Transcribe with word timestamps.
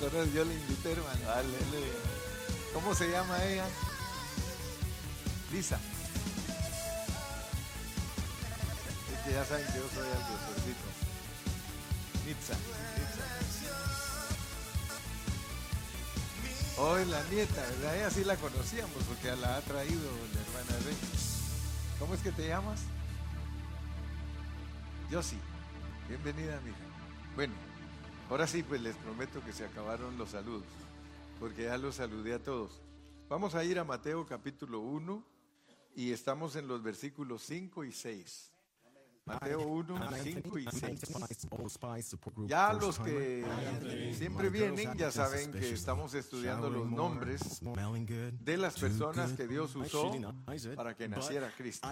La 0.00 0.10
conozco, 0.10 0.34
yo 0.34 0.44
la 0.44 0.52
invité, 0.52 0.92
hermano. 0.92 1.30
Aleluya. 1.30 1.92
¿Cómo 2.72 2.94
se 2.94 3.10
llama 3.10 3.42
ella? 3.44 3.66
Lisa. 5.52 5.78
Es 9.12 9.18
que 9.24 9.32
ya 9.32 9.44
saben 9.44 9.66
que 9.66 9.78
yo 9.78 9.88
soy 9.94 10.06
algo 10.06 10.38
suercito. 10.46 10.86
Nitza. 12.26 12.54
Hoy 16.76 17.04
la 17.04 17.22
nieta, 17.24 17.60
¿verdad? 17.60 17.96
Ella 17.96 18.10
sí 18.10 18.24
la 18.24 18.36
conocíamos 18.36 19.02
porque 19.08 19.36
la 19.36 19.56
ha 19.56 19.60
traído 19.60 20.10
la 20.34 20.40
hermana 20.40 20.84
Rey. 20.84 20.96
¿Cómo 21.98 22.14
es 22.14 22.20
que 22.20 22.32
te 22.32 22.48
llamas? 22.48 22.80
Sí. 25.22 25.38
Bienvenida, 26.08 26.60
mija. 26.64 26.76
Bueno, 27.36 27.54
ahora 28.30 28.46
sí, 28.46 28.62
pues 28.62 28.80
les 28.80 28.96
prometo 28.96 29.44
que 29.44 29.52
se 29.52 29.64
acabaron 29.64 30.16
los 30.18 30.30
saludos, 30.30 30.64
porque 31.38 31.64
ya 31.64 31.78
los 31.78 31.96
saludé 31.96 32.34
a 32.34 32.42
todos. 32.42 32.80
Vamos 33.28 33.54
a 33.54 33.64
ir 33.64 33.78
a 33.78 33.84
Mateo 33.84 34.26
capítulo 34.26 34.80
1 34.80 35.24
y 35.96 36.12
estamos 36.12 36.56
en 36.56 36.68
los 36.68 36.82
versículos 36.82 37.42
5 37.42 37.84
y 37.84 37.92
6. 37.92 38.53
Mateo 39.26 39.60
1, 39.60 40.10
5 40.22 40.58
y 40.58 40.66
6. 40.70 41.00
Ya 42.46 42.72
los 42.74 42.98
que 42.98 44.14
siempre 44.16 44.50
vienen 44.50 44.94
ya 44.98 45.10
saben 45.10 45.50
que 45.50 45.72
estamos 45.72 46.12
estudiando 46.12 46.68
los 46.68 46.90
nombres 46.90 47.62
de 48.40 48.56
las 48.58 48.78
personas 48.78 49.32
que 49.32 49.48
Dios 49.48 49.74
usó 49.76 50.12
para 50.76 50.94
que 50.94 51.08
naciera 51.08 51.50
Cristo. 51.56 51.88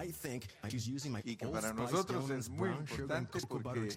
Y 1.23 1.35
que 1.35 1.47
para 1.47 1.73
nosotros 1.73 2.29
es 2.29 2.49
muy 2.49 2.69
importante 2.69 3.39
porque 3.47 3.89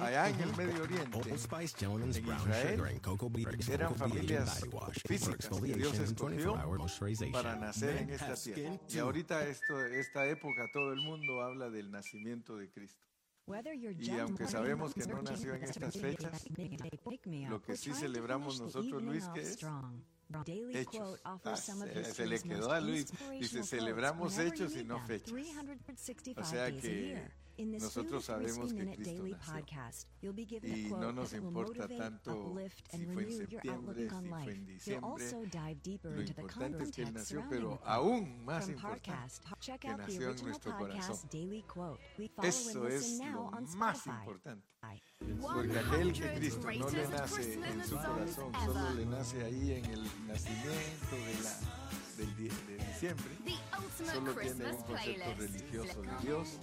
allá 0.00 0.28
en 0.28 0.40
el 0.40 0.56
Medio 0.56 0.82
Oriente, 0.82 1.20
en 1.30 2.10
Israel, 2.10 3.00
eran 3.70 3.94
familias 3.94 4.66
físicas 5.06 5.48
que 5.48 5.74
Dios 5.74 5.98
escogió 5.98 6.54
para 7.32 7.56
nacer 7.56 7.96
en 7.96 8.10
esta 8.10 8.34
tierra. 8.34 8.78
Y 8.90 8.98
ahorita 8.98 9.46
esto, 9.46 9.86
esta 9.86 10.26
época 10.26 10.66
todo 10.72 10.92
el 10.92 11.00
mundo 11.00 11.40
habla 11.42 11.70
del 11.78 11.90
nacimiento 11.90 12.56
de 12.56 12.70
Cristo. 12.70 13.06
Y 13.98 14.10
aunque 14.18 14.46
sabemos 14.46 14.92
que 14.92 15.06
no 15.06 15.22
nació 15.22 15.54
en 15.54 15.62
estas 15.64 15.98
fechas, 15.98 16.44
lo 17.48 17.62
que 17.62 17.76
sí 17.76 17.94
celebramos 17.94 18.60
nosotros, 18.60 19.02
Luis, 19.02 19.26
que 19.28 19.40
es 19.40 19.58
hechos. 20.74 21.20
Ah, 21.24 21.56
se, 21.56 22.04
se 22.04 22.26
le 22.26 22.40
quedó 22.40 22.70
a 22.72 22.80
Luis. 22.80 23.06
Dice, 23.40 23.62
celebramos 23.64 24.36
hechos 24.38 24.76
y 24.76 24.84
no 24.84 25.00
fechas. 25.06 25.32
O 26.36 26.44
sea 26.44 26.70
que 26.70 27.26
nosotros 27.66 28.24
sabemos 28.24 28.72
que 28.72 28.86
Cristo 28.94 29.24
nació. 29.24 30.34
Y 30.62 30.90
no 30.90 31.12
nos 31.12 31.32
importa 31.32 31.88
tanto 31.88 32.54
si 32.90 33.06
fue 33.06 33.22
en 33.24 33.32
septiembre, 33.32 34.08
si 34.08 34.18
fue 34.18 34.52
en 34.54 34.66
diciembre. 34.66 35.10
Lo 36.02 36.22
importante 36.22 36.84
es 36.84 36.90
que 36.92 37.02
Él 37.02 37.12
nació, 37.14 37.44
pero 37.48 37.80
aún 37.84 38.44
más 38.44 38.68
importante, 38.68 39.34
que 39.80 39.88
nació 39.96 40.30
en 40.30 40.44
nuestro 40.44 40.76
corazón. 40.76 41.18
Eso 42.42 42.88
es 42.88 43.18
lo 43.20 43.50
más 43.76 44.06
importante. 44.06 44.66
Porque 45.40 45.78
aquel 45.78 46.12
que 46.12 46.34
Cristo 46.34 46.70
no 46.70 46.90
le 46.90 47.08
nace 47.08 47.54
en 47.54 47.84
su 47.84 47.96
corazón, 47.96 48.52
solo 48.54 48.94
le 48.94 49.06
nace 49.06 49.44
ahí 49.44 49.72
en 49.72 49.84
el 49.86 50.04
nacimiento 50.28 51.16
de 51.16 51.34
la, 51.42 51.58
del, 52.16 52.36
de 52.36 52.76
diciembre, 52.86 53.36
solo 54.12 54.34
tiene 54.34 54.64
un 54.70 54.82
concepto 54.82 55.34
religioso 55.36 56.02
de 56.02 56.16
Dios 56.22 56.58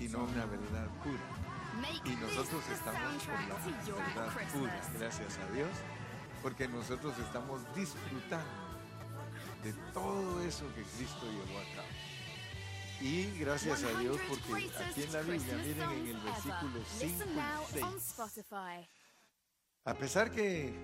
y 0.00 0.08
no 0.08 0.24
una 0.24 0.46
verdad 0.46 0.88
pura. 1.02 1.20
Y 2.04 2.10
nosotros 2.16 2.62
estamos 2.72 3.22
por 3.24 3.40
la 3.40 3.54
verdad 3.96 4.50
pura, 4.52 4.80
gracias 4.98 5.38
a 5.38 5.52
Dios, 5.52 5.70
porque 6.42 6.68
nosotros 6.68 7.18
estamos 7.18 7.60
disfrutando 7.74 8.66
de 9.62 9.72
todo 9.92 10.42
eso 10.42 10.64
que 10.74 10.82
Cristo 10.82 11.26
llevó 11.30 11.58
a 11.58 11.74
cabo. 11.74 11.88
Y 13.00 13.38
gracias 13.38 13.82
a 13.84 13.98
Dios 13.98 14.18
porque 14.28 14.70
aquí 14.80 15.02
en 15.02 15.12
la 15.12 15.20
Biblia, 15.20 15.54
miren 15.58 15.90
en 15.90 16.06
el 16.08 16.20
versículo 16.20 16.80
5 16.98 17.24
y 17.74 17.80
6, 18.00 18.88
a 19.84 19.94
pesar 19.94 20.30
que 20.30 20.74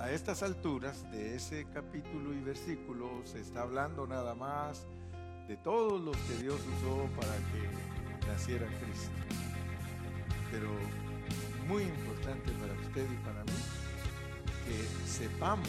a 0.00 0.10
estas 0.10 0.42
alturas 0.42 1.08
de 1.12 1.36
ese 1.36 1.66
capítulo 1.72 2.32
y 2.32 2.40
versículo 2.40 3.22
se 3.24 3.40
está 3.40 3.62
hablando 3.62 4.06
nada 4.06 4.34
más 4.34 4.86
de 5.48 5.56
todos 5.56 6.00
los 6.00 6.16
que 6.16 6.42
Dios 6.42 6.60
usó 6.78 7.08
para 7.16 7.36
que 7.36 8.26
naciera 8.26 8.66
Cristo. 8.80 9.10
Pero 10.50 10.70
muy 11.68 11.82
importante 11.84 12.52
para 12.52 12.72
usted 12.74 13.06
y 13.10 13.16
para 13.24 13.44
mí 13.44 13.52
que 14.66 15.08
sepamos 15.08 15.68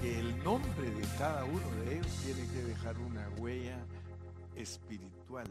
que 0.00 0.18
el 0.18 0.42
nombre 0.42 0.90
de 0.90 1.02
cada 1.18 1.44
uno 1.44 1.70
de 1.84 1.96
ellos 1.96 2.06
tiene 2.24 2.46
que 2.48 2.62
dejar 2.64 2.98
una 2.98 3.28
huella 3.38 3.78
espiritual 4.56 5.46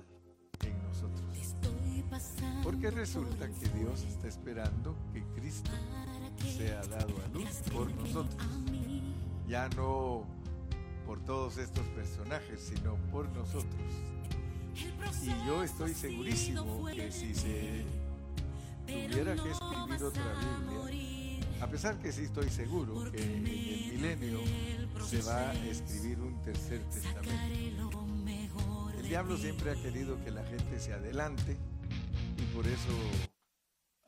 en 0.66 0.84
nosotros. 0.84 1.22
Porque 2.64 2.92
resulta 2.92 3.48
que 3.48 3.70
Dios 3.80 4.04
está 4.04 4.28
esperando 4.28 4.96
que 5.14 5.24
Cristo 5.40 5.72
sea 6.58 6.82
dado 6.88 7.14
a 7.24 7.28
luz 7.30 7.62
por 7.72 7.90
nosotros. 7.96 8.36
Ya 9.48 9.70
no 9.70 10.26
por 11.12 11.20
todos 11.26 11.58
estos 11.58 11.86
personajes, 11.88 12.72
sino 12.74 12.96
por 13.12 13.28
nosotros. 13.32 13.82
Y 15.22 15.46
yo 15.46 15.62
estoy 15.62 15.94
segurísimo 15.94 16.86
que 16.86 17.12
si 17.12 17.36
se 17.36 17.84
tuviera 18.88 19.36
que 19.36 19.52
escribir 19.52 20.04
otra 20.06 20.24
Biblia, 20.40 21.46
a 21.60 21.68
pesar 21.68 22.00
que 22.00 22.14
sí 22.14 22.22
estoy 22.22 22.50
seguro 22.50 23.12
que 23.12 23.22
en 23.22 23.32
el 23.34 23.42
milenio 23.42 24.40
se 25.06 25.22
va 25.24 25.50
a 25.50 25.66
escribir 25.66 26.18
un 26.22 26.42
tercer 26.44 26.80
testamento. 26.90 28.06
El 28.98 29.10
diablo 29.10 29.36
siempre 29.36 29.72
ha 29.72 29.76
querido 29.76 30.18
que 30.24 30.32
la 30.32 30.46
gente 30.46 30.80
se 30.80 30.94
adelante 30.94 31.58
y 32.38 32.56
por 32.56 32.66
eso 32.66 32.98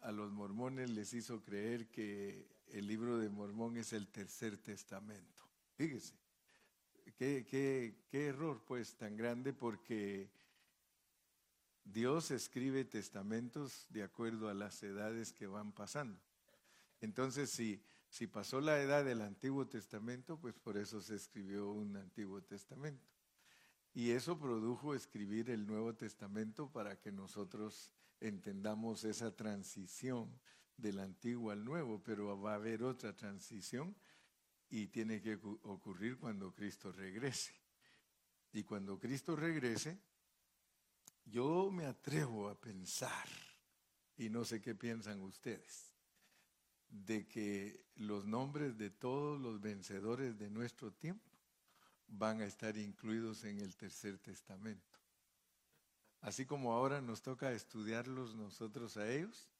a 0.03 0.13
los 0.13 0.31
mormones 0.31 0.89
les 0.89 1.13
hizo 1.13 1.43
creer 1.43 1.89
que 1.89 2.47
el 2.67 2.87
libro 2.87 3.17
de 3.17 3.27
Mormón 3.27 3.75
es 3.75 3.91
el 3.91 4.07
tercer 4.07 4.55
testamento. 4.55 5.43
Fíjese, 5.75 6.13
qué, 7.11 7.45
qué, 7.45 7.95
qué 8.09 8.27
error 8.27 8.63
pues 8.65 8.95
tan 8.95 9.15
grande 9.15 9.53
porque 9.53 10.29
Dios 11.83 12.31
escribe 12.31 12.85
testamentos 12.85 13.85
de 13.89 14.03
acuerdo 14.03 14.49
a 14.49 14.53
las 14.53 14.81
edades 14.83 15.33
que 15.33 15.47
van 15.47 15.71
pasando. 15.73 16.19
Entonces, 17.01 17.49
si, 17.49 17.83
si 18.07 18.27
pasó 18.27 18.61
la 18.61 18.79
edad 18.79 19.03
del 19.03 19.21
Antiguo 19.21 19.67
Testamento, 19.67 20.39
pues 20.39 20.55
por 20.55 20.77
eso 20.77 21.01
se 21.01 21.15
escribió 21.15 21.69
un 21.69 21.97
Antiguo 21.97 22.41
Testamento. 22.41 23.05
Y 23.93 24.11
eso 24.11 24.39
produjo 24.39 24.95
escribir 24.95 25.49
el 25.49 25.67
Nuevo 25.67 25.93
Testamento 25.93 26.71
para 26.71 26.99
que 26.99 27.11
nosotros 27.11 27.91
entendamos 28.21 29.03
esa 29.03 29.35
transición 29.35 30.39
del 30.77 30.99
antiguo 30.99 31.51
al 31.51 31.63
nuevo, 31.63 32.01
pero 32.03 32.39
va 32.39 32.53
a 32.53 32.55
haber 32.55 32.83
otra 32.83 33.15
transición 33.15 33.95
y 34.75 34.87
tiene 34.87 35.21
que 35.21 35.35
ocurrir 35.35 36.17
cuando 36.17 36.51
Cristo 36.51 36.91
regrese. 36.91 37.53
Y 38.53 38.63
cuando 38.63 38.97
Cristo 38.97 39.35
regrese, 39.35 39.99
yo 41.25 41.69
me 41.69 41.85
atrevo 41.85 42.49
a 42.49 42.59
pensar, 42.59 43.27
y 44.17 44.29
no 44.29 44.43
sé 44.43 44.61
qué 44.61 44.73
piensan 44.73 45.21
ustedes, 45.21 45.93
de 46.89 47.27
que 47.27 47.85
los 47.97 48.25
nombres 48.25 48.75
de 48.75 48.89
todos 48.89 49.39
los 49.39 49.61
vencedores 49.61 50.39
de 50.39 50.49
nuestro 50.49 50.91
tiempo 50.91 51.29
van 52.07 52.41
a 52.41 52.45
estar 52.45 52.75
incluidos 52.75 53.43
en 53.43 53.61
el 53.61 53.75
tercer 53.75 54.17
testamento. 54.17 54.99
Así 56.19 56.47
como 56.47 56.73
ahora 56.73 56.99
nos 56.99 57.21
toca 57.21 57.51
estudiarlos 57.51 58.33
nosotros 58.33 58.97
a 58.97 59.07
ellos, 59.07 59.52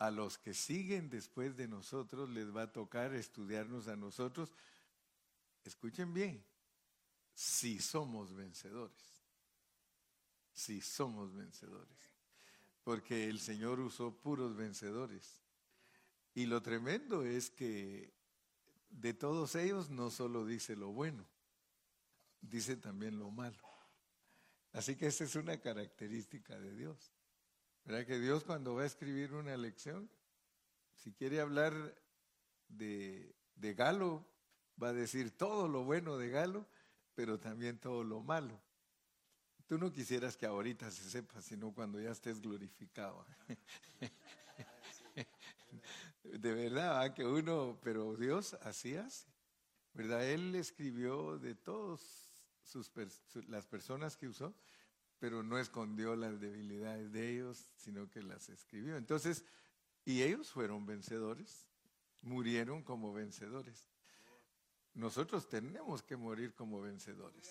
a 0.00 0.10
los 0.10 0.38
que 0.38 0.54
siguen 0.54 1.10
después 1.10 1.56
de 1.58 1.68
nosotros 1.68 2.30
les 2.30 2.56
va 2.56 2.62
a 2.62 2.72
tocar 2.72 3.14
estudiarnos 3.14 3.86
a 3.86 3.96
nosotros. 3.96 4.50
Escuchen 5.62 6.14
bien, 6.14 6.42
si 7.34 7.78
somos 7.78 8.34
vencedores, 8.34 9.20
si 10.54 10.80
somos 10.80 11.34
vencedores, 11.34 11.98
porque 12.82 13.28
el 13.28 13.40
Señor 13.40 13.78
usó 13.78 14.16
puros 14.16 14.56
vencedores. 14.56 15.38
Y 16.34 16.46
lo 16.46 16.62
tremendo 16.62 17.22
es 17.22 17.50
que 17.50 18.10
de 18.88 19.12
todos 19.12 19.54
ellos 19.54 19.90
no 19.90 20.10
solo 20.10 20.46
dice 20.46 20.76
lo 20.76 20.92
bueno, 20.92 21.26
dice 22.40 22.74
también 22.74 23.18
lo 23.18 23.30
malo. 23.30 23.62
Así 24.72 24.96
que 24.96 25.08
esa 25.08 25.24
es 25.24 25.34
una 25.34 25.60
característica 25.60 26.58
de 26.58 26.74
Dios. 26.74 27.12
¿Verdad 27.84 28.06
que 28.06 28.18
Dios 28.18 28.44
cuando 28.44 28.74
va 28.74 28.82
a 28.82 28.86
escribir 28.86 29.32
una 29.34 29.56
lección, 29.56 30.10
si 30.94 31.12
quiere 31.12 31.40
hablar 31.40 31.72
de, 32.68 33.34
de 33.54 33.74
Galo, 33.74 34.24
va 34.80 34.88
a 34.88 34.92
decir 34.92 35.36
todo 35.36 35.68
lo 35.68 35.84
bueno 35.84 36.16
de 36.16 36.30
Galo, 36.30 36.66
pero 37.14 37.38
también 37.38 37.78
todo 37.78 38.04
lo 38.04 38.22
malo. 38.22 38.60
Tú 39.66 39.78
no 39.78 39.92
quisieras 39.92 40.36
que 40.36 40.46
ahorita 40.46 40.90
se 40.90 41.08
sepa, 41.08 41.40
sino 41.40 41.72
cuando 41.72 42.00
ya 42.00 42.10
estés 42.10 42.40
glorificado. 42.40 43.24
De 46.24 46.52
verdad, 46.52 47.14
que 47.14 47.24
uno, 47.24 47.78
pero 47.82 48.16
Dios 48.16 48.54
así 48.62 48.96
hace. 48.96 49.26
¿Verdad? 49.92 50.24
Él 50.24 50.54
escribió 50.54 51.38
de 51.38 51.54
todas 51.54 52.00
las 53.48 53.66
personas 53.66 54.16
que 54.16 54.28
usó, 54.28 54.54
pero 55.20 55.42
no 55.42 55.58
escondió 55.58 56.16
las 56.16 56.40
debilidades 56.40 57.12
de 57.12 57.30
ellos, 57.30 57.64
sino 57.76 58.10
que 58.10 58.22
las 58.22 58.48
escribió. 58.48 58.96
Entonces, 58.96 59.44
y 60.04 60.22
ellos 60.22 60.50
fueron 60.50 60.86
vencedores, 60.86 61.68
murieron 62.22 62.82
como 62.82 63.12
vencedores. 63.12 63.86
Nosotros 64.94 65.48
tenemos 65.48 66.02
que 66.02 66.16
morir 66.16 66.54
como 66.54 66.80
vencedores. 66.80 67.50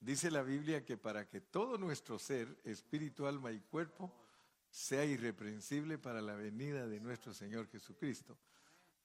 Dice 0.00 0.30
la 0.30 0.42
Biblia 0.42 0.84
que 0.84 0.96
para 0.96 1.28
que 1.28 1.40
todo 1.40 1.76
nuestro 1.76 2.20
ser, 2.20 2.56
espíritu, 2.62 3.26
alma 3.26 3.50
y 3.50 3.60
cuerpo, 3.60 4.14
sea 4.70 5.04
irreprensible 5.04 5.98
para 5.98 6.22
la 6.22 6.34
venida 6.34 6.86
de 6.86 7.00
nuestro 7.00 7.34
Señor 7.34 7.68
Jesucristo. 7.68 8.38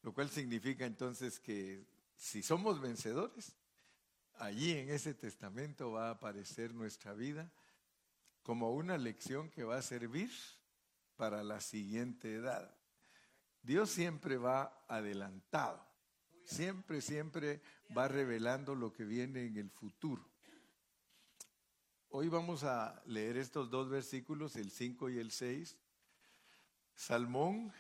Lo 0.04 0.13
cual 0.13 0.30
significa 0.30 0.86
entonces 0.86 1.39
que 1.39 1.83
si 2.15 2.44
somos 2.44 2.80
vencedores, 2.80 3.56
allí 4.36 4.71
en 4.71 4.92
ese 4.92 5.15
testamento 5.15 5.92
va 5.92 6.10
a 6.10 6.12
aparecer 6.12 6.75
nuestra 6.75 7.13
vida 7.13 7.51
como 8.44 8.72
una 8.74 8.98
lección 8.98 9.50
que 9.50 9.63
va 9.63 9.78
a 9.78 9.81
servir 9.81 10.30
para 11.16 11.44
la 11.44 11.62
siguiente 11.62 12.36
edad. 12.36 12.78
Dios 13.62 13.90
siempre 13.90 14.36
va 14.38 14.86
adelantado, 14.90 15.81
siempre, 16.44 17.01
siempre 17.01 17.62
va 17.98 18.10
revelando 18.10 18.75
lo 18.75 18.92
que 18.92 19.06
viene 19.06 19.45
en 19.45 19.57
el 19.57 19.72
futuro. 19.72 20.30
Hoy 22.10 22.28
vamos 22.28 22.66
a 22.66 23.01
leer 23.06 23.38
estos 23.38 23.69
dos 23.72 23.90
versículos, 23.90 24.57
el 24.57 24.69
5 24.69 25.10
y 25.10 25.18
el 25.18 25.31
6. 25.31 25.78
Salmón 26.94 27.74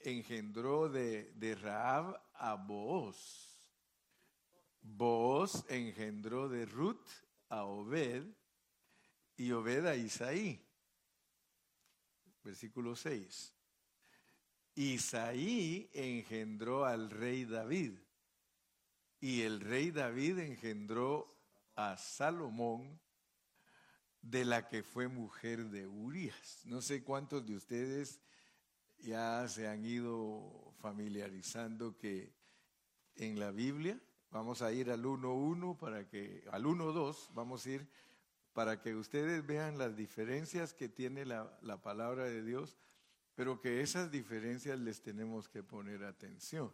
engendró 0.00 0.88
de, 0.88 1.32
de 1.34 1.54
Raab 1.54 2.20
a 2.34 2.54
Booz. 2.54 3.56
Booz 4.82 5.64
engendró 5.70 6.48
de 6.48 6.66
Ruth 6.66 7.06
a 7.48 7.64
Obed 7.64 8.39
y 9.40 9.52
Obed 9.52 9.86
a 9.86 9.96
Isaí. 9.96 10.62
Versículo 12.44 12.94
6. 12.94 13.54
Isaí 14.74 15.88
engendró 15.94 16.84
al 16.84 17.08
rey 17.08 17.46
David 17.46 17.98
y 19.18 19.40
el 19.40 19.62
rey 19.62 19.92
David 19.92 20.40
engendró 20.40 21.34
a 21.74 21.96
Salomón 21.96 23.00
de 24.20 24.44
la 24.44 24.68
que 24.68 24.82
fue 24.82 25.08
mujer 25.08 25.70
de 25.70 25.86
Urias. 25.86 26.60
No 26.66 26.82
sé 26.82 27.02
cuántos 27.02 27.46
de 27.46 27.56
ustedes 27.56 28.20
ya 28.98 29.48
se 29.48 29.68
han 29.68 29.86
ido 29.86 30.74
familiarizando 30.80 31.96
que 31.96 32.34
en 33.14 33.40
la 33.40 33.52
Biblia, 33.52 33.98
vamos 34.30 34.60
a 34.60 34.70
ir 34.70 34.90
al 34.90 35.02
1.1 35.02 35.78
para 35.78 36.06
que, 36.06 36.44
al 36.50 36.64
1.2, 36.64 37.30
vamos 37.32 37.64
a 37.64 37.70
ir 37.70 37.88
para 38.60 38.78
que 38.78 38.94
ustedes 38.94 39.46
vean 39.46 39.78
las 39.78 39.96
diferencias 39.96 40.74
que 40.74 40.90
tiene 40.90 41.24
la, 41.24 41.50
la 41.62 41.80
palabra 41.80 42.24
de 42.24 42.42
Dios, 42.42 42.76
pero 43.34 43.58
que 43.58 43.80
esas 43.80 44.10
diferencias 44.10 44.78
les 44.78 45.00
tenemos 45.00 45.48
que 45.48 45.62
poner 45.62 46.04
atención. 46.04 46.70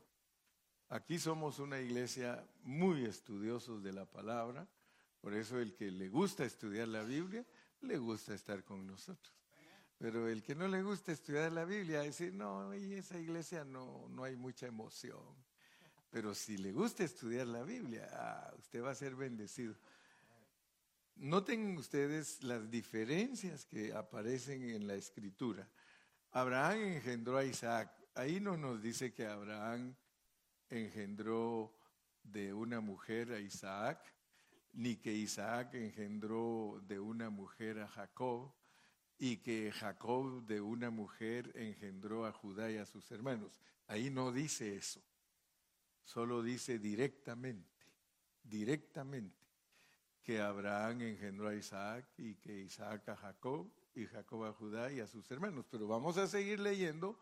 Aquí 0.88 1.20
somos 1.20 1.60
una 1.60 1.80
iglesia 1.80 2.44
muy 2.64 3.04
estudiosos 3.04 3.84
de 3.84 3.92
la 3.92 4.04
palabra, 4.04 4.66
por 5.20 5.32
eso 5.32 5.60
el 5.60 5.76
que 5.76 5.92
le 5.92 6.08
gusta 6.08 6.44
estudiar 6.44 6.88
la 6.88 7.04
Biblia, 7.04 7.46
le 7.82 7.98
gusta 7.98 8.34
estar 8.34 8.64
con 8.64 8.84
nosotros. 8.84 9.32
Pero 9.96 10.28
el 10.28 10.42
que 10.42 10.56
no 10.56 10.66
le 10.66 10.82
gusta 10.82 11.12
estudiar 11.12 11.52
la 11.52 11.64
Biblia, 11.64 12.00
decir, 12.00 12.34
no, 12.34 12.72
en 12.72 12.94
esa 12.94 13.16
iglesia 13.16 13.64
no, 13.64 14.08
no 14.08 14.24
hay 14.24 14.34
mucha 14.34 14.66
emoción. 14.66 15.22
Pero 16.10 16.34
si 16.34 16.56
le 16.56 16.72
gusta 16.72 17.04
estudiar 17.04 17.46
la 17.46 17.62
Biblia, 17.62 18.08
ah, 18.10 18.52
usted 18.58 18.82
va 18.82 18.90
a 18.90 18.96
ser 18.96 19.14
bendecido. 19.14 19.76
Noten 21.16 21.78
ustedes 21.78 22.42
las 22.42 22.70
diferencias 22.70 23.64
que 23.64 23.92
aparecen 23.94 24.68
en 24.68 24.86
la 24.86 24.94
escritura. 24.94 25.66
Abraham 26.30 26.82
engendró 26.82 27.38
a 27.38 27.44
Isaac. 27.44 27.90
Ahí 28.14 28.38
no 28.38 28.56
nos 28.58 28.82
dice 28.82 29.14
que 29.14 29.26
Abraham 29.26 29.96
engendró 30.68 31.74
de 32.22 32.52
una 32.52 32.80
mujer 32.80 33.32
a 33.32 33.40
Isaac, 33.40 33.98
ni 34.74 34.96
que 34.96 35.12
Isaac 35.12 35.74
engendró 35.74 36.82
de 36.86 37.00
una 37.00 37.30
mujer 37.30 37.80
a 37.80 37.88
Jacob, 37.88 38.52
y 39.18 39.38
que 39.38 39.72
Jacob 39.72 40.44
de 40.44 40.60
una 40.60 40.90
mujer 40.90 41.50
engendró 41.54 42.26
a 42.26 42.32
Judá 42.32 42.70
y 42.70 42.76
a 42.76 42.84
sus 42.84 43.10
hermanos. 43.10 43.58
Ahí 43.86 44.10
no 44.10 44.32
dice 44.32 44.76
eso, 44.76 45.00
solo 46.04 46.42
dice 46.42 46.78
directamente, 46.78 47.86
directamente, 48.42 49.35
que 50.26 50.40
Abraham 50.40 51.00
engendró 51.02 51.48
a 51.48 51.54
Isaac 51.54 52.04
y 52.18 52.34
que 52.34 52.60
Isaac 52.60 53.08
a 53.08 53.16
Jacob 53.16 53.70
y 53.94 54.06
Jacob 54.06 54.44
a 54.44 54.52
Judá 54.52 54.92
y 54.92 55.00
a 55.00 55.06
sus 55.06 55.30
hermanos. 55.30 55.64
Pero 55.70 55.86
vamos 55.86 56.18
a 56.18 56.26
seguir 56.26 56.60
leyendo 56.60 57.18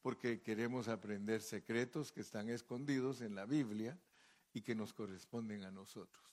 porque 0.00 0.40
queremos 0.40 0.88
aprender 0.88 1.42
secretos 1.42 2.12
que 2.12 2.20
están 2.20 2.48
escondidos 2.48 3.20
en 3.20 3.34
la 3.34 3.44
Biblia 3.44 3.98
y 4.54 4.62
que 4.62 4.74
nos 4.74 4.94
corresponden 4.94 5.64
a 5.64 5.70
nosotros 5.70 6.26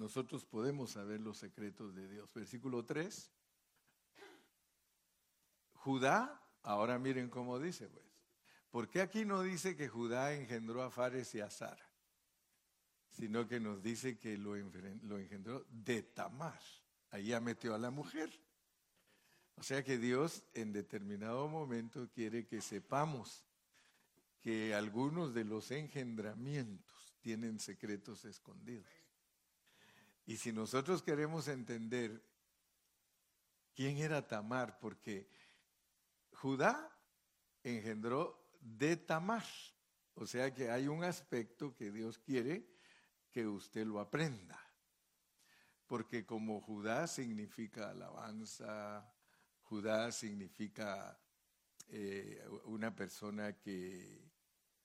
nosotros 0.00 0.46
podemos 0.46 0.92
saber 0.92 1.20
los 1.20 1.36
secretos 1.36 1.94
de 1.94 2.08
Dios. 2.08 2.32
Versículo 2.32 2.86
3. 2.86 3.30
Judá, 5.74 6.42
ahora 6.62 6.98
miren 6.98 7.28
cómo 7.28 7.58
dice, 7.58 7.86
pues. 7.88 8.06
¿Por 8.70 8.88
qué 8.88 9.02
aquí 9.02 9.26
no 9.26 9.42
dice 9.42 9.76
que 9.76 9.88
Judá 9.88 10.32
engendró 10.32 10.82
a 10.82 10.90
Fares 10.90 11.34
y 11.34 11.40
a 11.40 11.50
Sara? 11.50 11.89
Sino 13.10 13.46
que 13.46 13.60
nos 13.60 13.82
dice 13.82 14.18
que 14.18 14.38
lo, 14.38 14.56
engendró 14.56 15.66
de 15.68 16.02
Tamar. 16.02 16.60
Ahí 17.10 17.26
ya 17.28 17.40
metió 17.40 17.74
a 17.74 17.78
la 17.78 17.90
mujer. 17.90 18.30
O 19.56 19.62
sea 19.62 19.84
que 19.84 19.98
Dios 19.98 20.44
en 20.54 20.72
determinado 20.72 21.48
momento 21.48 22.08
quiere 22.14 22.46
que 22.46 22.60
sepamos 22.60 23.44
que 24.40 24.74
algunos 24.74 25.34
de 25.34 25.44
los 25.44 25.70
engendramientos 25.70 27.14
tienen 27.20 27.58
secretos 27.58 28.24
escondidos. 28.24 28.90
Y 30.24 30.36
si 30.36 30.52
nosotros 30.52 31.02
queremos 31.02 31.48
entender 31.48 32.24
quién 33.74 33.98
era 33.98 34.26
Tamar, 34.26 34.78
porque 34.78 35.28
Judá 36.32 36.96
engendró 37.62 38.40
de 38.60 38.96
Tamar, 38.96 39.44
o 40.14 40.26
sea 40.26 40.54
que 40.54 40.70
hay 40.70 40.88
un 40.88 41.04
aspecto 41.04 41.74
que 41.74 41.90
Dios 41.90 42.18
quiere 42.18 42.66
que 43.30 43.46
usted 43.46 43.86
lo 43.86 44.00
aprenda, 44.00 44.58
porque 45.86 46.24
como 46.26 46.60
Judá 46.60 47.06
significa 47.06 47.90
alabanza, 47.90 49.12
Judá 49.62 50.10
significa 50.12 51.18
eh, 51.88 52.44
una 52.64 52.94
persona 52.94 53.56
que, 53.56 54.30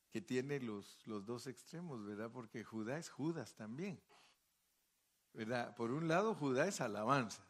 que 0.10 0.22
tiene 0.22 0.60
los, 0.60 1.06
los 1.08 1.26
dos 1.26 1.48
extremos, 1.48 2.06
¿verdad? 2.06 2.32
Porque 2.32 2.64
Judá 2.64 2.98
es 2.98 3.10
Judas 3.10 3.56
también. 3.56 4.02
Por 5.76 5.92
un 5.92 6.08
lado, 6.08 6.34
Judá 6.34 6.66
es 6.68 6.80
alabanza, 6.80 7.46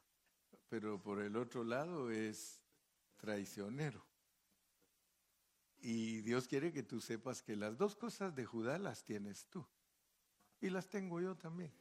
pero 0.70 1.00
por 1.00 1.22
el 1.22 1.36
otro 1.36 1.64
lado 1.64 2.10
es 2.10 2.64
traicionero. 3.18 4.04
Y 5.78 6.22
Dios 6.22 6.48
quiere 6.48 6.74
que 6.74 6.82
tú 6.82 7.00
sepas 7.00 7.44
que 7.44 7.56
las 7.56 7.78
dos 7.78 7.96
cosas 7.96 8.36
de 8.36 8.44
Judá 8.44 8.80
las 8.80 9.04
tienes 9.04 9.46
tú. 9.52 9.68
Y 10.62 10.70
las 10.70 10.88
tengo 10.88 11.22
yo 11.22 11.36
también. 11.36 11.72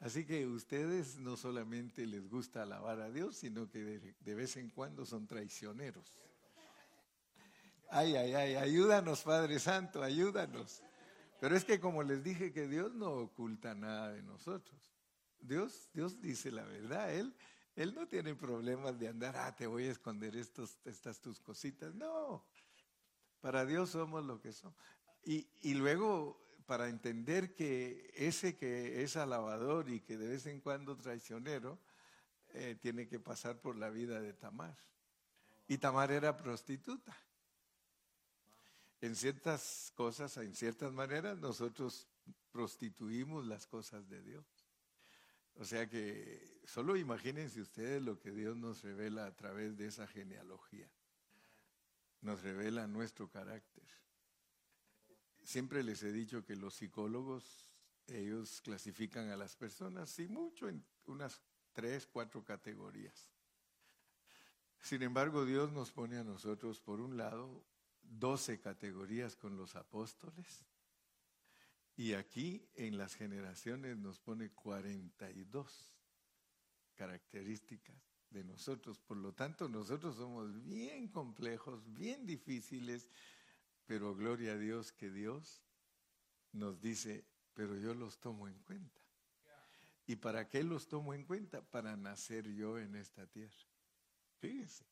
Así 0.00 0.24
que 0.24 0.46
ustedes 0.46 1.18
no 1.18 1.36
solamente 1.36 2.06
les 2.06 2.26
gusta 2.28 2.62
alabar 2.62 3.00
a 3.00 3.10
Dios, 3.10 3.36
sino 3.36 3.68
que 3.68 4.14
de, 4.18 4.34
vez 4.34 4.56
en 4.56 4.70
cuando 4.70 5.04
son 5.04 5.26
traicioneros. 5.26 6.16
Ay, 7.90 8.16
ay, 8.16 8.32
ay, 8.34 8.54
ayúdanos 8.54 9.22
Padre 9.22 9.58
Santo, 9.58 10.02
ayúdanos. 10.02 10.82
Pero 11.38 11.54
es 11.54 11.64
que 11.64 11.80
como 11.80 12.02
les 12.02 12.22
dije 12.24 12.52
que 12.52 12.66
Dios 12.66 12.94
no 12.94 13.10
oculta 13.10 13.74
nada 13.74 14.12
de 14.12 14.22
nosotros. 14.22 14.80
Dios, 15.40 15.90
Dios 15.92 16.20
dice 16.20 16.50
la 16.50 16.64
verdad. 16.64 17.12
Él, 17.14 17.34
él 17.76 17.94
no 17.94 18.06
tiene 18.06 18.34
problemas 18.34 18.98
de 18.98 19.08
andar, 19.08 19.36
ah, 19.36 19.54
te 19.54 19.66
voy 19.66 19.84
a 19.84 19.90
esconder 19.90 20.34
estos, 20.34 20.78
estas 20.84 21.20
tus 21.20 21.40
cositas. 21.40 21.94
No, 21.94 22.46
para 23.40 23.66
Dios 23.66 23.90
somos 23.90 24.24
lo 24.24 24.40
que 24.40 24.52
somos. 24.52 24.78
Y, 25.24 25.46
y 25.60 25.74
luego, 25.74 26.40
para 26.70 26.88
entender 26.88 27.52
que 27.52 28.12
ese 28.14 28.56
que 28.56 29.02
es 29.02 29.16
alabador 29.16 29.88
y 29.88 29.98
que 30.02 30.16
de 30.16 30.28
vez 30.28 30.46
en 30.46 30.60
cuando 30.60 30.96
traicionero, 30.96 31.80
eh, 32.50 32.76
tiene 32.80 33.08
que 33.08 33.18
pasar 33.18 33.60
por 33.60 33.74
la 33.74 33.90
vida 33.90 34.20
de 34.20 34.34
Tamar. 34.34 34.78
Y 35.66 35.78
Tamar 35.78 36.12
era 36.12 36.36
prostituta. 36.36 37.12
En 39.00 39.16
ciertas 39.16 39.92
cosas, 39.96 40.36
en 40.36 40.54
ciertas 40.54 40.92
maneras, 40.92 41.38
nosotros 41.38 42.06
prostituimos 42.52 43.44
las 43.48 43.66
cosas 43.66 44.08
de 44.08 44.22
Dios. 44.22 44.46
O 45.56 45.64
sea 45.64 45.88
que 45.88 46.60
solo 46.66 46.96
imagínense 46.96 47.60
ustedes 47.60 48.00
lo 48.00 48.20
que 48.20 48.30
Dios 48.30 48.56
nos 48.56 48.84
revela 48.84 49.26
a 49.26 49.34
través 49.34 49.76
de 49.76 49.86
esa 49.88 50.06
genealogía. 50.06 50.88
nos 52.20 52.40
revela 52.42 52.86
nuestro 52.86 53.28
carácter. 53.28 53.88
Siempre 55.50 55.82
les 55.82 56.00
he 56.04 56.12
dicho 56.12 56.44
que 56.44 56.54
los 56.54 56.74
psicólogos, 56.74 57.74
ellos 58.06 58.60
clasifican 58.60 59.30
a 59.30 59.36
las 59.36 59.56
personas, 59.56 60.08
sí 60.08 60.28
mucho, 60.28 60.68
en 60.68 60.80
unas 61.06 61.42
tres, 61.72 62.06
cuatro 62.06 62.44
categorías. 62.44 63.28
Sin 64.80 65.02
embargo, 65.02 65.44
Dios 65.44 65.72
nos 65.72 65.90
pone 65.90 66.18
a 66.18 66.22
nosotros, 66.22 66.80
por 66.80 67.00
un 67.00 67.16
lado, 67.16 67.64
doce 68.00 68.60
categorías 68.60 69.34
con 69.34 69.56
los 69.56 69.74
apóstoles, 69.74 70.64
y 71.96 72.12
aquí 72.12 72.64
en 72.74 72.96
las 72.96 73.16
generaciones 73.16 73.96
nos 73.96 74.20
pone 74.20 74.50
42 74.50 75.96
características 76.94 77.96
de 78.30 78.44
nosotros. 78.44 79.00
Por 79.00 79.16
lo 79.16 79.32
tanto, 79.32 79.68
nosotros 79.68 80.14
somos 80.14 80.62
bien 80.62 81.08
complejos, 81.08 81.82
bien 81.92 82.24
difíciles, 82.24 83.08
pero 83.90 84.14
gloria 84.14 84.52
a 84.52 84.56
Dios 84.56 84.92
que 84.92 85.10
Dios 85.10 85.64
nos 86.52 86.80
dice, 86.80 87.24
pero 87.54 87.76
yo 87.76 87.92
los 87.92 88.20
tomo 88.20 88.46
en 88.46 88.56
cuenta. 88.60 89.00
¿Y 90.06 90.14
para 90.14 90.48
qué 90.48 90.62
los 90.62 90.86
tomo 90.86 91.12
en 91.12 91.24
cuenta? 91.24 91.60
Para 91.60 91.96
nacer 91.96 92.46
yo 92.52 92.78
en 92.78 92.94
esta 92.94 93.26
tierra. 93.26 93.66
Fíjense, 94.38 94.86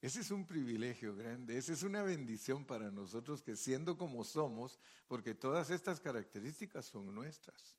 ese 0.00 0.20
es 0.20 0.30
un 0.30 0.46
privilegio 0.46 1.16
grande, 1.16 1.58
esa 1.58 1.72
es 1.72 1.82
una 1.82 2.04
bendición 2.04 2.64
para 2.64 2.92
nosotros 2.92 3.42
que 3.42 3.56
siendo 3.56 3.98
como 3.98 4.22
somos, 4.22 4.78
porque 5.08 5.34
todas 5.34 5.70
estas 5.70 5.98
características 5.98 6.86
son 6.86 7.12
nuestras. 7.12 7.76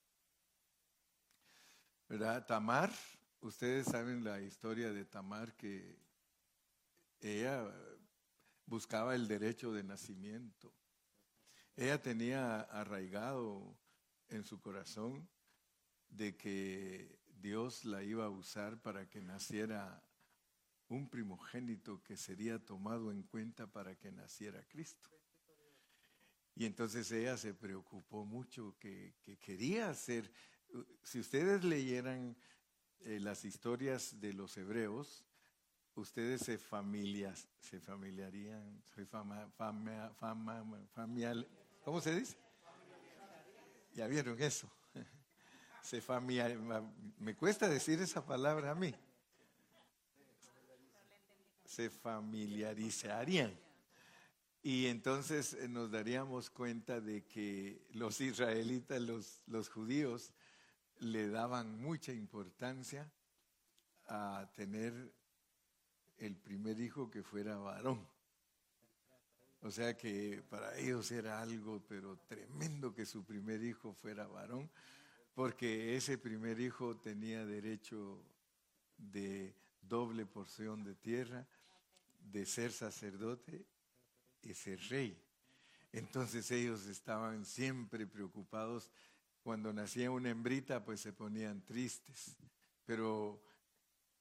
¿Verdad? 2.10 2.46
Tamar 2.46 2.92
Ustedes 3.40 3.86
saben 3.86 4.26
la 4.26 4.42
historia 4.42 4.92
de 4.92 5.06
Tamar 5.06 5.56
que 5.56 5.96
ella 7.22 7.64
buscaba 8.68 9.16
el 9.16 9.28
derecho 9.28 9.74
de 9.74 9.84
nacimiento. 9.84 10.72
Ella 11.76 12.02
tenía 12.02 12.62
arraigado 12.62 13.78
en 14.30 14.44
su 14.44 14.60
corazón 14.60 15.28
de 16.10 16.36
que 16.36 17.20
Dios 17.28 17.86
la 17.86 18.04
iba 18.04 18.26
a 18.26 18.30
usar 18.30 18.80
para 18.82 19.10
que 19.10 19.22
naciera 19.22 20.04
un 20.90 21.10
primogénito 21.10 22.04
que 22.04 22.18
sería 22.18 22.64
tomado 22.64 23.12
en 23.12 23.24
cuenta 23.24 23.68
para 23.68 23.96
que 23.96 24.12
naciera 24.12 24.64
Cristo. 24.68 25.10
Y 26.56 26.66
entonces 26.66 27.12
ella 27.12 27.38
se 27.38 27.54
preocupó 27.54 28.26
mucho 28.26 28.76
que, 28.80 29.16
que 29.22 29.38
quería 29.38 29.90
hacer, 29.90 30.32
si 31.04 31.20
ustedes 31.20 31.64
leyeran 31.64 32.36
eh, 33.02 33.20
las 33.20 33.46
historias 33.46 34.20
de 34.20 34.34
los 34.34 34.58
hebreos, 34.58 35.27
ustedes 35.98 36.42
se, 36.42 36.58
familias, 36.58 37.48
se 37.60 37.80
familiarían, 37.80 38.82
fama, 39.10 39.52
¿cómo 41.84 42.02
se 42.02 42.16
dice? 42.16 42.38
Ya 43.94 44.08
vieron 44.08 44.40
eso. 44.42 44.70
Se 45.82 46.02
familiar, 46.02 46.58
me 47.18 47.36
cuesta 47.36 47.70
decir 47.70 48.02
esa 48.02 48.26
palabra 48.26 48.72
a 48.72 48.76
mí. 48.76 48.94
Se 51.66 51.90
familiarizarían. 51.90 53.58
Y 54.62 54.88
entonces 54.88 55.54
eh, 55.54 55.70
nos 55.70 55.90
daríamos 55.90 56.50
cuenta 56.50 57.00
de 57.00 57.24
que 57.26 57.88
los 57.94 58.20
israelitas, 58.20 59.02
los, 59.02 59.42
los 59.48 59.70
judíos, 59.70 60.34
le 61.00 61.30
daban 61.30 61.80
mucha 61.80 62.12
importancia 62.12 63.10
a 64.08 64.52
tener 64.56 65.14
el 66.18 66.36
primer 66.36 66.80
hijo 66.80 67.10
que 67.10 67.24
fuera 67.24 67.58
varón. 67.58 68.08
O 69.62 69.72
sea 69.72 69.98
que 69.98 70.44
para 70.50 70.78
ellos 70.78 71.12
era 71.12 71.42
algo, 71.42 71.84
pero 71.88 72.18
tremendo 72.28 72.94
que 72.94 73.06
su 73.06 73.26
primer 73.26 73.64
hijo 73.64 73.94
fuera 73.94 74.28
varón, 74.28 74.70
porque 75.34 75.96
ese 75.96 76.18
primer 76.18 76.60
hijo 76.60 76.98
tenía 76.98 77.46
derecho 77.46 78.24
de 78.98 79.56
doble 79.82 80.26
porción 80.26 80.84
de 80.84 80.96
tierra, 80.96 81.48
de 82.20 82.46
ser 82.46 82.72
sacerdote 82.72 83.66
y 84.42 84.54
ser 84.54 84.80
rey. 84.90 85.22
Entonces 85.92 86.50
ellos 86.52 86.86
estaban 86.86 87.46
siempre 87.46 88.06
preocupados 88.06 88.92
cuando 89.42 89.72
nacía 89.72 90.12
una 90.12 90.30
hembrita, 90.30 90.84
pues 90.84 91.02
se 91.02 91.14
ponían 91.14 91.64
tristes. 91.64 92.36
Pero 92.86 93.42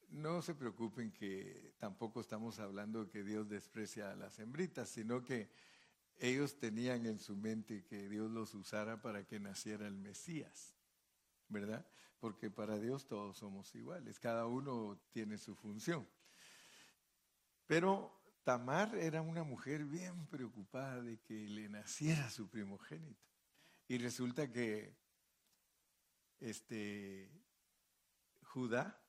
no 0.09 0.43
se 0.43 0.55
preocupen 0.55 1.13
que 1.13 1.75
tampoco 1.79 2.21
estamos 2.21 2.59
hablando 2.59 3.09
que 3.09 3.23
Dios 3.25 3.49
desprecia 3.49 4.11
a 4.11 4.17
las 4.17 4.39
hembritas, 4.39 4.89
sino 4.89 5.23
que 5.23 5.51
ellos 6.19 6.59
tenían 6.59 7.07
en 7.07 7.19
su 7.19 7.37
mente 7.37 7.85
que 7.85 8.09
Dios 8.09 8.31
los 8.31 8.55
usara 8.55 9.03
para 9.03 9.27
que 9.27 9.39
naciera 9.39 9.87
el 9.87 9.97
Mesías, 9.97 10.75
¿verdad? 11.49 11.87
Porque 12.21 12.51
para 12.51 12.79
Dios 12.79 13.07
todos 13.07 13.37
somos 13.37 13.75
iguales, 13.75 14.19
cada 14.19 14.47
uno 14.47 14.99
tiene 15.13 15.39
su 15.39 15.55
función. 15.55 16.09
Pero 17.67 18.17
Tamar 18.45 18.95
era 18.95 19.23
una 19.23 19.43
mujer 19.43 19.85
bien 19.85 20.27
preocupada 20.29 21.03
de 21.03 21.19
que 21.19 21.49
le 21.49 21.69
naciera 21.69 22.31
su 22.31 22.49
primogénito. 22.49 23.27
Y 23.89 23.99
resulta 23.99 24.51
que 24.51 24.97
este, 26.39 27.29
Judá, 28.43 29.03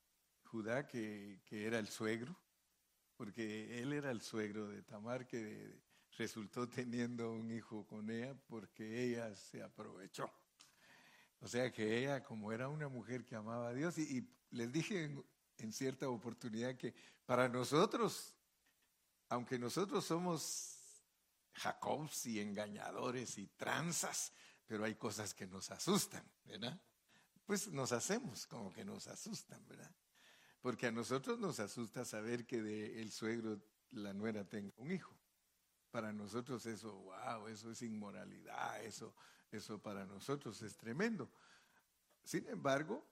Judá 0.52 0.88
que, 0.88 1.42
era 1.50 1.80
el 1.80 1.88
suegro, 1.88 2.36
porque 3.16 3.82
él 3.82 3.94
era 3.94 4.12
el 4.12 4.22
suegro 4.22 4.68
de 4.68 4.82
Tamar 4.82 5.28
que 5.28 5.80
resultó 6.18 6.68
teniendo 6.68 7.32
un 7.32 7.52
hijo 7.52 7.86
con 7.86 8.10
ella 8.10 8.36
porque 8.48 9.04
ella 9.04 9.36
se 9.36 9.62
aprovechó. 9.62 10.32
O 11.40 11.48
sea 11.48 11.72
que 11.72 12.00
ella, 12.00 12.24
como 12.24 12.52
era 12.52 12.68
una 12.68 12.88
mujer 12.88 13.24
que 13.24 13.36
amaba 13.36 13.70
a 13.70 13.74
Dios, 13.74 13.98
y, 13.98 14.28
les 14.52 14.72
dije 14.72 15.04
en, 15.04 15.26
en, 15.58 15.74
cierta 15.74 16.10
oportunidad 16.10 16.76
que 16.76 16.96
para 17.26 17.50
nosotros, 17.50 18.34
aunque 19.30 19.60
nosotros 19.60 20.06
somos 20.06 20.80
Jacobs 21.54 22.26
y 22.26 22.40
engañadores 22.40 23.38
y 23.38 23.48
tranzas, 23.48 24.32
pero 24.66 24.86
hay 24.86 24.96
cosas 24.96 25.34
que 25.34 25.46
nos 25.46 25.70
asustan, 25.70 26.26
¿verdad? 26.46 26.82
pues 27.48 27.70
nos 27.70 27.94
hacemos 27.94 28.46
como 28.46 28.72
que 28.72 28.84
nos 28.84 29.08
asustan, 29.08 29.66
¿verdad? 29.68 29.90
Porque 30.68 30.88
a 30.88 30.92
nosotros 30.92 31.40
nos 31.40 31.62
asusta 31.62 32.04
saber 32.04 32.46
que 32.46 32.62
de 32.62 33.02
el 33.02 33.10
suegro, 33.10 33.58
la 33.92 34.12
nuera 34.12 34.44
tenga 34.44 34.74
un 34.76 34.92
hijo. 34.92 35.18
Para 35.92 36.12
nosotros 36.12 36.66
eso, 36.66 36.94
wow, 36.94 37.48
eso 37.48 37.72
es 37.72 37.82
inmoralidad, 37.84 38.84
eso, 38.84 39.16
eso 39.50 39.82
para 39.82 40.06
nosotros 40.06 40.62
es 40.64 40.76
tremendo. 40.76 41.32
Sin 42.22 42.46
embargo, 42.50 43.08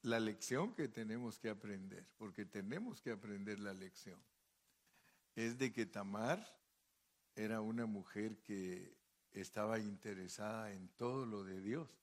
la 0.00 0.18
lección 0.18 0.74
que 0.74 0.88
tenemos 0.88 1.38
que 1.38 1.50
aprender, 1.50 2.08
porque 2.16 2.46
tenemos 2.46 3.02
que 3.02 3.10
aprender 3.10 3.58
la 3.58 3.74
lección, 3.74 4.18
es 5.34 5.58
de 5.58 5.74
que 5.74 5.84
Tamar 5.84 6.58
era 7.36 7.60
una 7.60 7.84
mujer 7.84 8.38
que 8.38 8.96
estaba 9.34 9.78
interesada 9.78 10.72
en 10.72 10.88
todo 10.96 11.26
lo 11.26 11.44
de 11.44 11.60
Dios. 11.60 12.01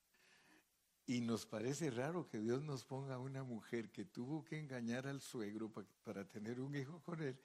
Y 1.10 1.22
nos 1.22 1.48
parece 1.48 1.90
raro 1.90 2.28
que 2.28 2.38
Dios 2.38 2.62
nos 2.62 2.86
ponga 2.86 3.18
una 3.18 3.44
mujer 3.44 3.90
que 3.90 4.06
tuvo 4.06 4.46
que 4.46 4.60
engañar 4.60 5.08
al 5.08 5.22
suegro 5.22 5.72
para 6.04 6.24
tener 6.30 6.62
un 6.62 6.76
hijo 6.76 7.02
con 7.02 7.20
él 7.24 7.36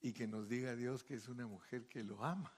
y 0.00 0.12
que 0.12 0.28
nos 0.28 0.48
diga 0.48 0.76
Dios 0.76 1.02
que 1.02 1.14
es 1.14 1.26
una 1.26 1.48
mujer 1.48 1.88
que 1.88 2.04
lo 2.04 2.22
ama. 2.22 2.56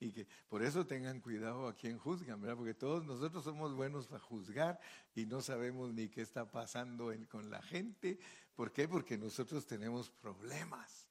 Y 0.00 0.10
que 0.10 0.26
por 0.48 0.64
eso 0.64 0.88
tengan 0.88 1.20
cuidado 1.20 1.68
a 1.68 1.76
quien 1.76 1.98
juzgan, 1.98 2.40
¿verdad? 2.40 2.56
Porque 2.56 2.74
todos 2.74 3.04
nosotros 3.04 3.44
somos 3.44 3.76
buenos 3.76 4.08
para 4.08 4.18
juzgar 4.18 4.80
y 5.14 5.24
no 5.24 5.40
sabemos 5.40 5.94
ni 5.94 6.08
qué 6.08 6.22
está 6.22 6.50
pasando 6.50 7.14
con 7.30 7.48
la 7.48 7.62
gente. 7.62 8.18
¿Por 8.56 8.72
qué? 8.72 8.88
Porque 8.88 9.16
nosotros 9.16 9.64
tenemos 9.68 10.10
problemas. 10.10 11.08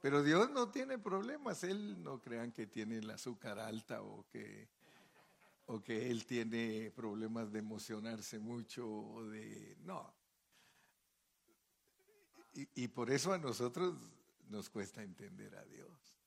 Pero 0.00 0.22
Dios 0.22 0.48
no 0.48 0.70
tiene 0.70 0.98
problemas. 0.98 1.62
Él 1.62 2.02
no 2.02 2.22
crean 2.22 2.52
que 2.52 2.66
tiene 2.66 2.96
el 2.96 3.10
azúcar 3.10 3.58
alta 3.58 4.00
o 4.00 4.26
que 4.28 4.77
o 5.70 5.82
que 5.82 6.10
él 6.10 6.24
tiene 6.24 6.90
problemas 6.92 7.52
de 7.52 7.58
emocionarse 7.58 8.38
mucho 8.38 8.88
o 8.90 9.28
de... 9.28 9.76
No. 9.80 10.14
Y, 12.54 12.88
por 12.88 13.10
eso 13.10 13.34
a 13.34 13.38
nosotros 13.38 13.94
nos 14.48 14.70
cuesta 14.70 15.02
entender 15.02 15.54
a 15.54 15.64
Dios. 15.66 16.18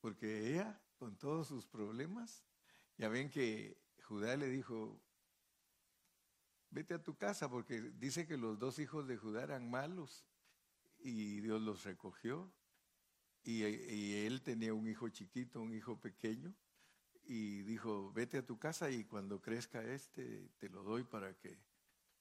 Porque 0.00 0.48
ella, 0.48 0.80
con 0.96 1.16
todos 1.16 1.48
sus 1.48 1.66
problemas, 1.66 2.44
ya 2.96 3.08
ven 3.08 3.28
que 3.30 3.78
Judá 4.04 4.36
le 4.36 4.48
dijo, 4.48 4.98
vete 6.70 6.94
a 6.94 7.02
tu 7.02 7.14
casa, 7.14 7.50
porque 7.50 7.80
dice 7.98 8.26
que 8.26 8.38
los 8.38 8.58
dos 8.58 8.78
hijos 8.78 9.06
de 9.06 9.18
Judá 9.18 9.42
eran 9.42 9.70
malos 9.70 10.24
y 10.98 11.40
Dios 11.40 11.60
los 11.60 11.84
recogió. 11.84 12.50
Y 13.44 13.62
él 14.24 14.40
tenía 14.42 14.72
un 14.72 14.88
hijo 14.88 15.10
chiquito, 15.10 15.60
un 15.60 15.74
hijo 15.74 16.00
pequeño, 16.00 16.54
y 17.32 17.62
dijo, 17.62 18.12
vete 18.12 18.36
a 18.36 18.46
tu 18.46 18.58
casa 18.58 18.90
y 18.90 19.04
cuando 19.04 19.40
crezca 19.40 19.82
este 19.82 20.50
te 20.58 20.68
lo 20.68 20.82
doy 20.82 21.02
para 21.02 21.32
que 21.38 21.56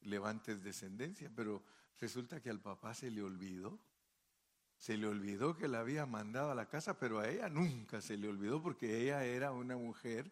levantes 0.04 0.64
descendencia. 0.64 1.30
Pero 1.36 1.64
resulta 2.00 2.42
que 2.42 2.50
al 2.50 2.62
papá 2.62 2.94
se 2.94 3.12
le 3.12 3.22
olvidó 3.22 3.78
se 4.78 4.98
le 4.98 5.06
olvidó 5.06 5.56
que 5.56 5.68
la 5.68 5.82
había 5.82 6.08
mandado 6.08 6.50
a 6.50 6.56
la 6.56 6.68
casa, 6.68 6.98
pero 6.98 7.20
a 7.20 7.30
ella 7.30 7.50
nunca 7.50 8.02
se 8.02 8.18
le 8.18 8.28
olvidó 8.28 8.64
porque 8.64 9.04
ella 9.04 9.24
era 9.26 9.52
una 9.52 9.78
mujer 9.78 10.32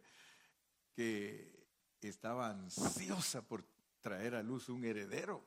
que 0.95 1.67
estaba 2.01 2.49
ansiosa 2.49 3.47
por 3.47 3.63
traer 4.01 4.33
a 4.33 4.41
luz 4.41 4.69
un 4.69 4.85
heredero, 4.85 5.45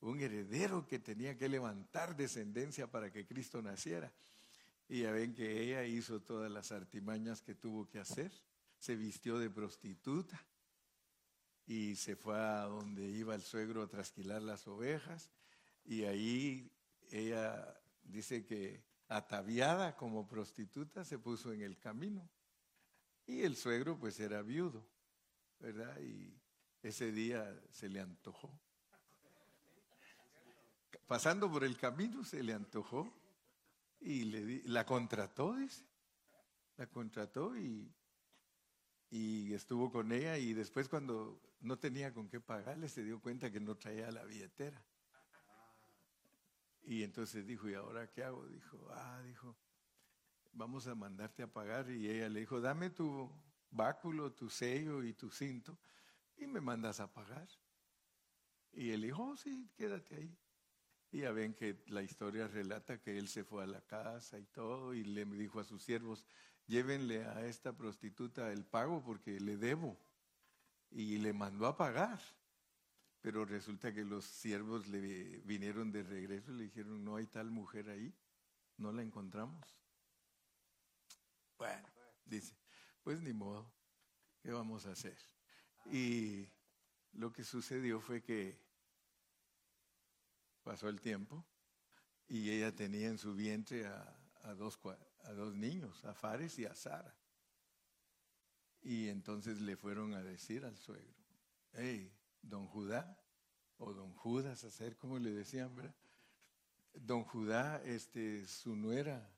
un 0.00 0.20
heredero 0.20 0.86
que 0.86 0.98
tenía 0.98 1.36
que 1.36 1.50
levantar 1.50 2.16
descendencia 2.16 2.90
para 2.90 3.12
que 3.12 3.26
Cristo 3.26 3.60
naciera. 3.60 4.10
Y 4.94 5.00
ya 5.00 5.10
ven 5.10 5.34
que 5.34 5.60
ella 5.60 5.84
hizo 5.84 6.22
todas 6.22 6.48
las 6.52 6.70
artimañas 6.70 7.42
que 7.42 7.56
tuvo 7.56 7.88
que 7.88 7.98
hacer, 7.98 8.30
se 8.78 8.94
vistió 8.94 9.40
de 9.40 9.50
prostituta 9.50 10.40
y 11.66 11.96
se 11.96 12.14
fue 12.14 12.38
a 12.38 12.60
donde 12.66 13.02
iba 13.02 13.34
el 13.34 13.42
suegro 13.42 13.82
a 13.82 13.88
trasquilar 13.88 14.40
las 14.40 14.68
ovejas 14.68 15.32
y 15.84 16.04
ahí 16.04 16.70
ella 17.10 17.76
dice 18.04 18.46
que 18.46 18.84
ataviada 19.08 19.96
como 19.96 20.28
prostituta 20.28 21.04
se 21.04 21.18
puso 21.18 21.52
en 21.52 21.62
el 21.62 21.76
camino. 21.76 22.30
Y 23.26 23.42
el 23.42 23.56
suegro 23.56 23.98
pues 23.98 24.20
era 24.20 24.42
viudo, 24.42 24.86
¿verdad? 25.58 25.98
Y 26.02 26.40
ese 26.84 27.10
día 27.10 27.52
se 27.72 27.88
le 27.88 27.98
antojó. 27.98 28.48
Pasando 31.08 31.50
por 31.50 31.64
el 31.64 31.76
camino 31.76 32.22
se 32.22 32.44
le 32.44 32.52
antojó 32.52 33.12
y 34.04 34.24
le 34.24 34.62
la 34.64 34.84
contrató, 34.84 35.56
dice. 35.56 35.84
La 36.76 36.86
contrató 36.86 37.56
y, 37.56 37.90
y 39.10 39.54
estuvo 39.54 39.90
con 39.90 40.12
ella 40.12 40.36
y 40.38 40.52
después 40.52 40.88
cuando 40.88 41.40
no 41.60 41.78
tenía 41.78 42.12
con 42.12 42.28
qué 42.28 42.40
pagarle 42.40 42.88
se 42.88 43.02
dio 43.02 43.20
cuenta 43.20 43.50
que 43.50 43.60
no 43.60 43.76
traía 43.76 44.10
la 44.10 44.24
billetera. 44.24 44.84
Y 46.82 47.02
entonces 47.02 47.46
dijo, 47.46 47.68
¿y 47.68 47.74
ahora 47.74 48.10
qué 48.10 48.24
hago? 48.24 48.46
Dijo, 48.46 48.88
ah, 48.90 49.22
dijo, 49.24 49.56
vamos 50.52 50.86
a 50.86 50.94
mandarte 50.94 51.42
a 51.42 51.50
pagar. 51.50 51.90
Y 51.90 52.10
ella 52.10 52.28
le 52.28 52.40
dijo, 52.40 52.60
dame 52.60 52.90
tu 52.90 53.30
báculo, 53.70 54.32
tu 54.32 54.50
sello 54.50 55.02
y 55.02 55.14
tu 55.14 55.30
cinto 55.30 55.78
y 56.36 56.46
me 56.46 56.60
mandas 56.60 57.00
a 57.00 57.10
pagar. 57.10 57.48
Y 58.72 58.90
él 58.90 59.02
dijo, 59.02 59.22
oh, 59.22 59.36
sí, 59.36 59.70
quédate 59.76 60.16
ahí. 60.16 60.38
Y 61.14 61.20
ya 61.20 61.30
ven 61.30 61.54
que 61.54 61.80
la 61.86 62.02
historia 62.02 62.48
relata 62.48 63.00
que 63.00 63.16
él 63.16 63.28
se 63.28 63.44
fue 63.44 63.62
a 63.62 63.68
la 63.68 63.80
casa 63.82 64.36
y 64.36 64.46
todo 64.46 64.94
y 64.94 65.04
le 65.04 65.24
dijo 65.24 65.60
a 65.60 65.64
sus 65.64 65.80
siervos, 65.80 66.26
llévenle 66.66 67.24
a 67.24 67.46
esta 67.46 67.72
prostituta 67.72 68.50
el 68.50 68.64
pago 68.64 69.00
porque 69.00 69.38
le 69.38 69.56
debo. 69.56 69.96
Y 70.90 71.18
le 71.18 71.32
mandó 71.32 71.68
a 71.68 71.76
pagar. 71.76 72.20
Pero 73.20 73.44
resulta 73.44 73.94
que 73.94 74.04
los 74.04 74.24
siervos 74.24 74.88
le 74.88 75.38
vinieron 75.44 75.92
de 75.92 76.02
regreso 76.02 76.50
y 76.50 76.56
le 76.56 76.64
dijeron, 76.64 77.04
no 77.04 77.14
hay 77.14 77.28
tal 77.28 77.48
mujer 77.48 77.90
ahí, 77.90 78.12
no 78.76 78.90
la 78.90 79.02
encontramos. 79.02 79.64
Bueno, 81.56 81.88
dice, 82.24 82.56
pues 83.04 83.20
ni 83.20 83.32
modo, 83.32 83.72
¿qué 84.42 84.50
vamos 84.50 84.84
a 84.86 84.90
hacer? 84.90 85.16
Y 85.92 86.48
lo 87.12 87.32
que 87.32 87.44
sucedió 87.44 88.00
fue 88.00 88.20
que 88.20 88.58
pasó 90.64 90.88
el 90.88 91.00
tiempo 91.00 91.46
y 92.26 92.50
ella 92.50 92.74
tenía 92.74 93.08
en 93.08 93.18
su 93.18 93.34
vientre 93.34 93.86
a, 93.86 94.54
dos, 94.56 94.80
a 95.22 95.32
dos 95.32 95.54
niños, 95.54 96.04
a 96.04 96.14
Fares 96.14 96.58
y 96.58 96.64
a 96.64 96.74
Sara. 96.74 97.14
Y 98.80 99.08
entonces 99.08 99.60
le 99.60 99.76
fueron 99.76 100.14
a 100.14 100.22
decir 100.22 100.64
al 100.64 100.76
suegro, 100.76 101.14
hey, 101.72 102.12
don 102.42 102.66
Judá, 102.66 103.18
o 103.78 103.92
don 103.92 104.12
Judas, 104.14 104.64
hacer 104.64 104.96
como 104.96 105.18
le 105.18 105.30
decían, 105.30 105.74
¿verdad? 105.74 105.94
Don 106.92 107.24
Judá, 107.24 107.82
este, 107.84 108.46
su 108.46 108.76
nuera, 108.76 109.30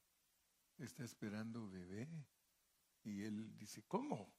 está 0.79 1.05
esperando 1.05 1.69
bebé. 1.69 2.09
Y 3.03 3.23
él 3.23 3.57
dice, 3.57 3.83
¿cómo? 3.87 4.33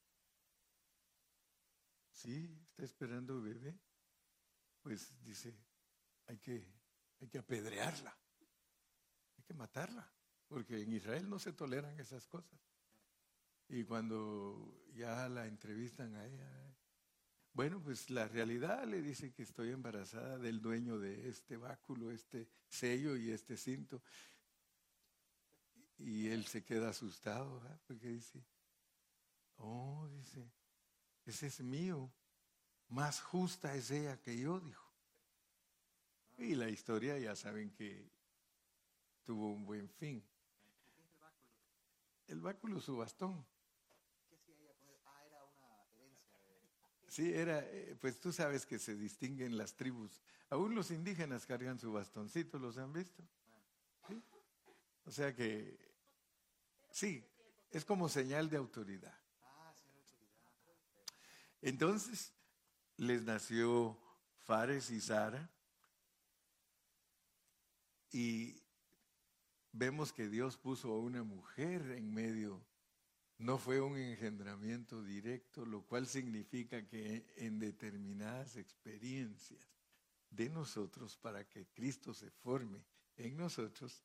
Sí, 2.12 2.54
está 2.70 2.84
esperando 2.84 3.42
bebé. 3.42 3.80
Pues 4.82 5.22
dice, 5.24 5.58
hay 6.28 6.38
que, 6.38 6.77
hay 7.20 7.28
que 7.28 7.40
apedrearla, 7.40 8.16
hay 9.38 9.44
que 9.44 9.54
matarla, 9.54 10.12
porque 10.48 10.82
en 10.82 10.94
Israel 10.94 11.30
no 11.30 11.40
se 11.40 11.54
toleran 11.54 12.00
esas 12.00 12.28
cosas. 12.28 12.60
Y 13.70 13.84
cuando 13.84 14.86
ya 14.94 15.28
la 15.28 15.46
entrevistan 15.46 16.16
a 16.16 16.26
ella, 16.26 16.78
bueno, 17.58 17.82
pues 17.82 18.10
la 18.12 18.28
realidad 18.28 18.86
le 18.86 19.02
dice 19.02 19.34
que 19.34 19.42
estoy 19.44 19.72
embarazada 19.72 20.38
del 20.38 20.62
dueño 20.62 21.00
de 21.00 21.28
este 21.28 21.58
báculo, 21.58 22.12
este 22.12 22.48
sello 22.70 23.18
y 23.18 23.32
este 23.32 23.58
cinto. 23.58 24.02
Y 25.98 26.28
él 26.28 26.46
se 26.46 26.64
queda 26.64 26.90
asustado, 26.90 27.62
porque 27.88 28.10
dice, 28.10 28.46
oh, 29.56 30.08
dice, 30.12 30.52
ese 31.26 31.48
es 31.48 31.60
mío, 31.62 32.14
más 32.90 33.22
justa 33.22 33.74
es 33.74 33.90
ella 33.92 34.22
que 34.22 34.38
yo, 34.38 34.60
dijo. 34.60 34.87
Y 36.38 36.54
la 36.56 36.70
historia 36.70 37.18
ya 37.18 37.36
saben 37.36 37.72
que 37.72 38.10
tuvo 39.26 39.52
un 39.52 39.66
buen 39.66 39.90
fin. 39.90 40.24
El 42.28 42.42
báculo, 42.42 42.80
su 42.80 42.96
bastón. 42.98 43.46
Sí, 47.08 47.34
era, 47.34 47.60
eh, 47.62 47.98
pues 48.00 48.20
tú 48.20 48.32
sabes 48.32 48.66
que 48.66 48.78
se 48.78 48.96
distinguen 48.96 49.58
las 49.58 49.74
tribus. 49.76 50.22
Aún 50.50 50.76
los 50.76 50.92
indígenas 50.92 51.46
cargan 51.46 51.80
su 51.80 51.92
bastoncito, 51.92 52.60
¿los 52.60 52.78
han 52.78 52.94
visto? 52.94 53.24
O 55.06 55.12
sea 55.12 55.34
que, 55.34 55.78
sí, 56.92 57.26
es 57.72 57.84
como 57.86 58.10
señal 58.10 58.50
de 58.50 58.58
autoridad. 58.58 59.18
Entonces, 61.62 62.34
les 62.98 63.24
nació 63.24 63.98
Fares 64.46 64.92
y 64.92 65.02
Sara 65.02 65.50
y 68.12 68.62
vemos 69.72 70.14
que 70.14 70.30
Dios 70.30 70.58
puso 70.58 70.92
a 70.92 71.00
una 71.00 71.24
mujer 71.24 71.92
en 71.92 72.14
medio 72.14 72.66
no 73.40 73.60
fue 73.60 73.80
un 73.80 73.98
engendramiento 73.98 75.04
directo, 75.04 75.64
lo 75.66 75.84
cual 75.84 76.08
significa 76.08 76.88
que 76.88 77.26
en 77.36 77.60
determinadas 77.60 78.56
experiencias 78.56 79.62
de 80.32 80.50
nosotros, 80.50 81.18
para 81.18 81.48
que 81.48 81.68
Cristo 81.68 82.14
se 82.14 82.32
forme 82.32 82.84
en 83.16 83.38
nosotros, 83.38 84.04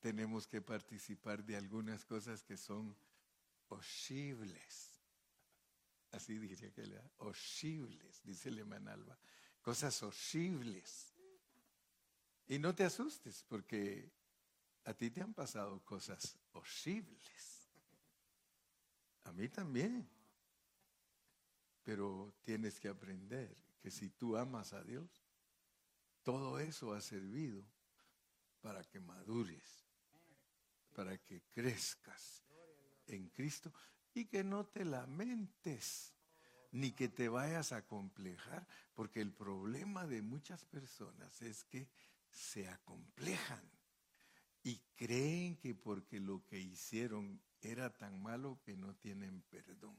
tenemos 0.00 0.48
que 0.48 0.60
participar 0.60 1.44
de 1.44 1.56
algunas 1.56 2.04
cosas 2.04 2.42
que 2.42 2.56
son 2.56 2.96
posibles. 3.68 5.00
Así 6.10 6.36
diría 6.36 6.72
que 6.72 6.82
era, 6.82 7.08
posibles, 7.16 8.20
dice 8.24 8.48
el 8.48 8.60
Alba, 8.88 9.16
cosas 9.62 9.98
posibles. 9.98 11.13
Y 12.46 12.58
no 12.58 12.74
te 12.74 12.84
asustes, 12.84 13.44
porque 13.48 14.10
a 14.84 14.94
ti 14.94 15.10
te 15.10 15.22
han 15.22 15.32
pasado 15.32 15.82
cosas 15.84 16.38
posibles. 16.52 17.70
A 19.24 19.32
mí 19.32 19.48
también. 19.48 20.08
Pero 21.82 22.34
tienes 22.44 22.80
que 22.80 22.88
aprender 22.88 23.54
que 23.80 23.90
si 23.90 24.08
tú 24.10 24.36
amas 24.36 24.72
a 24.72 24.82
Dios, 24.82 25.22
todo 26.22 26.58
eso 26.58 26.94
ha 26.94 27.00
servido 27.00 27.62
para 28.62 28.82
que 28.84 28.98
madures, 29.00 29.84
para 30.94 31.18
que 31.18 31.42
crezcas 31.50 32.42
en 33.06 33.28
Cristo 33.28 33.72
y 34.14 34.24
que 34.24 34.42
no 34.42 34.64
te 34.64 34.86
lamentes 34.86 36.14
ni 36.72 36.92
que 36.92 37.08
te 37.08 37.28
vayas 37.28 37.72
a 37.72 37.86
complejar, 37.86 38.66
porque 38.94 39.20
el 39.20 39.32
problema 39.32 40.06
de 40.06 40.22
muchas 40.22 40.64
personas 40.64 41.42
es 41.42 41.62
que 41.64 41.88
se 42.34 42.68
acomplejan 42.68 43.70
y 44.62 44.78
creen 44.96 45.56
que 45.56 45.74
porque 45.74 46.18
lo 46.18 46.44
que 46.44 46.58
hicieron 46.58 47.40
era 47.60 47.96
tan 47.96 48.20
malo 48.20 48.60
que 48.64 48.76
no 48.76 48.94
tienen 48.96 49.42
perdón. 49.42 49.98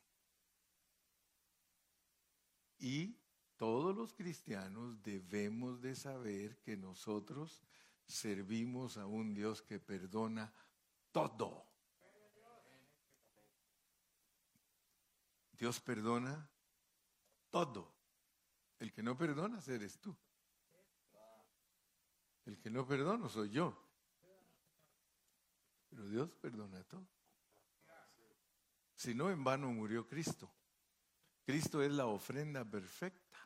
Y 2.77 3.17
todos 3.55 3.95
los 3.95 4.13
cristianos 4.13 5.01
debemos 5.01 5.81
de 5.81 5.95
saber 5.95 6.59
que 6.59 6.75
nosotros 6.75 7.63
servimos 8.05 8.97
a 8.97 9.05
un 9.05 9.33
Dios 9.33 9.61
que 9.61 9.79
perdona 9.79 10.53
todo. 11.11 11.65
Dios 15.53 15.79
perdona 15.79 16.51
todo. 17.49 17.95
El 18.77 18.91
que 18.91 19.01
no 19.01 19.17
perdona 19.17 19.61
eres 19.67 19.99
tú. 19.99 20.15
El 22.45 22.59
que 22.59 22.69
no 22.69 22.87
perdona 22.87 23.27
soy 23.29 23.49
yo. 23.49 23.75
Pero 25.89 26.07
Dios 26.07 26.29
perdona 26.41 26.83
todo. 26.83 27.07
Si 28.95 29.13
no, 29.13 29.29
en 29.29 29.43
vano 29.43 29.67
murió 29.71 30.07
Cristo. 30.07 30.51
Cristo 31.45 31.81
es 31.81 31.91
la 31.91 32.07
ofrenda 32.07 32.63
perfecta 32.63 33.37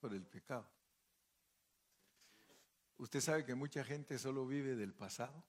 por 0.00 0.14
el 0.14 0.24
pecado. 0.26 0.68
Usted 2.98 3.20
sabe 3.20 3.44
que 3.44 3.54
mucha 3.54 3.82
gente 3.84 4.18
solo 4.18 4.46
vive 4.46 4.76
del 4.76 4.94
pasado. 4.94 5.44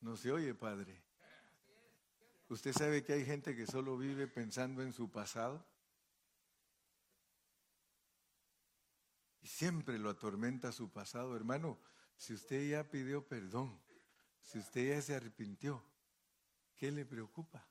No 0.00 0.16
se 0.16 0.32
oye, 0.32 0.54
Padre. 0.54 1.02
¿Usted 2.48 2.72
sabe 2.72 3.04
que 3.04 3.12
hay 3.12 3.24
gente 3.24 3.56
que 3.56 3.66
solo 3.66 3.96
vive 3.96 4.26
pensando 4.26 4.82
en 4.82 4.92
su 4.92 5.10
pasado? 5.10 5.64
Y 9.46 9.48
siempre 9.48 9.96
lo 9.96 10.10
atormenta 10.10 10.72
su 10.72 10.90
pasado. 10.90 11.36
Hermano, 11.36 11.78
si 12.16 12.34
usted 12.34 12.68
ya 12.68 12.90
pidió 12.90 13.28
perdón, 13.28 13.80
si 14.40 14.58
usted 14.58 14.88
ya 14.88 15.00
se 15.00 15.14
arrepintió, 15.14 15.84
¿qué 16.74 16.90
le 16.90 17.06
preocupa? 17.06 17.64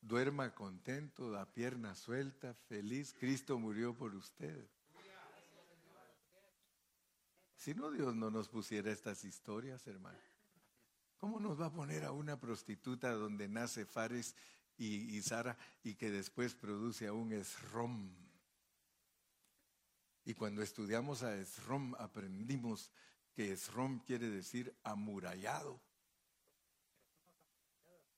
Duerma 0.00 0.54
contento, 0.54 1.32
da 1.32 1.52
pierna 1.52 1.96
suelta, 1.96 2.54
feliz. 2.54 3.12
Cristo 3.18 3.58
murió 3.58 3.92
por 3.92 4.14
usted. 4.14 4.70
Si 7.56 7.74
no, 7.74 7.90
Dios 7.90 8.14
no 8.14 8.30
nos 8.30 8.48
pusiera 8.48 8.92
estas 8.92 9.24
historias, 9.24 9.84
hermano. 9.88 10.20
¿Cómo 11.18 11.40
nos 11.40 11.60
va 11.60 11.66
a 11.66 11.72
poner 11.72 12.04
a 12.04 12.12
una 12.12 12.38
prostituta 12.38 13.10
donde 13.14 13.48
nace 13.48 13.84
Fares 13.84 14.36
y, 14.78 15.20
Sara 15.22 15.58
y 15.82 15.96
que 15.96 16.12
después 16.12 16.54
produce 16.54 17.08
a 17.08 17.12
un 17.12 17.32
Esrom? 17.32 18.31
Y 20.24 20.34
cuando 20.34 20.62
estudiamos 20.62 21.22
a 21.22 21.34
Esrom 21.36 21.94
aprendimos 21.96 22.90
que 23.34 23.52
Esrom 23.52 23.98
quiere 24.00 24.28
decir 24.28 24.76
amurallado. 24.84 25.80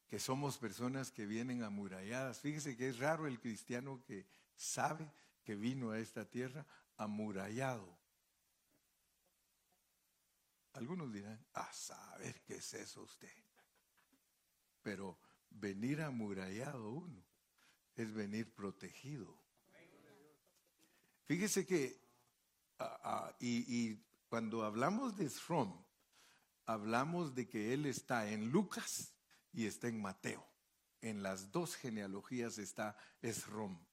Que 0.09 0.19
somos 0.19 0.59
personas 0.59 1.11
que 1.11 1.27
vienen 1.27 1.63
amuralladas. 1.63 2.41
Fíjese 2.41 2.77
que 2.77 2.89
es 2.89 2.99
raro 2.99 3.27
el 3.27 3.41
cristiano 3.41 4.03
que 4.05 4.27
sabe 4.55 5.11
que 5.45 5.55
vino 5.55 5.91
a 5.91 5.99
esta 5.99 6.29
tierra 6.29 6.67
amurallado. 6.97 7.99
Algunos 10.75 11.13
dirán, 11.13 11.45
a 11.55 11.73
saber 11.73 12.41
qué 12.43 12.57
es 12.57 12.75
eso 12.75 13.03
usted. 13.03 13.31
Pero 14.83 15.19
venir 15.51 16.03
amurallado 16.03 16.91
uno 16.91 17.25
es 17.95 18.13
venir 18.13 18.53
protegido. 18.53 19.44
Fíjese 21.27 21.65
que, 21.65 21.99
y, 23.41 23.97
cuando 24.29 24.63
hablamos 24.65 25.17
de 25.17 25.29
Srom, 25.31 25.85
hablamos 26.67 27.35
de 27.35 27.49
que 27.49 27.73
él 27.73 27.87
está 27.87 28.31
en 28.31 28.51
Lucas 28.51 29.15
y 29.53 29.67
está 29.67 29.89
en 29.89 30.03
Mateo. 30.03 30.47
En 31.01 31.23
las 31.23 31.51
dos 31.51 31.77
genealogías 31.77 32.59
está 32.59 32.97
Esrom. 33.23 33.87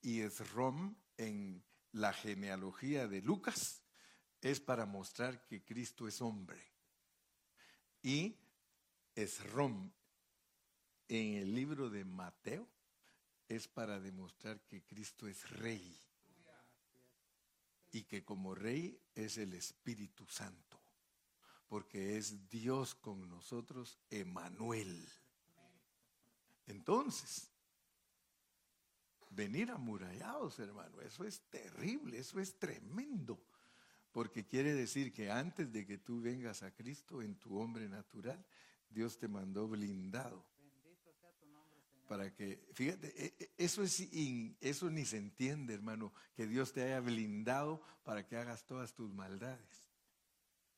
Y 0.00 0.20
Esrom 0.20 0.96
en 1.18 1.62
la 1.92 2.12
genealogía 2.12 3.08
de 3.08 3.20
Lucas 3.20 3.82
es 4.40 4.60
para 4.60 4.86
mostrar 4.86 5.44
que 5.44 5.64
Cristo 5.64 6.08
es 6.08 6.22
hombre. 6.22 6.62
Y 8.02 8.38
Esrom 9.14 9.92
en 11.08 11.34
el 11.34 11.54
libro 11.54 11.90
de 11.90 12.04
Mateo 12.04 12.68
es 13.48 13.68
para 13.68 14.00
demostrar 14.00 14.60
que 14.66 14.82
Cristo 14.82 15.28
es 15.28 15.48
rey 15.50 16.03
y 17.94 18.02
que 18.02 18.24
como 18.24 18.56
rey 18.56 19.00
es 19.14 19.38
el 19.38 19.54
Espíritu 19.54 20.26
Santo, 20.26 20.80
porque 21.68 22.16
es 22.16 22.50
Dios 22.50 22.96
con 22.96 23.28
nosotros, 23.28 24.00
Emanuel. 24.10 25.08
Entonces, 26.66 27.52
venir 29.30 29.70
amurallados, 29.70 30.58
hermano, 30.58 31.00
eso 31.02 31.24
es 31.24 31.42
terrible, 31.42 32.18
eso 32.18 32.40
es 32.40 32.58
tremendo. 32.58 33.40
Porque 34.10 34.44
quiere 34.44 34.74
decir 34.74 35.12
que 35.12 35.30
antes 35.30 35.72
de 35.72 35.86
que 35.86 35.98
tú 35.98 36.20
vengas 36.20 36.64
a 36.64 36.74
Cristo 36.74 37.22
en 37.22 37.36
tu 37.36 37.56
hombre 37.60 37.88
natural, 37.88 38.44
Dios 38.90 39.18
te 39.18 39.28
mandó 39.28 39.68
blindado. 39.68 40.44
Para 42.06 42.34
que, 42.34 42.68
fíjate, 42.74 43.12
e, 43.16 43.34
e, 43.38 43.50
eso, 43.56 43.82
es, 43.82 44.08
eso 44.60 44.90
ni 44.90 45.04
se 45.04 45.16
entiende, 45.16 45.74
hermano, 45.74 46.12
que 46.36 46.46
Dios 46.46 46.72
te 46.72 46.82
haya 46.82 47.00
blindado 47.00 47.82
para 48.04 48.26
que 48.26 48.36
hagas 48.36 48.66
todas 48.66 48.94
tus 48.94 49.12
maldades. 49.12 49.90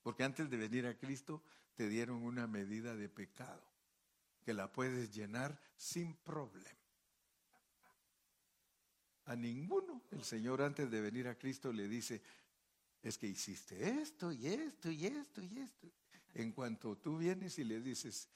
Porque 0.03 0.23
antes 0.23 0.49
de 0.49 0.57
venir 0.57 0.87
a 0.87 0.97
Cristo 0.97 1.43
te 1.75 1.89
dieron 1.89 2.23
una 2.23 2.47
medida 2.47 2.95
de 2.95 3.09
pecado 3.09 3.67
que 4.45 4.55
la 4.55 4.73
puedes 4.73 5.13
llenar 5.13 5.61
sin 5.77 6.15
problema. 6.15 6.71
A 9.25 9.35
ninguno 9.35 10.05
el 10.13 10.23
Señor 10.23 10.63
antes 10.63 10.89
de 10.89 11.01
venir 11.01 11.27
a 11.27 11.37
Cristo 11.37 11.73
le 11.73 11.89
dice, 11.89 12.23
es 13.03 13.19
que 13.19 13.27
hiciste 13.27 14.01
esto 14.01 14.33
y 14.33 14.47
esto 14.47 14.91
y 14.91 15.07
esto 15.07 15.43
y 15.43 15.59
esto. 15.59 15.89
En 16.35 16.53
cuanto 16.53 16.97
tú 16.99 17.19
vienes 17.19 17.59
y 17.59 17.65
le 17.65 17.81
dices, 17.81 18.29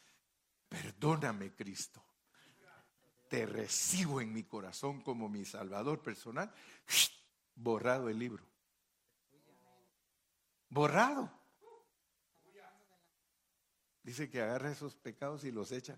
perdóname 0.68 1.54
Cristo, 1.54 2.02
te 3.30 3.46
recibo 3.46 4.20
en 4.20 4.32
mi 4.32 4.42
corazón 4.42 5.02
como 5.02 5.28
mi 5.28 5.44
Salvador 5.44 6.02
personal, 6.02 6.52
borrado 7.54 8.08
el 8.08 8.18
libro. 8.18 8.44
Borrado. 10.68 11.30
Dice 14.02 14.28
que 14.28 14.42
agarra 14.42 14.72
esos 14.72 14.96
pecados 14.96 15.44
y 15.44 15.52
los 15.52 15.70
echa 15.70 15.96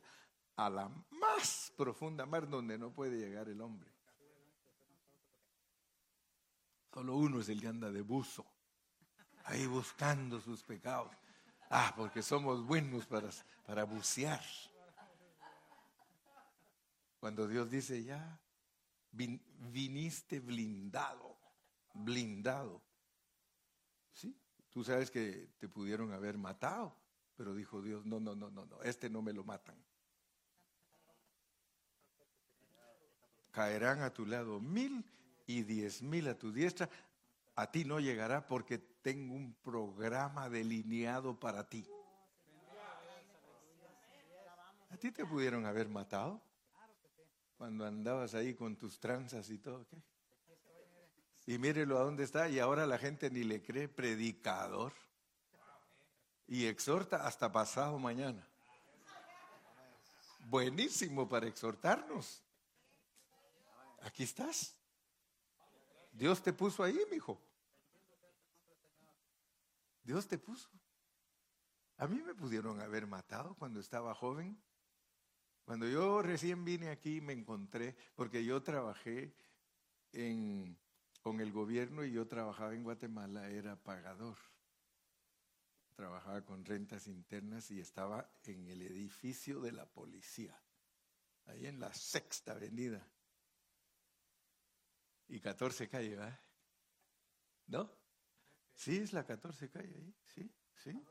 a 0.56 0.68
la 0.68 0.90
más 1.10 1.72
profunda 1.74 2.26
mar 2.26 2.46
donde 2.46 2.76
no 2.76 2.92
puede 2.92 3.16
llegar 3.16 3.48
el 3.48 3.62
hombre. 3.62 3.90
Solo 6.92 7.16
uno 7.16 7.40
es 7.40 7.48
el 7.48 7.62
que 7.62 7.68
anda 7.68 7.90
de 7.90 8.02
buzo 8.02 8.44
ahí 9.44 9.66
buscando 9.66 10.38
sus 10.38 10.62
pecados. 10.62 11.10
Ah, 11.70 11.94
porque 11.96 12.22
somos 12.22 12.62
buenos 12.66 13.06
para, 13.06 13.30
para 13.66 13.84
bucear. 13.84 14.44
Cuando 17.22 17.46
Dios 17.46 17.70
dice 17.70 18.02
ya, 18.02 18.40
viniste 19.12 20.40
blindado, 20.40 21.38
blindado. 21.94 22.82
Sí, 24.12 24.36
tú 24.70 24.82
sabes 24.82 25.08
que 25.08 25.50
te 25.56 25.68
pudieron 25.68 26.12
haber 26.12 26.36
matado, 26.36 26.96
pero 27.36 27.54
dijo 27.54 27.80
Dios, 27.80 28.04
no, 28.04 28.18
no, 28.18 28.34
no, 28.34 28.50
no, 28.50 28.66
no, 28.66 28.82
este 28.82 29.08
no 29.08 29.22
me 29.22 29.32
lo 29.32 29.44
matan. 29.44 29.76
Caerán 33.52 34.02
a 34.02 34.12
tu 34.12 34.26
lado 34.26 34.58
mil 34.58 35.08
y 35.46 35.62
diez 35.62 36.02
mil 36.02 36.26
a 36.26 36.36
tu 36.36 36.50
diestra, 36.52 36.90
a 37.54 37.70
ti 37.70 37.84
no 37.84 38.00
llegará 38.00 38.48
porque 38.48 38.78
tengo 38.78 39.32
un 39.32 39.54
programa 39.62 40.50
delineado 40.50 41.38
para 41.38 41.68
ti. 41.68 41.86
¿A 44.90 44.96
ti 44.96 45.12
te 45.12 45.24
pudieron 45.24 45.66
haber 45.66 45.88
matado? 45.88 46.42
Cuando 47.62 47.86
andabas 47.86 48.34
ahí 48.34 48.54
con 48.54 48.74
tus 48.74 48.98
tranzas 48.98 49.48
y 49.48 49.56
todo, 49.56 49.86
¿qué? 49.86 49.96
Y 51.46 51.58
mírelo 51.58 51.96
a 51.96 52.02
dónde 52.02 52.24
está 52.24 52.48
y 52.48 52.58
ahora 52.58 52.86
la 52.86 52.98
gente 52.98 53.30
ni 53.30 53.44
le 53.44 53.62
cree 53.62 53.86
predicador. 53.86 54.92
Y 56.48 56.66
exhorta 56.66 57.24
hasta 57.24 57.52
pasado 57.52 58.00
mañana. 58.00 58.44
Buenísimo 60.46 61.28
para 61.28 61.46
exhortarnos. 61.46 62.42
Aquí 64.00 64.24
estás. 64.24 64.74
Dios 66.10 66.42
te 66.42 66.52
puso 66.52 66.82
ahí, 66.82 66.98
mi 67.10 67.18
hijo. 67.18 67.40
Dios 70.02 70.26
te 70.26 70.36
puso. 70.36 70.68
A 71.98 72.08
mí 72.08 72.20
me 72.22 72.34
pudieron 72.34 72.80
haber 72.80 73.06
matado 73.06 73.54
cuando 73.54 73.78
estaba 73.78 74.16
joven. 74.16 74.60
Cuando 75.72 75.88
yo 75.88 76.20
recién 76.20 76.66
vine 76.66 76.90
aquí 76.90 77.22
me 77.22 77.32
encontré, 77.32 77.96
porque 78.14 78.44
yo 78.44 78.62
trabajé 78.62 79.34
en, 80.12 80.78
con 81.22 81.40
el 81.40 81.50
gobierno 81.50 82.04
y 82.04 82.12
yo 82.12 82.28
trabajaba 82.28 82.74
en 82.74 82.82
Guatemala, 82.82 83.48
era 83.48 83.74
pagador. 83.82 84.36
Trabajaba 85.96 86.44
con 86.44 86.62
rentas 86.66 87.06
internas 87.06 87.70
y 87.70 87.80
estaba 87.80 88.30
en 88.44 88.68
el 88.68 88.82
edificio 88.82 89.62
de 89.62 89.72
la 89.72 89.86
policía, 89.86 90.54
ahí 91.46 91.64
en 91.64 91.80
la 91.80 91.94
sexta 91.94 92.52
avenida. 92.52 93.08
Y 95.26 95.40
14 95.40 95.88
calle, 95.88 96.16
¿verdad? 96.16 96.38
¿No? 97.68 97.90
Sí, 98.74 98.98
es 98.98 99.14
la 99.14 99.24
14 99.24 99.70
calle 99.70 99.96
ahí, 99.96 100.14
sí, 100.26 100.54
sí. 100.74 101.02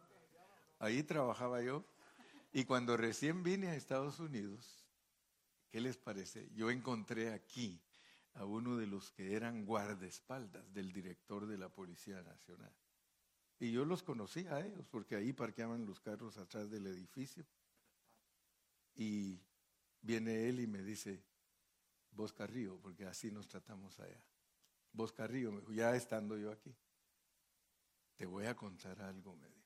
Ahí 0.78 1.02
trabajaba 1.02 1.64
yo. 1.64 1.84
Y 2.52 2.66
cuando 2.66 2.98
recién 2.98 3.44
vine 3.44 3.70
a 3.70 3.76
Estados 3.76 4.20
Unidos, 4.20 4.86
¿qué 5.70 5.80
les 5.80 5.98
parece? 5.98 6.50
Yo 6.54 6.70
encontré 6.70 7.34
aquí 7.34 7.82
a 8.34 8.46
uno 8.46 8.78
de 8.78 8.88
los 8.88 9.12
que 9.12 9.36
eran 9.36 9.66
guardaespaldas 9.66 10.74
del 10.74 10.92
director 10.92 11.46
de 11.46 11.58
la 11.58 11.70
Policía 11.70 12.22
Nacional. 12.24 12.74
Y 13.60 13.72
yo 13.72 13.86
los 13.86 14.04
conocía 14.04 14.56
a 14.56 14.66
ellos 14.66 14.86
porque 14.90 15.16
ahí 15.16 15.34
parqueaban 15.34 15.86
los 15.86 16.00
carros 16.00 16.38
atrás 16.38 16.70
del 16.70 16.88
edificio. 16.88 17.46
Y 18.96 19.40
viene 20.02 20.50
él 20.50 20.60
y 20.60 20.68
me 20.68 20.82
dice, 20.82 21.24
vos 22.12 22.34
Carrillo, 22.34 22.78
porque 22.82 23.06
así 23.06 23.32
nos 23.32 23.48
tratamos 23.48 24.00
allá. 24.00 24.22
Vos 24.92 25.14
Carrillo, 25.14 25.62
ya 25.72 25.96
estando 25.96 26.38
yo 26.38 26.52
aquí, 26.52 26.76
te 28.18 28.26
voy 28.26 28.46
a 28.46 28.56
contar 28.56 29.02
algo, 29.02 29.36
me 29.36 29.48
dijo, 29.48 29.61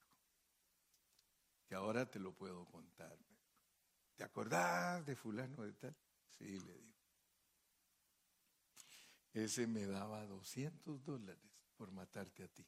que 1.65 1.75
ahora 1.75 2.09
te 2.09 2.19
lo 2.19 2.33
puedo 2.33 2.65
contar. 2.65 3.17
¿Te 4.15 4.23
acordás 4.23 5.05
de 5.05 5.15
fulano 5.15 5.63
de 5.63 5.73
tal? 5.73 5.95
Sí, 6.29 6.59
le 6.59 6.73
digo. 6.73 6.95
Ese 9.33 9.67
me 9.67 9.85
daba 9.85 10.25
200 10.25 11.03
dólares 11.03 11.43
por 11.75 11.91
matarte 11.91 12.43
a 12.43 12.47
ti. 12.47 12.65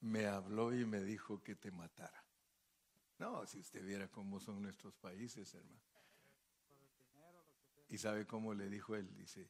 Me 0.00 0.26
habló 0.26 0.74
y 0.74 0.84
me 0.84 1.00
dijo 1.02 1.42
que 1.42 1.54
te 1.54 1.70
matara. 1.70 2.24
No, 3.18 3.46
si 3.46 3.60
usted 3.60 3.84
viera 3.84 4.08
cómo 4.08 4.40
son 4.40 4.60
nuestros 4.62 4.94
países, 4.96 5.54
hermano. 5.54 5.80
Y 7.88 7.98
sabe 7.98 8.26
cómo 8.26 8.54
le 8.54 8.68
dijo 8.68 8.96
él, 8.96 9.14
dice, 9.14 9.48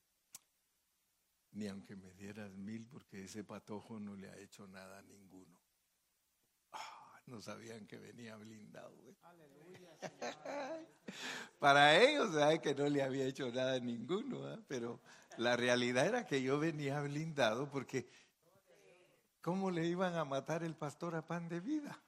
ni 1.52 1.66
aunque 1.68 1.96
me 1.96 2.12
dieras 2.12 2.52
mil, 2.57 2.87
porque 2.87 3.24
ese 3.24 3.42
patojo 3.42 3.98
no 3.98 4.16
le 4.16 4.28
ha 4.28 4.37
hecho 4.37 4.66
nada 4.66 4.98
a 4.98 5.02
ninguno. 5.02 5.63
Ah, 7.27 7.31
no 7.31 7.41
sabían 7.41 7.87
que 7.87 7.99
venía 7.99 8.37
blindado. 8.37 8.95
Para 11.59 11.97
ellos, 11.97 12.35
sabe 12.35 12.61
que 12.61 12.75
no 12.75 12.89
le 12.89 13.03
había 13.03 13.25
hecho 13.25 13.51
nada 13.51 13.75
a 13.75 13.81
ninguno, 13.81 14.63
pero 14.69 15.01
la 15.39 15.57
realidad 15.57 16.07
era 16.07 16.27
que 16.27 16.43
yo 16.43 16.59
venía 16.59 17.01
blindado 17.01 17.71
porque 17.71 18.07
¿cómo 19.41 19.71
le 19.71 19.87
iban 19.87 20.15
a 20.17 20.25
matar 20.25 20.63
el 20.63 20.75
pastor 20.75 21.15
a 21.15 21.27
pan 21.27 21.49
de 21.49 21.61
vida? 21.61 21.99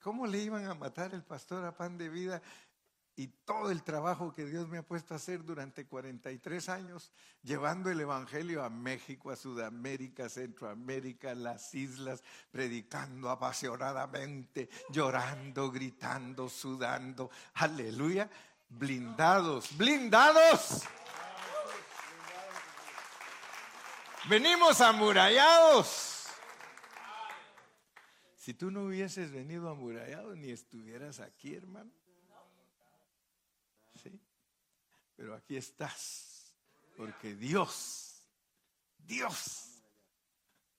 ¿Cómo 0.00 0.26
le 0.26 0.38
iban 0.38 0.64
a 0.66 0.74
matar 0.74 1.12
el 1.12 1.22
pastor 1.24 1.64
a 1.64 1.76
pan 1.76 1.98
de 1.98 2.08
vida 2.08 2.40
y 3.18 3.26
todo 3.26 3.72
el 3.72 3.82
trabajo 3.82 4.32
que 4.32 4.46
Dios 4.46 4.68
me 4.68 4.78
ha 4.78 4.86
puesto 4.86 5.12
a 5.12 5.16
hacer 5.16 5.42
durante 5.44 5.86
43 5.86 6.68
años, 6.68 7.10
llevando 7.42 7.90
el 7.90 7.98
Evangelio 7.98 8.62
a 8.62 8.70
México, 8.70 9.32
a 9.32 9.36
Sudamérica, 9.36 10.28
Centroamérica, 10.28 11.34
las 11.34 11.74
islas, 11.74 12.22
predicando 12.52 13.28
apasionadamente, 13.28 14.68
llorando, 14.90 15.68
gritando, 15.72 16.48
sudando, 16.48 17.28
aleluya, 17.54 18.30
blindados, 18.68 19.76
blindados. 19.76 20.84
Venimos 24.28 24.80
amurallados. 24.80 26.28
Si 28.36 28.54
tú 28.54 28.70
no 28.70 28.84
hubieses 28.84 29.32
venido 29.32 29.68
amurallado, 29.68 30.36
ni 30.36 30.52
estuvieras 30.52 31.18
aquí, 31.18 31.56
hermano. 31.56 31.97
Pero 35.18 35.34
aquí 35.34 35.56
estás, 35.56 36.54
porque 36.96 37.34
Dios, 37.34 38.22
Dios 38.98 39.82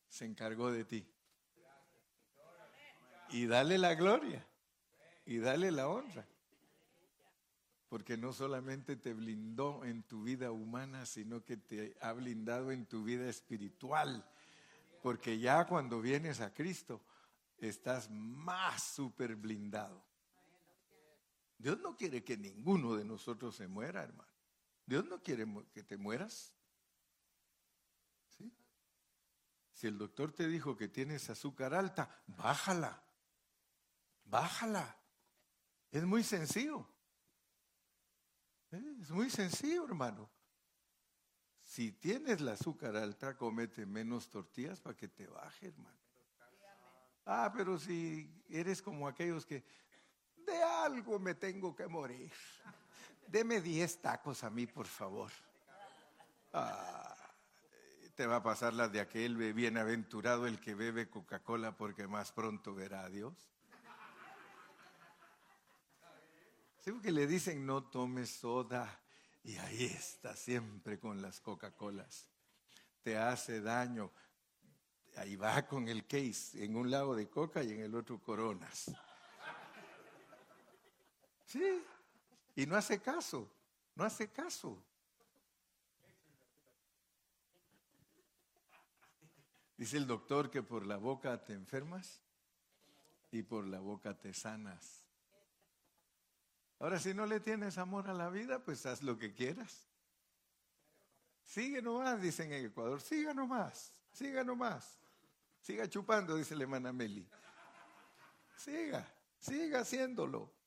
se 0.08 0.24
encargó 0.24 0.72
de 0.72 0.86
ti. 0.86 1.06
Y 3.32 3.48
dale 3.48 3.78
la 3.78 3.96
gloria 3.96 4.48
y 5.26 5.40
dale 5.40 5.72
la 5.72 5.90
honra. 5.90 6.26
Porque 7.90 8.16
no 8.16 8.32
solamente 8.32 8.96
te 8.96 9.14
blindó 9.14 9.84
en 9.84 10.04
tu 10.04 10.24
vida 10.24 10.52
humana, 10.52 11.06
sino 11.06 11.44
que 11.44 11.58
te 11.58 11.98
ha 12.00 12.14
blindado 12.14 12.72
en 12.72 12.86
tu 12.86 13.04
vida 13.04 13.28
espiritual. 13.28 14.26
Porque 15.04 15.38
ya 15.38 15.66
cuando 15.68 16.00
vienes 16.00 16.40
a 16.40 16.54
Cristo, 16.54 17.02
estás 17.58 18.10
más 18.10 18.84
súper 18.84 19.36
blindado. 19.36 20.02
Dios 21.60 21.78
no 21.82 21.96
quiere 21.96 22.24
que 22.24 22.38
ninguno 22.38 22.96
de 22.96 23.04
nosotros 23.04 23.56
se 23.58 23.68
muera, 23.68 24.02
hermano. 24.02 24.32
Dios 24.86 25.06
no 25.06 25.22
quiere 25.22 25.46
que 25.74 25.84
te 25.84 25.98
mueras. 25.98 26.54
¿Sí? 28.30 28.52
Si 29.74 29.86
el 29.86 29.98
doctor 29.98 30.32
te 30.32 30.48
dijo 30.48 30.78
que 30.78 30.88
tienes 30.88 31.30
azúcar 31.30 31.74
alta, 31.74 32.24
bájala. 32.28 33.04
Bájala. 34.24 34.98
Es 35.92 36.06
muy 36.06 36.24
sencillo. 36.24 36.88
¿Eh? 38.72 38.96
Es 39.02 39.12
muy 39.12 39.30
sencillo, 39.30 39.84
hermano. 39.84 40.30
Si 41.62 41.92
tienes 41.92 42.40
la 42.40 42.54
azúcar 42.54 42.96
alta, 42.96 43.36
comete 43.36 43.86
menos 43.86 44.30
tortillas 44.30 44.80
para 44.80 44.96
que 44.96 45.10
te 45.10 45.28
baje, 45.28 45.68
hermano. 45.68 46.00
Ah, 47.26 47.52
pero 47.54 47.78
si 47.78 48.44
eres 48.48 48.82
como 48.82 49.08
aquellos 49.08 49.46
que 49.46 49.64
de 50.50 50.64
algo 50.64 51.20
me 51.20 51.36
tengo 51.36 51.76
que 51.76 51.88
morir. 51.88 52.32
Deme 53.28 53.62
10 53.62 54.02
tacos 54.02 54.44
a 54.44 54.50
mí, 54.50 54.66
por 54.66 54.88
favor. 54.88 55.32
Ah, 56.52 57.16
te 58.16 58.26
va 58.26 58.38
a 58.38 58.44
pasar 58.44 58.74
la 58.74 58.90
de 58.90 59.00
aquel 59.00 59.38
bienaventurado 59.54 60.48
el 60.48 60.60
que 60.60 60.74
bebe 60.74 61.10
Coca-Cola 61.10 61.78
porque 61.78 62.08
más 62.08 62.32
pronto 62.32 62.74
verá 62.74 63.06
a 63.06 63.10
Dios. 63.10 63.34
Sí, 66.80 66.92
que 67.02 67.12
le 67.12 67.28
dicen 67.28 67.66
no 67.66 67.84
tomes 67.84 68.30
soda 68.32 69.00
y 69.44 69.58
ahí 69.58 69.86
está 69.86 70.36
siempre 70.36 71.00
con 71.00 71.22
las 71.22 71.40
Coca-Colas. 71.40 72.28
Te 73.04 73.18
hace 73.18 73.62
daño. 73.62 74.12
Ahí 75.16 75.36
va 75.36 75.68
con 75.68 75.88
el 75.88 76.08
case, 76.08 76.64
en 76.64 76.76
un 76.76 76.90
lado 76.90 77.16
de 77.16 77.30
coca 77.30 77.64
y 77.64 77.72
en 77.72 77.82
el 77.82 77.96
otro 77.96 78.22
coronas. 78.22 78.92
Sí, 81.50 81.84
y 82.56 82.68
no 82.68 82.76
hace 82.76 83.02
caso, 83.02 83.52
no 83.96 84.04
hace 84.04 84.30
caso. 84.30 84.80
Dice 89.76 89.98
el 89.98 90.06
doctor 90.06 90.52
que 90.52 90.62
por 90.62 90.86
la 90.86 90.98
boca 90.98 91.44
te 91.44 91.54
enfermas 91.54 92.22
y 93.32 93.42
por 93.42 93.66
la 93.66 93.80
boca 93.80 94.14
te 94.14 94.32
sanas. 94.32 95.04
Ahora, 96.78 97.00
si 97.00 97.16
no 97.16 97.26
le 97.26 97.40
tienes 97.40 97.80
amor 97.80 98.08
a 98.12 98.14
la 98.14 98.30
vida, 98.30 98.64
pues 98.64 98.86
haz 98.86 99.02
lo 99.02 99.18
que 99.18 99.34
quieras. 99.34 99.88
Sigue 101.44 101.82
nomás, 101.82 102.22
dicen 102.22 102.54
en 102.54 102.68
Ecuador, 102.68 103.02
siga 103.02 103.34
nomás, 103.34 103.92
siga 104.12 104.44
nomás. 104.44 105.00
Siga 105.62 105.90
chupando, 105.90 106.36
dice 106.36 106.56
la 106.56 106.62
hermana 106.62 106.94
Meli. 106.94 107.28
Siga, 108.56 109.12
siga 109.40 109.80
haciéndolo. 109.80 110.59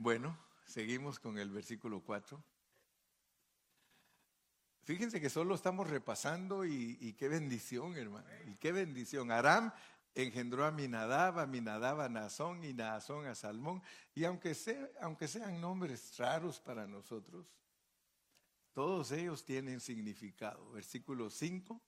Bueno, 0.00 0.38
seguimos 0.64 1.18
con 1.18 1.38
el 1.38 1.50
versículo 1.50 2.00
4. 2.00 2.40
Fíjense 4.84 5.20
que 5.20 5.28
solo 5.28 5.56
estamos 5.56 5.90
repasando 5.90 6.64
y, 6.64 7.16
qué 7.18 7.28
bendición, 7.28 7.96
hermano. 7.96 8.28
Y 8.46 8.54
qué 8.54 8.70
bendición. 8.70 9.32
Aram 9.32 9.72
engendró 10.14 10.64
a 10.64 10.70
Minadab, 10.70 11.40
a 11.40 11.46
Minadab 11.46 12.00
a 12.00 12.08
Nazón 12.08 12.62
y 12.64 12.72
Nazón 12.74 13.26
a 13.26 13.34
Salmón. 13.34 13.82
Y 14.14 14.24
aunque, 14.24 14.56
aunque 15.00 15.26
sean 15.26 15.60
nombres 15.60 16.16
raros 16.16 16.60
para 16.60 16.86
nosotros, 16.86 17.52
todos 18.72 19.10
ellos 19.10 19.44
tienen 19.44 19.80
significado. 19.80 20.70
Versículo 20.70 21.28
5. 21.28 21.82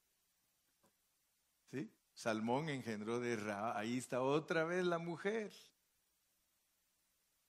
¿Sí? 1.70 1.88
Salmón 2.12 2.70
engendró 2.70 3.20
de 3.20 3.36
Ra. 3.36 3.78
Ahí 3.78 3.98
está 3.98 4.20
otra 4.20 4.64
vez 4.64 4.84
la 4.84 4.98
mujer. 4.98 5.52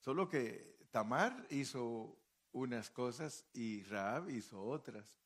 Solo 0.02 0.28
que 0.28 0.88
Tamar 0.90 1.46
hizo 1.50 2.18
unas 2.50 2.90
cosas 2.90 3.46
y 3.52 3.84
Raab 3.84 4.30
hizo 4.30 4.60
otras. 4.60 5.16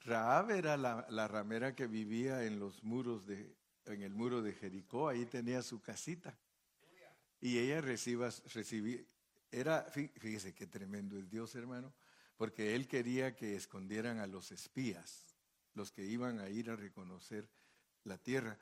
Raab 0.00 0.50
era 0.50 0.78
la, 0.78 1.28
ramera 1.28 1.74
que 1.74 1.86
vivía 1.86 2.44
en 2.44 2.58
los 2.58 2.82
muros 2.82 3.26
de, 3.26 3.54
en 3.84 4.00
el 4.00 4.14
muro 4.14 4.40
de 4.40 4.54
Jericó, 4.54 5.08
ahí 5.10 5.26
tenía 5.26 5.60
su 5.60 5.82
casita. 5.82 6.38
Y 7.38 7.58
ella 7.58 7.82
recibía, 7.82 8.30
recibía, 8.54 9.00
era, 9.50 9.82
fíjese 9.90 10.54
qué 10.54 10.66
tremendo 10.66 11.18
es 11.18 11.28
Dios, 11.28 11.54
hermano, 11.54 11.92
porque 12.38 12.74
él 12.74 12.88
quería 12.88 13.36
que 13.36 13.56
escondieran 13.56 14.20
a 14.20 14.26
los 14.26 14.52
espías, 14.52 15.36
los 15.74 15.92
que 15.92 16.06
iban 16.06 16.40
a 16.40 16.48
ir 16.48 16.70
a 16.70 16.76
reconocer 16.76 17.46
la 18.04 18.16
tierra. 18.16 18.58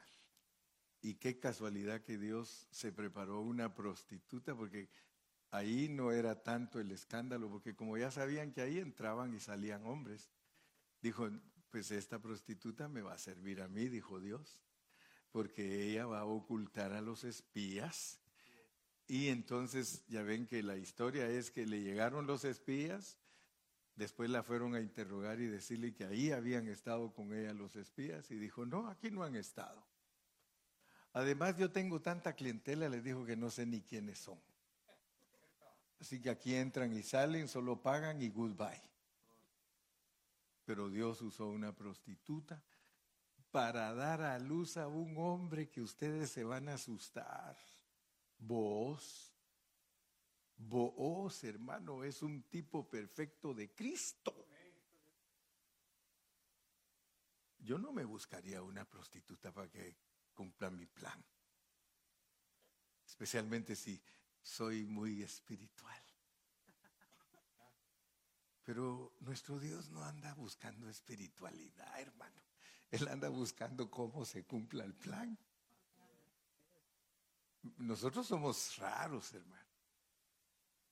Y 1.02 1.14
qué 1.14 1.38
casualidad 1.38 2.02
que 2.02 2.18
Dios 2.18 2.66
se 2.72 2.90
preparó 2.90 3.42
una 3.42 3.72
prostituta, 3.72 4.56
porque 4.56 4.88
ahí 5.50 5.88
no 5.88 6.12
era 6.12 6.42
tanto 6.42 6.80
el 6.80 6.90
escándalo, 6.90 7.50
porque 7.50 7.74
como 7.74 7.96
ya 7.96 8.11
sabían 8.11 8.52
que 8.52 8.62
ahí 8.62 8.78
entraban 8.78 9.35
y 9.35 9.40
salían 9.40 9.87
hombres, 9.87 10.30
dijo, 11.00 11.28
pues 11.70 11.90
esta 11.90 12.20
prostituta 12.20 12.88
me 12.88 13.02
va 13.02 13.14
a 13.14 13.18
servir 13.18 13.61
a 13.61 13.68
mí, 13.68 13.88
dijo 13.88 14.20
Dios, 14.20 14.62
porque 15.30 15.85
ella 15.90 16.06
va 16.06 16.20
a 16.20 16.24
ocultar 16.24 16.92
a 16.92 17.00
los 17.00 17.24
espías. 17.24 18.20
Y 19.06 19.28
entonces 19.28 20.04
ya 20.09 20.22
ven 20.22 20.46
que 20.46 20.62
la 20.62 20.76
historia 20.76 21.28
es 21.28 21.50
que 21.50 21.66
le 21.66 21.82
llegaron 21.82 22.26
los 22.26 22.44
espías, 22.44 23.18
después 23.94 24.30
la 24.30 24.42
fueron 24.42 24.74
a 24.74 24.80
interrogar 24.80 25.40
y 25.40 25.46
decirle 25.46 25.94
que 25.94 26.04
ahí 26.04 26.32
habían 26.32 26.66
estado 26.68 27.12
con 27.12 27.32
ella 27.32 27.52
los 27.54 27.76
espías 27.76 28.30
y 28.30 28.37
dijo, 28.37 28.66
no, 28.66 28.88
aquí 28.88 29.11
no 29.11 29.22
han 29.22 29.37
estado. 29.37 29.87
Además 31.12 31.56
yo 31.56 31.70
tengo 31.70 32.00
tanta 32.00 32.35
clientela, 32.35 32.88
les 32.88 33.02
dijo 33.02 33.24
que 33.24 33.37
no 33.37 33.48
sé 33.48 33.64
ni 33.64 33.80
quiénes 33.80 34.18
son. 34.18 34.38
Así 36.00 36.20
que 36.20 36.30
aquí 36.30 36.54
entran 36.54 36.92
y 36.92 37.02
salen, 37.02 37.48
solo 37.48 37.80
pagan 37.80 38.20
y 38.20 38.28
goodbye. 38.28 38.82
Pero 40.64 40.90
Dios 40.90 41.22
usó 41.22 41.48
una 41.48 41.74
prostituta 41.74 42.62
para 43.50 43.94
dar 43.94 44.20
a 44.20 44.38
luz 44.38 44.76
a 44.76 44.88
un 44.88 45.16
hombre 45.16 45.70
que 45.70 45.80
ustedes 45.80 46.30
se 46.30 46.44
van 46.44 46.68
a 46.68 46.74
asustar. 46.74 47.56
Vos, 48.38 49.32
vos, 50.56 51.44
hermano, 51.44 52.04
es 52.04 52.22
un 52.22 52.42
tipo 52.42 52.88
perfecto 52.88 53.54
de 53.54 53.70
Cristo. 53.70 54.46
Yo 57.59 57.78
no 57.78 57.92
me 57.92 58.04
buscaría 58.04 58.62
una 58.62 58.85
prostituta 58.85 59.52
para 59.52 59.68
que 59.68 59.96
cumpla 60.35 60.70
mi 60.70 60.87
plan. 60.87 61.24
Especialmente 63.06 63.74
si 63.74 64.00
soy 64.46 64.87
muy 64.87 65.24
espiritual. 65.24 66.00
Pero 68.62 69.12
nuestro 69.20 69.59
Dios 69.59 69.90
no 69.90 70.04
anda 70.04 70.35
buscando 70.35 70.88
espiritualidad, 70.88 72.00
hermano. 72.00 72.40
Él 72.90 73.09
anda 73.09 73.28
buscando 73.28 73.90
cómo 73.90 74.24
se 74.24 74.44
cumpla 74.44 74.85
el 74.85 74.94
plan. 74.94 75.37
Nosotros 77.78 78.26
somos 78.26 78.76
raros, 78.78 79.35
hermano. 79.35 79.66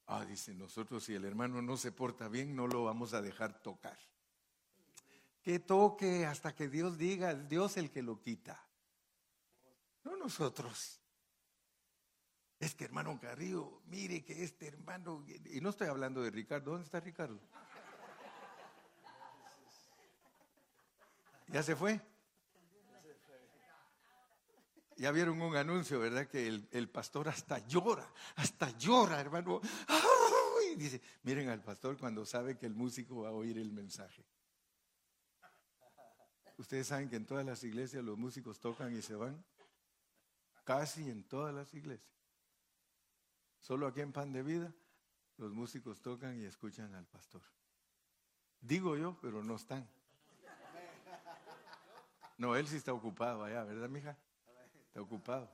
Ah, 0.06 0.24
dice, 0.24 0.52
nosotros 0.54 1.04
si 1.04 1.14
el 1.14 1.24
hermano 1.24 1.62
no 1.62 1.76
se 1.76 1.92
porta 1.92 2.28
bien, 2.28 2.56
no 2.56 2.66
lo 2.66 2.84
vamos 2.84 3.14
a 3.14 3.22
dejar 3.22 3.62
tocar. 3.62 3.98
Que 5.42 5.60
toque 5.60 6.26
hasta 6.26 6.54
que 6.54 6.68
Dios 6.68 6.98
diga, 6.98 7.34
Dios 7.34 7.76
el 7.76 7.90
que 7.90 8.02
lo 8.02 8.20
quita. 8.20 8.60
No 10.02 10.16
nosotros. 10.16 11.03
Es 12.58 12.74
que 12.74 12.84
hermano 12.84 13.18
Carrillo, 13.20 13.82
mire 13.86 14.24
que 14.24 14.44
este 14.44 14.68
hermano, 14.68 15.24
y 15.26 15.60
no 15.60 15.70
estoy 15.70 15.88
hablando 15.88 16.22
de 16.22 16.30
Ricardo, 16.30 16.72
¿dónde 16.72 16.84
está 16.84 17.00
Ricardo? 17.00 17.40
¿Ya 21.48 21.62
se 21.62 21.76
fue? 21.76 22.00
Ya 24.96 25.10
vieron 25.10 25.40
un 25.42 25.56
anuncio, 25.56 25.98
¿verdad? 25.98 26.26
Que 26.28 26.46
el, 26.48 26.88
pastor 26.88 27.28
hasta 27.28 27.58
llora, 27.66 28.08
hasta 28.36 28.70
llora, 28.78 29.20
hermano. 29.20 29.60
Y 30.72 30.76
dice, 30.76 31.00
miren 31.22 31.48
al 31.48 31.62
pastor 31.62 31.98
cuando 31.98 32.24
sabe 32.24 32.56
que 32.56 32.66
el 32.66 32.74
músico 32.74 33.22
va 33.22 33.28
a 33.28 33.32
oír 33.32 33.58
el 33.58 33.72
mensaje. 33.72 34.24
Ustedes 36.56 36.86
saben 36.86 37.08
que 37.08 37.16
en 37.16 37.26
todas 37.26 37.44
las 37.44 37.62
iglesias 37.64 38.04
los 38.04 38.16
músicos 38.16 38.60
tocan 38.60 38.96
y 38.96 39.02
se 39.02 39.14
van. 39.14 39.44
Casi 40.64 41.10
en 41.10 41.24
todas 41.24 41.54
las 41.54 41.74
iglesias. 41.74 42.13
Solo 43.64 43.86
aquí 43.86 44.02
en 44.02 44.12
Pan 44.12 44.30
de 44.30 44.42
Vida 44.42 44.70
los 45.38 45.54
músicos 45.54 46.02
tocan 46.02 46.38
y 46.38 46.44
escuchan 46.44 46.94
al 46.94 47.06
pastor. 47.06 47.40
Digo 48.60 48.94
yo, 48.94 49.18
pero 49.22 49.42
no 49.42 49.56
están. 49.56 49.88
No, 52.36 52.56
él 52.56 52.68
sí 52.68 52.76
está 52.76 52.92
ocupado 52.92 53.42
allá, 53.42 53.64
¿verdad, 53.64 53.88
mija? 53.88 54.18
Está 54.88 55.00
ocupado. 55.00 55.50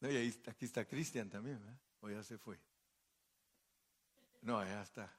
No, 0.00 0.10
y 0.10 0.16
ahí, 0.16 0.42
aquí 0.46 0.64
está 0.64 0.86
Cristian 0.86 1.28
también, 1.28 1.58
¿verdad? 1.58 1.78
O 2.00 2.08
ya 2.08 2.22
se 2.22 2.38
fue. 2.38 2.58
No, 4.40 4.58
allá 4.58 4.82
está. 4.82 5.12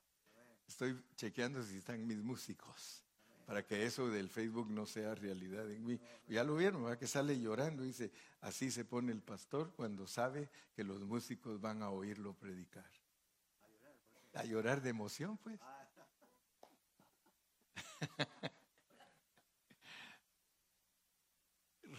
Estoy 0.68 1.00
chequeando 1.16 1.62
si 1.62 1.78
están 1.78 2.08
mis 2.08 2.24
músicos 2.24 3.05
para 3.46 3.66
que 3.66 3.86
eso 3.86 4.10
del 4.10 4.30
Facebook 4.30 4.70
no 4.72 4.86
sea 4.86 5.14
realidad 5.14 5.70
en 5.70 5.86
mí. 5.86 6.00
Ya 6.28 6.44
lo 6.44 6.56
vieron, 6.56 6.84
¿verdad? 6.84 6.98
Que 6.98 7.08
sale 7.08 7.40
llorando, 7.40 7.84
dice, 7.84 8.12
así 8.42 8.72
se 8.72 8.84
pone 8.86 9.12
el 9.12 9.22
pastor 9.22 9.72
cuando 9.76 10.08
sabe 10.08 10.50
que 10.76 10.84
los 10.84 11.02
músicos 11.02 11.62
van 11.62 11.84
a 11.84 11.92
oírlo 11.92 12.34
predicar. 12.34 12.90
A 14.34 14.44
llorar 14.44 14.82
de 14.82 14.90
emoción, 14.90 15.38
pues. 15.38 15.60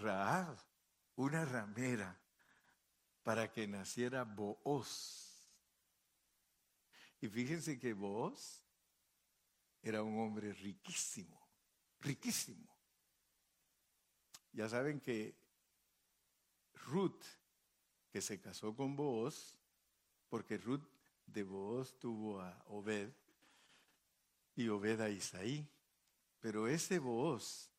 Raab, 0.00 0.58
una 1.14 1.44
ramera, 1.44 2.18
para 3.22 3.50
que 3.52 3.66
naciera 3.68 4.24
Booz. 4.24 5.26
Y 7.20 7.28
fíjense 7.28 7.78
que 7.78 7.92
Booz 7.94 8.65
era 9.88 10.02
un 10.02 10.18
hombre 10.18 10.52
riquísimo, 10.52 11.40
riquísimo. 12.00 12.66
Ya 14.52 14.68
saben 14.68 15.00
que 15.00 15.36
Ruth, 16.86 17.22
que 18.10 18.20
se 18.20 18.40
casó 18.40 18.74
con 18.74 18.96
Booz, 18.96 19.56
porque 20.28 20.58
Ruth 20.58 20.82
de 21.26 21.44
Booz 21.44 21.96
tuvo 22.00 22.40
a 22.40 22.64
Obed 22.66 23.12
y 24.56 24.66
Obed 24.66 25.00
a 25.02 25.08
Isaí, 25.08 25.68
pero 26.40 26.66
ese 26.66 26.98
Booz 26.98 27.70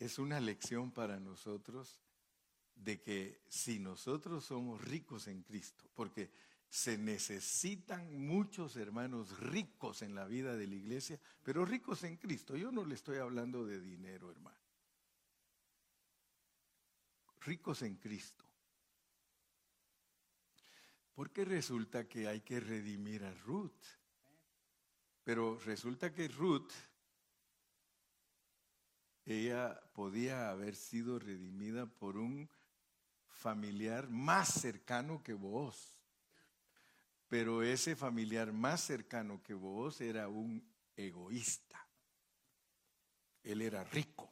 es 0.00 0.18
una 0.18 0.40
lección 0.40 0.90
para 0.90 1.20
nosotros 1.20 2.00
de 2.74 3.00
que 3.00 3.44
si 3.48 3.78
nosotros 3.78 4.44
somos 4.44 4.80
ricos 4.82 5.28
en 5.28 5.44
Cristo, 5.44 5.88
porque 5.94 6.32
se 6.72 6.96
necesitan 6.96 8.18
muchos 8.26 8.76
hermanos 8.76 9.38
ricos 9.38 10.00
en 10.00 10.14
la 10.14 10.24
vida 10.24 10.56
de 10.56 10.66
la 10.66 10.74
iglesia, 10.74 11.20
pero 11.42 11.66
ricos 11.66 12.02
en 12.02 12.16
Cristo. 12.16 12.56
Yo 12.56 12.72
no 12.72 12.86
le 12.86 12.94
estoy 12.94 13.18
hablando 13.18 13.66
de 13.66 13.78
dinero, 13.78 14.30
hermano. 14.30 14.56
Ricos 17.40 17.82
en 17.82 17.96
Cristo. 17.96 18.46
Porque 21.12 21.44
resulta 21.44 22.08
que 22.08 22.26
hay 22.26 22.40
que 22.40 22.58
redimir 22.58 23.22
a 23.22 23.34
Ruth. 23.34 23.84
Pero 25.24 25.58
resulta 25.66 26.10
que 26.10 26.26
Ruth, 26.28 26.72
ella 29.26 29.78
podía 29.92 30.48
haber 30.48 30.74
sido 30.74 31.18
redimida 31.18 31.84
por 31.84 32.16
un 32.16 32.48
familiar 33.28 34.08
más 34.08 34.48
cercano 34.48 35.22
que 35.22 35.34
vos. 35.34 35.98
Pero 37.32 37.62
ese 37.62 37.96
familiar 37.96 38.52
más 38.52 38.82
cercano 38.82 39.42
que 39.42 39.54
vos 39.54 40.02
era 40.02 40.28
un 40.28 40.62
egoísta. 40.94 41.88
Él 43.42 43.62
era 43.62 43.84
rico, 43.84 44.30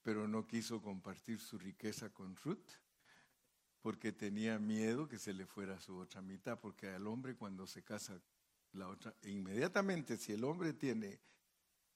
pero 0.00 0.26
no 0.26 0.46
quiso 0.46 0.80
compartir 0.80 1.38
su 1.38 1.58
riqueza 1.58 2.08
con 2.14 2.34
Ruth 2.36 2.70
porque 3.82 4.10
tenía 4.10 4.58
miedo 4.58 5.06
que 5.06 5.18
se 5.18 5.34
le 5.34 5.44
fuera 5.44 5.78
su 5.78 5.98
otra 5.98 6.22
mitad, 6.22 6.58
porque 6.58 6.88
al 6.88 7.06
hombre 7.06 7.36
cuando 7.36 7.66
se 7.66 7.84
casa 7.84 8.18
la 8.72 8.88
otra, 8.88 9.14
inmediatamente 9.24 10.16
si 10.16 10.32
el 10.32 10.44
hombre 10.44 10.72
tiene 10.72 11.20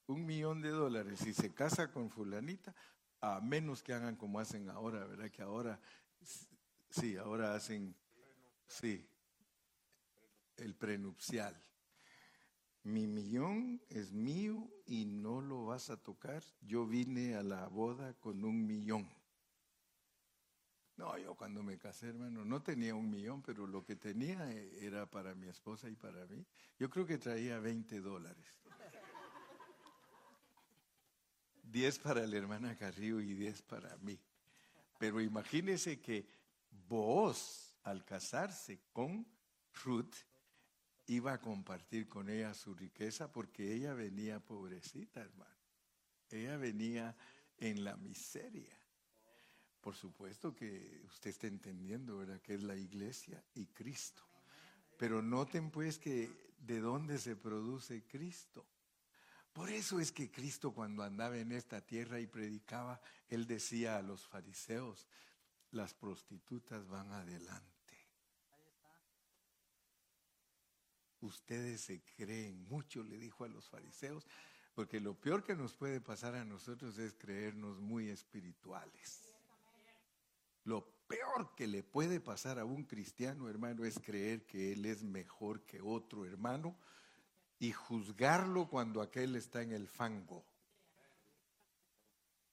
un 0.09 0.27
millón 0.27 0.61
de 0.61 0.69
dólares 0.69 1.27
y 1.27 1.33
se 1.33 1.55
casa 1.55 1.91
con 1.91 2.11
fulanita, 2.11 2.75
a 3.23 3.41
menos 3.41 3.83
que 3.83 3.95
hagan 3.95 4.17
como 4.17 4.39
hacen 4.39 4.69
ahora, 4.69 5.07
¿verdad? 5.07 5.31
Que 5.31 5.41
ahora, 5.41 5.81
sí, 6.91 7.17
ahora 7.17 7.55
hacen, 7.55 7.97
sí, 8.69 9.09
el 10.57 10.75
prenupcial. 10.75 11.57
Mi 12.85 13.07
millón 13.07 13.81
es 13.89 14.13
mío 14.13 14.71
y 14.87 15.07
no 15.07 15.41
lo 15.41 15.65
vas 15.65 15.89
a 15.91 15.97
tocar. 15.97 16.43
Yo 16.61 16.87
vine 16.87 17.35
a 17.35 17.43
la 17.43 17.67
boda 17.69 18.13
con 18.15 18.45
un 18.45 18.67
millón. 18.67 19.09
No, 20.97 21.19
yo 21.19 21.35
cuando 21.35 21.63
me 21.63 21.77
casé, 21.79 22.09
hermano, 22.09 22.45
no 22.45 22.63
tenía 22.63 22.95
un 22.95 23.11
millón, 23.11 23.43
pero 23.43 23.67
lo 23.67 23.85
que 23.85 23.97
tenía 23.97 24.53
era 24.53 25.11
para 25.11 25.35
mi 25.35 25.49
esposa 25.49 25.89
y 25.89 25.97
para 25.97 26.27
mí. 26.27 26.45
Yo 26.79 26.89
creo 26.89 27.05
que 27.07 27.19
traía 27.19 27.59
20 27.59 28.01
dólares. 28.01 28.47
10 31.65 31.99
para 31.99 32.25
la 32.27 32.37
hermana 32.37 32.77
Carrillo 32.77 33.21
y 33.21 33.35
10 33.35 33.63
para 33.63 33.97
mí. 33.97 34.21
Pero 34.99 35.21
imagínese 35.21 36.01
que 36.01 36.29
vos, 36.71 37.75
al 37.83 38.05
casarse 38.05 38.83
con 38.93 39.27
Ruth, 39.83 40.15
iba 41.07 41.35
a 41.35 41.41
compartir 41.41 42.09
con 42.09 42.29
ella 42.29 42.55
su 42.55 42.75
riqueza 42.75 43.31
porque 43.31 43.75
ella 43.75 43.95
venía 43.95 44.41
pobrecita, 44.41 45.21
hermano. 45.21 45.51
Ella 46.31 46.57
venía 46.57 47.17
en 47.59 47.85
la 47.85 47.97
miseria. 47.97 48.77
Por 49.81 49.95
supuesto 49.95 50.55
que 50.55 51.03
usted 51.07 51.31
está 51.31 51.47
entendiendo, 51.47 52.19
¿verdad? 52.19 52.41
Que 52.41 52.55
es 52.55 52.63
la 52.63 52.77
iglesia 52.77 53.45
y 53.55 53.67
Cristo. 53.67 54.23
Pero 54.97 55.21
noten 55.21 55.71
pues 55.71 55.99
que 55.99 56.55
de 56.59 56.81
dónde 56.81 57.19
se 57.19 57.37
produce 57.37 58.05
Cristo. 58.05 58.67
Por 59.53 59.71
eso 59.71 60.01
es 60.01 60.11
que 60.11 60.31
Cristo 60.31 60.73
cuando 60.73 61.03
andaba 61.03 61.37
en 61.37 61.53
esta 61.53 61.81
tierra 61.81 62.19
y 62.19 62.27
predicaba, 62.27 63.01
él 63.29 63.47
decía 63.47 63.97
a 63.97 64.03
los 64.03 64.27
fariseos, 64.27 65.07
las 65.71 65.93
prostitutas 65.95 66.89
van 66.89 67.13
adelante 67.13 67.74
ustedes 71.27 71.81
se 71.81 72.03
creen 72.17 72.67
mucho, 72.69 73.03
le 73.03 73.19
dijo 73.19 73.45
a 73.45 73.49
los 73.49 73.69
fariseos, 73.69 74.27
porque 74.75 75.01
lo 75.01 75.15
peor 75.15 75.45
que 75.45 75.55
nos 75.55 75.75
puede 75.75 76.01
pasar 76.01 76.35
a 76.35 76.45
nosotros 76.45 76.99
es 76.99 77.15
creernos 77.15 77.81
muy 77.81 78.09
espirituales. 78.09 79.23
Lo 80.65 80.85
peor 81.07 81.55
que 81.55 81.67
le 81.67 81.83
puede 81.83 82.21
pasar 82.21 82.59
a 82.59 82.65
un 82.65 82.85
cristiano, 82.85 83.49
hermano, 83.49 83.85
es 83.85 83.99
creer 83.99 84.47
que 84.47 84.73
él 84.73 84.87
es 84.87 85.03
mejor 85.03 85.63
que 85.63 85.81
otro 85.81 86.25
hermano 86.25 86.77
y 87.59 87.73
juzgarlo 87.73 88.69
cuando 88.69 89.01
aquel 89.01 89.37
está 89.37 89.63
en 89.63 89.73
el 89.73 89.87
fango. 89.87 90.45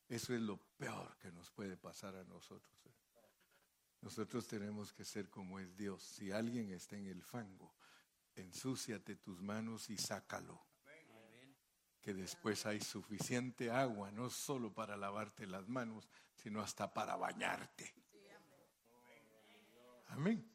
Eso 0.10 0.34
es 0.34 0.42
lo 0.42 0.58
peor 0.78 1.18
que 1.18 1.32
nos 1.32 1.50
puede 1.52 1.78
pasar 1.78 2.16
a 2.16 2.24
nosotros. 2.26 2.82
Nosotros 4.02 4.48
tenemos 4.48 4.92
que 4.92 5.06
ser 5.06 5.30
como 5.30 5.60
es 5.60 5.76
Dios. 5.78 6.02
Si 6.02 6.32
alguien 6.32 6.72
está 6.72 6.98
en 6.98 7.08
el 7.08 7.22
fango, 7.22 7.72
ensúciate 8.36 9.16
tus 9.16 9.42
manos 9.42 9.90
y 9.90 9.98
sácalo. 9.98 10.62
Que 12.02 12.14
después 12.14 12.66
hay 12.66 12.82
suficiente 12.82 13.70
agua, 13.70 14.12
no 14.12 14.30
solo 14.30 14.74
para 14.74 14.98
lavarte 14.98 15.46
las 15.46 15.68
manos, 15.68 16.10
sino 16.36 16.62
hasta 16.62 16.92
para 16.94 17.16
bañarte. 17.16 17.94
Amén. 20.08 20.52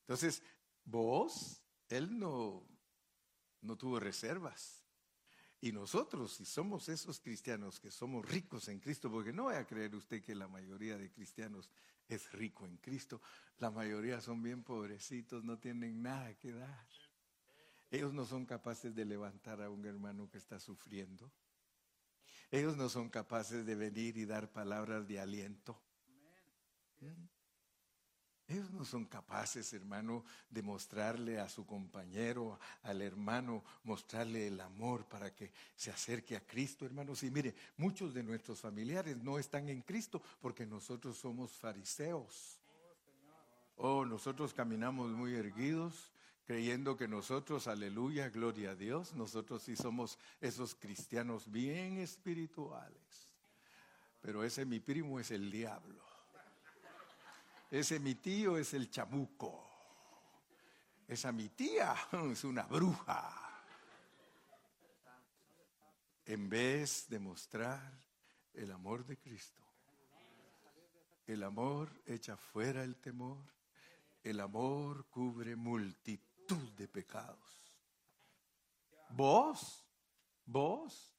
Entonces, 0.00 0.42
vos, 0.84 1.62
él 1.88 2.18
no, 2.18 2.66
no 3.60 3.76
tuvo 3.76 4.00
reservas. 4.00 4.84
Y 5.60 5.72
nosotros, 5.72 6.34
si 6.34 6.44
somos 6.44 6.88
esos 6.88 7.20
cristianos 7.20 7.80
que 7.80 7.90
somos 7.90 8.28
ricos 8.28 8.68
en 8.68 8.78
Cristo, 8.78 9.10
porque 9.10 9.32
no 9.32 9.46
vaya 9.46 9.60
a 9.60 9.66
creer 9.66 9.94
usted 9.94 10.22
que 10.22 10.34
la 10.34 10.48
mayoría 10.48 10.96
de 10.96 11.10
cristianos 11.10 11.68
es 12.08 12.32
rico 12.32 12.66
en 12.66 12.76
Cristo, 12.78 13.20
la 13.58 13.70
mayoría 13.70 14.20
son 14.20 14.42
bien 14.42 14.62
pobrecitos, 14.62 15.44
no 15.44 15.58
tienen 15.58 16.02
nada 16.02 16.34
que 16.34 16.52
dar. 16.52 16.86
Ellos 17.90 18.12
no 18.12 18.24
son 18.24 18.44
capaces 18.44 18.94
de 18.94 19.04
levantar 19.04 19.62
a 19.62 19.70
un 19.70 19.84
hermano 19.86 20.28
que 20.30 20.38
está 20.38 20.60
sufriendo. 20.60 21.30
Ellos 22.50 22.76
no 22.76 22.88
son 22.88 23.08
capaces 23.08 23.64
de 23.66 23.74
venir 23.74 24.16
y 24.16 24.24
dar 24.24 24.50
palabras 24.50 25.06
de 25.06 25.20
aliento. 25.20 25.78
Ellos 28.48 28.70
no 28.70 28.82
son 28.82 29.04
capaces, 29.04 29.74
hermano, 29.74 30.24
de 30.48 30.62
mostrarle 30.62 31.38
a 31.38 31.50
su 31.50 31.66
compañero, 31.66 32.58
al 32.82 33.02
hermano, 33.02 33.62
mostrarle 33.84 34.46
el 34.46 34.58
amor 34.62 35.04
para 35.04 35.34
que 35.34 35.52
se 35.76 35.90
acerque 35.90 36.34
a 36.34 36.40
Cristo, 36.40 36.86
hermanos. 36.86 37.22
Y 37.24 37.30
mire, 37.30 37.54
muchos 37.76 38.14
de 38.14 38.22
nuestros 38.22 38.58
familiares 38.58 39.18
no 39.18 39.38
están 39.38 39.68
en 39.68 39.82
Cristo 39.82 40.22
porque 40.40 40.64
nosotros 40.64 41.18
somos 41.18 41.52
fariseos. 41.52 42.58
Oh, 43.76 44.06
nosotros 44.06 44.54
caminamos 44.54 45.10
muy 45.10 45.34
erguidos, 45.34 46.10
creyendo 46.46 46.96
que 46.96 47.06
nosotros, 47.06 47.68
aleluya, 47.68 48.30
gloria 48.30 48.70
a 48.70 48.74
Dios, 48.74 49.12
nosotros 49.12 49.62
sí 49.62 49.76
somos 49.76 50.18
esos 50.40 50.74
cristianos 50.74 51.50
bien 51.50 51.98
espirituales. 51.98 53.28
Pero 54.22 54.42
ese 54.42 54.64
mi 54.64 54.80
primo 54.80 55.20
es 55.20 55.30
el 55.30 55.50
diablo. 55.50 56.17
Ese 57.70 58.00
mi 58.00 58.14
tío 58.14 58.56
es 58.56 58.72
el 58.74 58.90
chamuco. 58.90 59.68
Esa 61.06 61.32
mi 61.32 61.48
tía 61.50 61.94
es 62.32 62.44
una 62.44 62.62
bruja. 62.64 63.30
En 66.24 66.48
vez 66.48 67.08
de 67.08 67.18
mostrar 67.18 67.92
el 68.54 68.72
amor 68.72 69.04
de 69.04 69.16
Cristo. 69.16 69.62
El 71.26 71.42
amor 71.42 71.90
echa 72.06 72.36
fuera 72.36 72.82
el 72.82 72.96
temor. 72.96 73.44
El 74.22 74.40
amor 74.40 75.06
cubre 75.10 75.56
multitud 75.56 76.72
de 76.72 76.88
pecados. 76.88 77.74
Vos, 79.10 79.84
vos. 80.46 81.14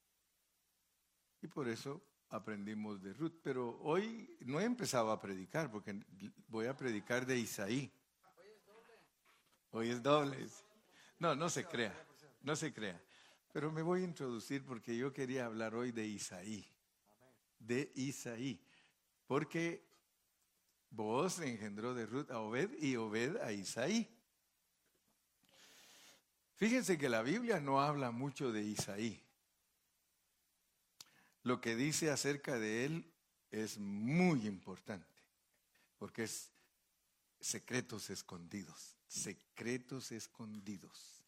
Y 1.42 1.46
por 1.46 1.68
eso 1.68 2.09
aprendimos 2.30 3.02
de 3.02 3.12
Ruth, 3.12 3.34
pero 3.42 3.78
hoy 3.82 4.36
no 4.40 4.60
he 4.60 4.64
empezado 4.64 5.10
a 5.10 5.20
predicar 5.20 5.70
porque 5.70 6.00
voy 6.48 6.66
a 6.66 6.76
predicar 6.76 7.26
de 7.26 7.38
Isaí. 7.38 7.92
Hoy 9.72 9.90
es 9.90 10.02
doble. 10.02 10.48
No, 11.18 11.34
no 11.34 11.50
se 11.50 11.64
crea, 11.64 11.94
no 12.42 12.56
se 12.56 12.72
crea. 12.72 13.00
Pero 13.52 13.72
me 13.72 13.82
voy 13.82 14.02
a 14.02 14.04
introducir 14.04 14.64
porque 14.64 14.96
yo 14.96 15.12
quería 15.12 15.46
hablar 15.46 15.74
hoy 15.74 15.90
de 15.90 16.06
Isaí. 16.06 16.64
De 17.58 17.92
Isaí. 17.96 18.60
Porque 19.26 19.84
vos 20.90 21.40
engendró 21.40 21.94
de 21.94 22.06
Ruth 22.06 22.30
a 22.30 22.38
Obed 22.38 22.70
y 22.80 22.96
Obed 22.96 23.36
a 23.38 23.52
Isaí. 23.52 24.08
Fíjense 26.54 26.96
que 26.96 27.08
la 27.08 27.22
Biblia 27.22 27.58
no 27.58 27.80
habla 27.80 28.12
mucho 28.12 28.52
de 28.52 28.62
Isaí 28.62 29.20
lo 31.42 31.60
que 31.60 31.76
dice 31.76 32.10
acerca 32.10 32.58
de 32.58 32.84
él 32.84 33.12
es 33.50 33.78
muy 33.78 34.46
importante, 34.46 35.06
porque 35.98 36.24
es 36.24 36.50
secretos 37.40 38.10
escondidos, 38.10 38.96
secretos 39.06 40.12
escondidos. 40.12 41.24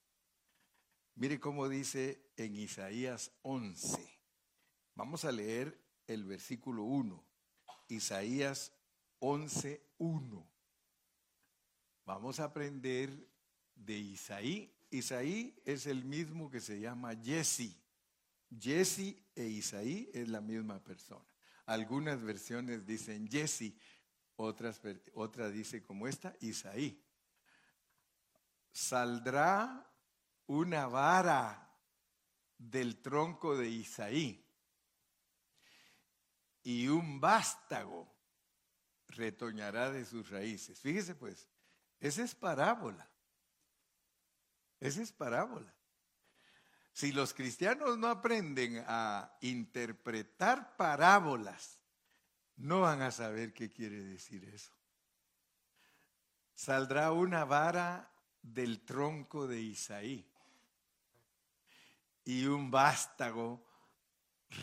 Mire 1.15 1.41
cómo 1.41 1.69
dice 1.69 2.23
en 2.37 2.57
Isaías 2.57 3.31
11. 3.43 3.99
Vamos 4.95 5.25
a 5.25 5.33
leer 5.33 5.79
el 6.07 6.25
versículo 6.25 6.85
1. 6.85 7.23
Isaías 7.89 8.73
11, 9.19 9.83
1. 9.99 10.47
Vamos 12.07 12.41
a 12.41 12.45
aprender 12.45 13.29
de 13.75 13.99
Isaí. 13.99 14.73
Isaí 14.91 15.55
es 15.65 15.87
el 15.87 16.05
mismo 16.05 16.51
que 16.51 16.61
se 16.61 16.81
llama 16.81 17.15
Jesse. 17.17 17.77
Jesse 18.59 19.25
e 19.35 19.45
Isaí 19.45 20.11
es 20.13 20.29
la 20.29 20.41
misma 20.41 20.83
persona. 20.83 21.27
Algunas 21.67 22.23
versiones 22.23 22.85
dicen 22.85 23.29
Jesse, 23.29 23.75
otras, 24.37 24.81
otra 25.15 25.51
dice 25.51 25.83
como 25.83 26.07
esta, 26.07 26.35
Isaí. 26.41 27.03
Saldrá 28.73 29.91
una 30.47 30.87
vara 30.87 31.71
del 32.59 33.01
tronco 33.01 33.57
de 33.57 33.69
Isaí 33.69 34.45
y 36.63 36.89
un 36.89 37.21
vástago 37.21 38.13
retoñará 39.09 39.91
de 39.91 40.05
sus 40.05 40.31
raíces. 40.31 40.81
Fíjese 40.81 41.15
pues, 41.15 41.49
esa 42.01 42.23
es 42.23 42.35
parábola. 42.35 43.09
Esa 44.81 45.03
es 45.03 45.13
parábola. 45.13 45.73
Si 46.93 47.11
los 47.11 47.33
cristianos 47.33 47.97
no 47.97 48.09
aprenden 48.09 48.85
a 48.87 49.37
interpretar 49.41 50.77
parábolas, 50.77 51.79
no 52.57 52.83
van 52.83 53.01
a 53.01 53.11
saber 53.11 53.55
qué 53.55 53.71
quiere 53.71 54.03
decir 54.03 54.45
eso. 54.45 54.73
Saldrá 56.55 57.13
una 57.13 57.45
vara 57.45 58.13
del 58.43 58.85
tronco 58.85 59.47
de 59.47 59.61
Isaí 59.61 60.29
y 62.25 62.45
un 62.45 62.71
vástago 62.71 63.67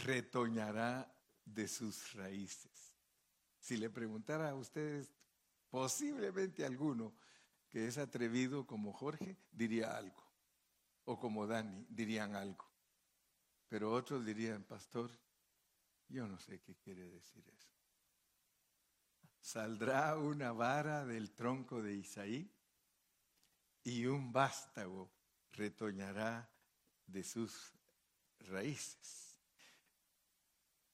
retoñará 0.05 1.11
de 1.43 1.67
sus 1.67 2.13
raíces. 2.13 2.93
Si 3.59 3.75
le 3.75 3.89
preguntara 3.89 4.51
a 4.51 4.55
ustedes, 4.55 5.11
posiblemente 5.71 6.63
alguno 6.63 7.13
que 7.69 7.87
es 7.87 7.97
atrevido 7.97 8.67
como 8.67 8.93
Jorge, 8.93 9.35
diría 9.51 9.97
algo 9.97 10.28
o 11.09 11.17
como 11.17 11.47
Dani 11.47 11.87
dirían 11.89 12.35
algo. 12.35 12.69
Pero 13.67 13.91
otros 13.91 14.23
dirían, 14.23 14.63
pastor, 14.63 15.09
yo 16.07 16.27
no 16.27 16.37
sé 16.39 16.61
qué 16.61 16.75
quiere 16.75 17.09
decir 17.09 17.43
eso. 17.49 17.73
Saldrá 19.41 20.15
una 20.19 20.51
vara 20.51 21.05
del 21.05 21.31
tronco 21.31 21.81
de 21.81 21.95
Isaí 21.95 22.51
y 23.83 24.05
un 24.05 24.31
vástago 24.31 25.09
retoñará 25.53 26.47
de 27.07 27.23
sus 27.23 27.73
raíces. 28.41 29.39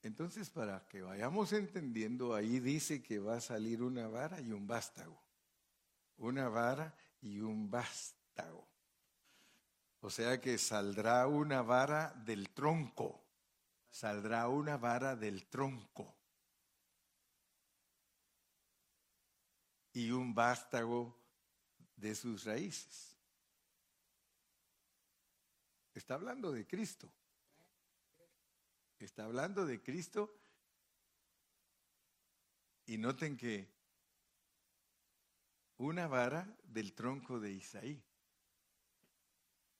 Entonces, 0.02 0.50
para 0.50 0.88
que 0.88 1.02
vayamos 1.02 1.52
entendiendo, 1.52 2.34
ahí 2.34 2.62
dice 2.62 3.04
que 3.04 3.20
va 3.20 3.36
a 3.36 3.42
salir 3.42 3.84
una 3.84 4.08
vara 4.08 4.40
y 4.40 4.54
un 4.54 4.66
vástago. 4.66 5.22
Una 6.16 6.48
vara 6.48 6.96
y 7.20 7.42
un 7.42 7.70
vástago. 7.70 8.75
O 10.06 10.12
sea 10.12 10.40
que 10.40 10.60
saldrá 10.60 11.26
una 11.26 11.64
vara 11.64 12.14
del 12.14 12.52
tronco. 12.52 13.26
Saldrá 13.90 14.48
una 14.48 14.78
vara 14.78 15.16
del 15.16 15.48
tronco. 15.48 16.16
Y 19.94 20.12
un 20.12 20.36
vástago 20.36 21.18
de 21.96 22.14
sus 22.14 22.44
raíces. 22.44 23.18
Está 25.96 26.14
hablando 26.14 26.52
de 26.52 26.68
Cristo. 26.68 27.12
Está 29.00 29.24
hablando 29.24 29.66
de 29.66 29.82
Cristo. 29.82 30.38
Y 32.86 33.00
noten 33.00 33.36
que 33.36 33.68
una 35.78 36.06
vara 36.06 36.48
del 36.64 36.94
tronco 36.94 37.40
de 37.40 37.54
Isaí 37.54 38.06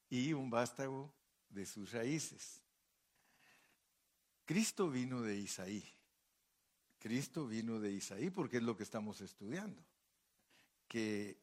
y 0.10 0.34
un 0.34 0.50
vástago 0.50 1.14
de 1.50 1.66
sus 1.66 1.92
raíces. 1.92 2.62
Cristo 4.46 4.90
vino 4.90 5.22
de 5.22 5.38
Isaí. 5.38 5.84
Cristo 7.00 7.48
vino 7.48 7.80
de 7.80 7.92
Isaí, 7.92 8.30
porque 8.30 8.58
es 8.58 8.64
lo 8.64 8.78
que 8.78 8.84
estamos 8.84 9.22
estudiando. 9.22 9.84
Que 10.88 11.40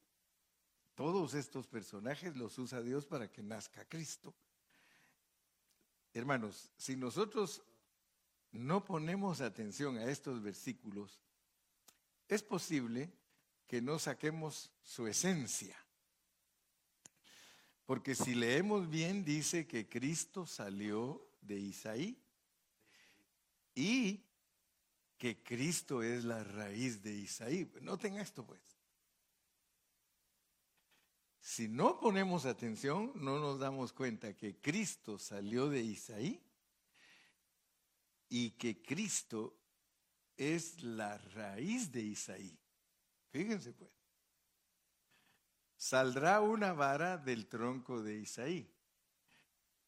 todos 0.94 1.34
estos 1.34 1.66
personajes 1.66 2.36
los 2.36 2.58
usa 2.58 2.82
Dios 2.82 3.06
para 3.06 3.30
que 3.30 3.42
nazca 3.42 3.84
Cristo. 3.86 4.34
Hermanos, 6.12 6.70
si 6.76 6.96
nosotros 6.96 7.62
no 8.52 8.84
ponemos 8.84 9.40
atención 9.40 9.96
a 9.96 10.04
estos 10.04 10.42
versículos, 10.42 11.22
es 12.28 12.42
posible 12.42 13.10
que 13.66 13.80
no 13.80 13.98
saquemos 13.98 14.70
su 14.82 15.06
esencia. 15.06 15.82
Porque 17.85 18.14
si 18.14 18.35
leemos 18.35 18.89
bien, 18.89 19.24
dice 19.24 19.66
que 19.66 19.89
Cristo 19.89 20.47
salió 20.47 21.28
de 21.41 21.59
Isaí 21.59 22.16
y 23.74 24.24
que 25.18 25.43
Cristo 25.43 26.03
es 26.03 26.24
la 26.24 26.43
raíz 26.45 27.03
de 27.03 27.14
Isaí. 27.14 27.70
Noten 27.80 28.16
esto 28.16 28.45
pues. 28.45 28.61
Si 31.41 31.68
no 31.68 31.99
ponemos 31.99 32.47
atención, 32.47 33.12
no 33.16 33.41
nos 33.41 33.59
damos 33.59 33.93
cuenta 33.93 34.37
que 34.37 34.61
Cristo 34.61 35.18
salió 35.18 35.68
de 35.68 35.80
Isaí 35.83 36.41
y 38.28 38.53
que 38.53 38.80
Cristo 38.80 39.59
es 40.37 40.83
la 40.83 41.18
raíz 41.18 41.91
de 41.91 42.03
Isaí. 42.03 42.57
Fíjense 43.30 43.72
pues. 43.72 44.01
Saldrá 45.83 46.41
una 46.41 46.72
vara 46.72 47.18
del 47.18 47.49
tronco 47.49 48.05
de 48.05 48.16
Isaí 48.18 48.72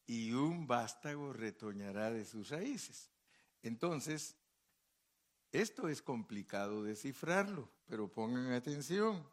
y 0.05 0.33
un 0.33 0.67
vástago 0.67 1.31
retoñará 1.31 2.11
de 2.11 2.25
sus 2.25 2.49
raíces. 2.49 3.09
Entonces, 3.63 4.35
esto 5.53 5.87
es 5.87 6.01
complicado 6.01 6.83
descifrarlo, 6.83 7.71
pero 7.85 8.11
pongan 8.11 8.51
atención. 8.51 9.25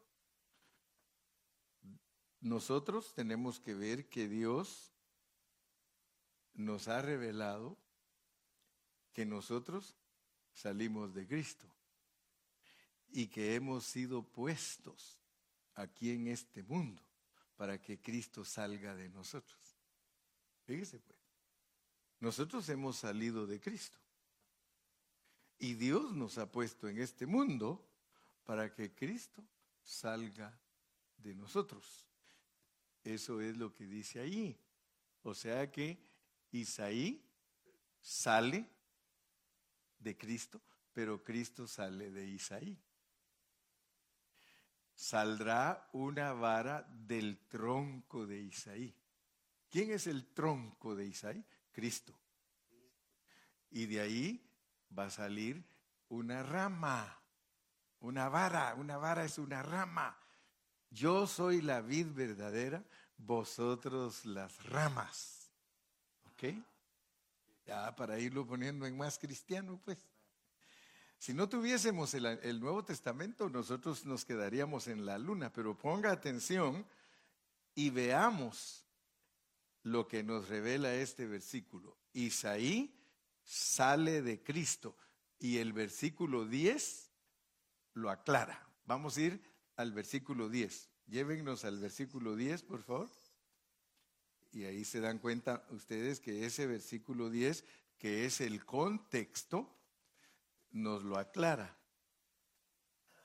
Nosotros 2.38 3.12
tenemos 3.12 3.58
que 3.58 3.74
ver 3.74 4.08
que 4.08 4.28
Dios 4.28 4.94
nos 6.54 6.86
ha 6.86 7.02
revelado 7.02 7.76
que 9.12 9.26
nosotros 9.26 9.96
salimos 10.52 11.12
de 11.12 11.26
Cristo 11.26 11.66
y 13.08 13.26
que 13.26 13.56
hemos 13.56 13.84
sido 13.84 14.22
puestos 14.22 15.21
aquí 15.74 16.10
en 16.10 16.28
este 16.28 16.62
mundo 16.62 17.02
para 17.56 17.80
que 17.80 18.00
Cristo 18.00 18.44
salga 18.44 18.94
de 18.94 19.08
nosotros. 19.08 19.76
Fíjese 20.64 21.00
pues, 21.00 21.18
nosotros 22.20 22.68
hemos 22.68 22.96
salido 22.96 23.46
de 23.46 23.60
Cristo 23.60 23.98
y 25.58 25.74
Dios 25.74 26.12
nos 26.12 26.38
ha 26.38 26.50
puesto 26.50 26.88
en 26.88 26.98
este 26.98 27.26
mundo 27.26 27.88
para 28.44 28.72
que 28.72 28.94
Cristo 28.94 29.44
salga 29.82 30.58
de 31.18 31.34
nosotros. 31.34 32.06
Eso 33.04 33.40
es 33.40 33.56
lo 33.56 33.72
que 33.72 33.86
dice 33.86 34.20
ahí. 34.20 34.56
O 35.22 35.34
sea 35.34 35.70
que 35.70 35.98
Isaí 36.50 37.24
sale 38.00 38.68
de 39.98 40.16
Cristo, 40.16 40.60
pero 40.92 41.22
Cristo 41.22 41.66
sale 41.66 42.10
de 42.10 42.26
Isaí. 42.26 42.78
Saldrá 44.94 45.88
una 45.92 46.32
vara 46.32 46.86
del 46.88 47.38
tronco 47.48 48.26
de 48.26 48.40
Isaí. 48.40 48.94
¿Quién 49.70 49.90
es 49.90 50.06
el 50.06 50.26
tronco 50.32 50.94
de 50.94 51.06
Isaí? 51.06 51.44
Cristo. 51.72 52.14
Y 53.70 53.86
de 53.86 54.00
ahí 54.00 54.50
va 54.96 55.06
a 55.06 55.10
salir 55.10 55.64
una 56.08 56.42
rama, 56.42 57.18
una 58.00 58.28
vara. 58.28 58.74
Una 58.74 58.98
vara 58.98 59.24
es 59.24 59.38
una 59.38 59.62
rama. 59.62 60.16
Yo 60.90 61.26
soy 61.26 61.62
la 61.62 61.80
vid 61.80 62.08
verdadera, 62.12 62.84
vosotros 63.16 64.26
las 64.26 64.62
ramas. 64.66 65.50
¿Ok? 66.32 66.54
Ya 67.64 67.96
para 67.96 68.18
irlo 68.18 68.46
poniendo 68.46 68.84
en 68.86 68.96
más 68.96 69.18
cristiano, 69.18 69.80
pues. 69.82 70.11
Si 71.22 71.32
no 71.32 71.48
tuviésemos 71.48 72.14
el, 72.14 72.58
Nuevo 72.58 72.84
Testamento, 72.84 73.48
nosotros 73.48 74.04
nos 74.04 74.24
quedaríamos 74.24 74.88
en 74.88 75.06
la 75.06 75.18
luna, 75.18 75.52
pero 75.52 75.78
ponga 75.78 76.10
atención 76.10 76.84
y 77.76 77.90
veamos 77.90 78.84
lo 79.84 80.08
que 80.08 80.24
nos 80.24 80.48
revela 80.48 80.92
este 80.96 81.28
versículo. 81.28 81.96
Isaí 82.12 82.92
sale 83.44 84.20
de 84.20 84.42
Cristo 84.42 84.96
y 85.38 85.58
el 85.58 85.72
versículo 85.72 86.44
10 86.44 87.12
lo 87.94 88.10
aclara. 88.10 88.68
Vamos 88.84 89.16
a 89.16 89.20
ir 89.20 89.40
al 89.76 89.92
versículo 89.92 90.48
10. 90.48 90.90
Llévennos 91.06 91.64
al 91.64 91.78
versículo 91.78 92.34
10, 92.34 92.64
por 92.64 92.82
favor. 92.82 93.08
Y 94.50 94.64
ahí 94.64 94.84
se 94.84 94.98
dan 94.98 95.20
cuenta 95.20 95.64
ustedes 95.70 96.18
que 96.18 96.46
ese 96.46 96.66
versículo 96.66 97.30
10, 97.30 97.64
que 97.96 98.24
es 98.24 98.40
el 98.40 98.64
contexto, 98.64 99.72
nos 100.72 101.02
lo 101.02 101.16
aclara. 101.16 101.76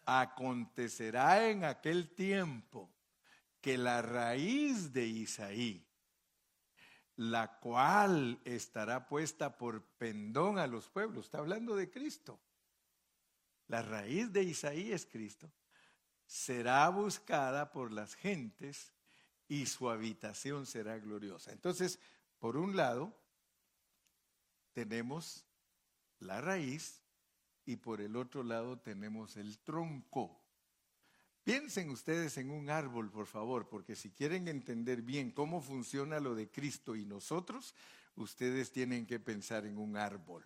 Acontecerá 0.05 1.49
en 1.49 1.63
aquel 1.63 2.13
tiempo 2.13 2.89
que 3.59 3.77
la 3.77 4.01
raíz 4.01 4.93
de 4.93 5.07
Isaí, 5.07 5.85
la 7.15 7.59
cual 7.59 8.39
estará 8.45 9.07
puesta 9.07 9.57
por 9.57 9.83
pendón 9.97 10.59
a 10.59 10.67
los 10.67 10.89
pueblos, 10.89 11.25
está 11.25 11.39
hablando 11.39 11.75
de 11.75 11.89
Cristo. 11.89 12.39
La 13.67 13.81
raíz 13.81 14.31
de 14.31 14.43
Isaí 14.43 14.91
es 14.93 15.05
Cristo 15.05 15.51
será 16.27 16.89
buscada 16.89 17.71
por 17.71 17.91
las 17.91 18.13
gentes 18.13 18.93
y 19.47 19.65
su 19.65 19.89
habitación 19.89 20.65
será 20.65 20.99
gloriosa. 20.99 21.53
Entonces, 21.53 21.99
por 22.37 22.57
un 22.57 22.75
lado, 22.75 23.17
tenemos 24.73 25.45
la 26.19 26.41
raíz 26.41 27.01
y 27.67 27.75
por 27.75 27.99
el 27.99 28.15
otro 28.15 28.43
lado 28.43 28.79
tenemos 28.79 29.35
el 29.35 29.59
tronco. 29.59 30.41
Piensen 31.43 31.89
ustedes 31.89 32.37
en 32.37 32.49
un 32.49 32.69
árbol, 32.69 33.11
por 33.11 33.27
favor, 33.27 33.67
porque 33.67 33.95
si 33.95 34.09
quieren 34.11 34.47
entender 34.47 35.01
bien 35.01 35.31
cómo 35.31 35.61
funciona 35.61 36.21
lo 36.21 36.33
de 36.33 36.49
Cristo 36.49 36.95
y 36.95 37.05
nosotros, 37.05 37.75
ustedes 38.15 38.71
tienen 38.71 39.05
que 39.05 39.19
pensar 39.19 39.65
en 39.65 39.77
un 39.77 39.97
árbol. 39.97 40.45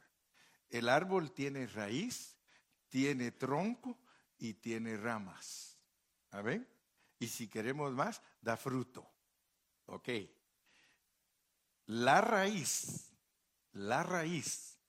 El 0.69 0.89
árbol 0.89 1.31
tiene 1.31 1.67
raíz, 1.67 2.37
tiene 2.89 3.31
tronco 3.31 3.99
y 4.39 4.55
tiene 4.55 4.97
ramas. 4.97 5.77
¿A? 6.31 6.43
Y 7.19 7.27
si 7.27 7.47
queremos 7.47 7.93
más, 7.93 8.19
da 8.41 8.57
fruto. 8.57 9.07
Ok. 9.85 10.09
La 11.85 12.19
raíz, 12.21 13.11
la 13.73 14.01
raíz 14.01 14.79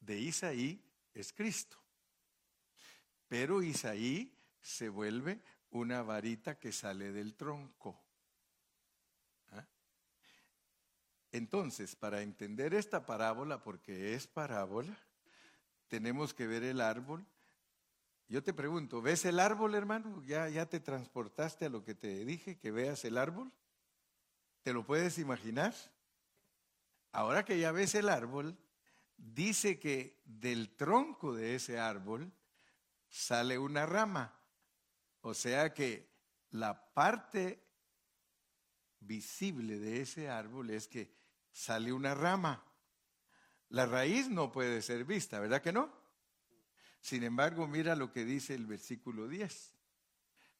de 0.00 0.18
Isaí 0.18 0.89
es 1.14 1.32
Cristo. 1.32 1.78
Pero 3.28 3.62
Isaí 3.62 4.36
se 4.60 4.88
vuelve 4.88 5.40
una 5.70 6.02
varita 6.02 6.58
que 6.58 6.72
sale 6.72 7.12
del 7.12 7.34
tronco. 7.34 8.00
¿Ah? 9.50 9.66
Entonces, 11.32 11.94
para 11.96 12.22
entender 12.22 12.74
esta 12.74 13.06
parábola, 13.06 13.62
porque 13.62 14.14
es 14.14 14.26
parábola, 14.26 14.98
tenemos 15.88 16.34
que 16.34 16.46
ver 16.46 16.64
el 16.64 16.80
árbol 16.80 17.26
yo 18.30 18.44
te 18.44 18.54
pregunto, 18.54 19.02
¿ves 19.02 19.24
el 19.24 19.40
árbol, 19.40 19.74
hermano? 19.74 20.22
¿Ya, 20.22 20.48
¿Ya 20.48 20.64
te 20.64 20.78
transportaste 20.78 21.66
a 21.66 21.68
lo 21.68 21.82
que 21.82 21.96
te 21.96 22.24
dije, 22.24 22.56
que 22.56 22.70
veas 22.70 23.04
el 23.04 23.18
árbol? 23.18 23.50
¿Te 24.62 24.72
lo 24.72 24.86
puedes 24.86 25.18
imaginar? 25.18 25.74
Ahora 27.10 27.44
que 27.44 27.58
ya 27.58 27.72
ves 27.72 27.96
el 27.96 28.08
árbol, 28.08 28.56
dice 29.20 29.78
que 29.78 30.22
del 30.24 30.76
tronco 30.76 31.34
de 31.34 31.54
ese 31.54 31.78
árbol 31.78 32.32
sale 33.08 33.58
una 33.58 33.86
rama. 33.86 34.34
O 35.20 35.34
sea 35.34 35.74
que 35.74 36.10
la 36.50 36.92
parte 36.92 37.62
visible 39.00 39.78
de 39.78 40.00
ese 40.00 40.28
árbol 40.30 40.70
es 40.70 40.88
que 40.88 41.14
sale 41.52 41.92
una 41.92 42.14
rama. 42.14 42.64
La 43.68 43.86
raíz 43.86 44.28
no 44.28 44.50
puede 44.50 44.82
ser 44.82 45.04
vista, 45.04 45.38
¿verdad 45.38 45.62
que 45.62 45.72
no? 45.72 45.92
Sin 47.00 47.22
embargo, 47.22 47.66
mira 47.66 47.94
lo 47.94 48.12
que 48.12 48.24
dice 48.24 48.54
el 48.54 48.66
versículo 48.66 49.28
10. 49.28 49.74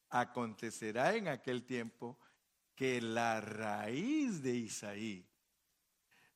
Acontecerá 0.09 1.15
en 1.15 1.27
aquel 1.27 1.65
tiempo 1.65 2.19
que 2.75 3.01
la 3.01 3.41
raíz 3.41 4.41
de 4.41 4.55
Isaí, 4.55 5.30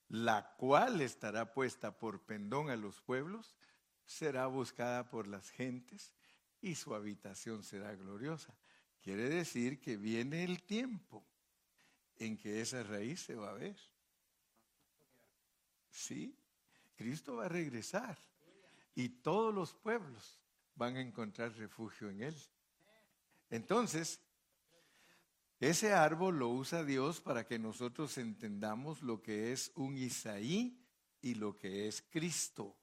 la 0.09 0.55
cual 0.57 1.01
estará 1.01 1.53
puesta 1.53 1.97
por 1.97 2.21
pendón 2.21 2.69
a 2.69 2.75
los 2.75 3.01
pueblos, 3.01 3.55
será 4.05 4.47
buscada 4.47 5.09
por 5.09 5.27
las 5.27 5.49
gentes 5.49 6.13
y 6.61 6.75
su 6.75 6.93
habitación 6.93 7.63
será 7.63 7.95
gloriosa. 7.95 8.55
Quiere 9.01 9.29
decir 9.29 9.79
que 9.79 9.97
viene 9.97 10.43
el 10.43 10.63
tiempo 10.63 11.25
en 12.17 12.37
que 12.37 12.61
esa 12.61 12.83
raíz 12.83 13.21
se 13.21 13.35
va 13.35 13.51
a 13.51 13.53
ver. 13.53 13.77
Sí, 15.89 16.35
Cristo 16.95 17.37
va 17.37 17.45
a 17.45 17.49
regresar 17.49 18.17
y 18.95 19.09
todos 19.09 19.53
los 19.53 19.73
pueblos 19.73 20.39
van 20.75 20.97
a 20.97 21.01
encontrar 21.01 21.53
refugio 21.53 22.09
en 22.09 22.23
él. 22.23 22.35
Entonces, 23.49 24.19
ese 25.59 25.93
árbol 25.93 26.39
lo 26.39 26.49
usa 26.49 26.83
Dios 26.83 27.21
para 27.21 27.45
que 27.45 27.57
nosotros 27.57 28.17
entendamos 28.17 29.01
lo 29.01 29.21
que 29.21 29.51
es 29.51 29.71
un 29.75 29.97
Isaí 29.97 30.77
y 31.21 31.35
lo 31.35 31.55
que 31.55 31.87
es 31.87 32.03
Cristo. 32.11 32.77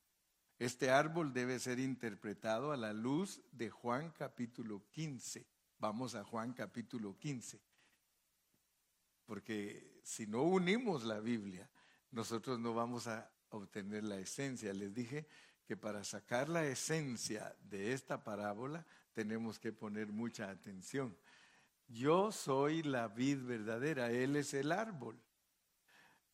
Este 0.58 0.90
árbol 0.90 1.32
debe 1.32 1.58
ser 1.58 1.78
interpretado 1.78 2.72
a 2.72 2.76
la 2.76 2.92
luz 2.92 3.42
de 3.50 3.68
Juan 3.68 4.10
capítulo 4.10 4.84
15. 4.90 5.46
Vamos 5.78 6.14
a 6.14 6.24
Juan 6.24 6.52
capítulo 6.52 7.18
15. 7.18 7.60
Porque 9.26 10.00
si 10.04 10.26
no 10.26 10.42
unimos 10.42 11.04
la 11.04 11.20
Biblia, 11.20 11.68
nosotros 12.10 12.58
no 12.58 12.74
vamos 12.74 13.06
a 13.06 13.30
obtener 13.50 14.04
la 14.04 14.18
esencia. 14.18 14.72
Les 14.72 14.94
dije 14.94 15.26
que 15.66 15.76
para 15.76 16.04
sacar 16.04 16.48
la 16.48 16.64
esencia 16.64 17.54
de 17.62 17.92
esta 17.92 18.22
parábola 18.22 18.86
tenemos 19.12 19.58
que 19.58 19.72
poner 19.72 20.08
mucha 20.08 20.50
atención. 20.50 21.16
Yo 21.93 22.32
soy 22.32 22.82
la 22.82 23.09
vid 23.09 23.45
verdadera, 23.45 24.11
Él 24.11 24.36
es 24.36 24.55
el 24.55 24.72
árbol 24.72 25.20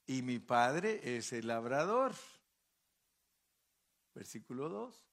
y 0.06 0.22
mi 0.22 0.38
Padre 0.38 1.16
es 1.16 1.32
el 1.32 1.48
labrador. 1.48 2.14
Versículo 4.14 4.68
2. 4.68 5.04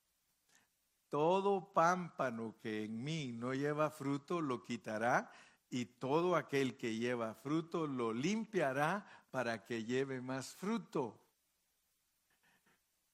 Todo 1.10 1.74
pámpano 1.74 2.56
que 2.62 2.86
en 2.86 3.04
mí 3.04 3.32
no 3.32 3.54
lleva 3.54 3.90
fruto 3.90 4.40
lo 4.40 4.64
quitará 4.64 5.32
y 5.70 5.86
todo 5.86 6.36
aquel 6.36 6.78
que 6.78 6.96
lleva 6.96 7.34
fruto 7.34 7.88
lo 7.88 8.14
limpiará 8.14 9.06
para 9.32 9.66
que 9.66 9.84
lleve 9.84 10.22
más 10.22 10.54
fruto. 10.54 11.20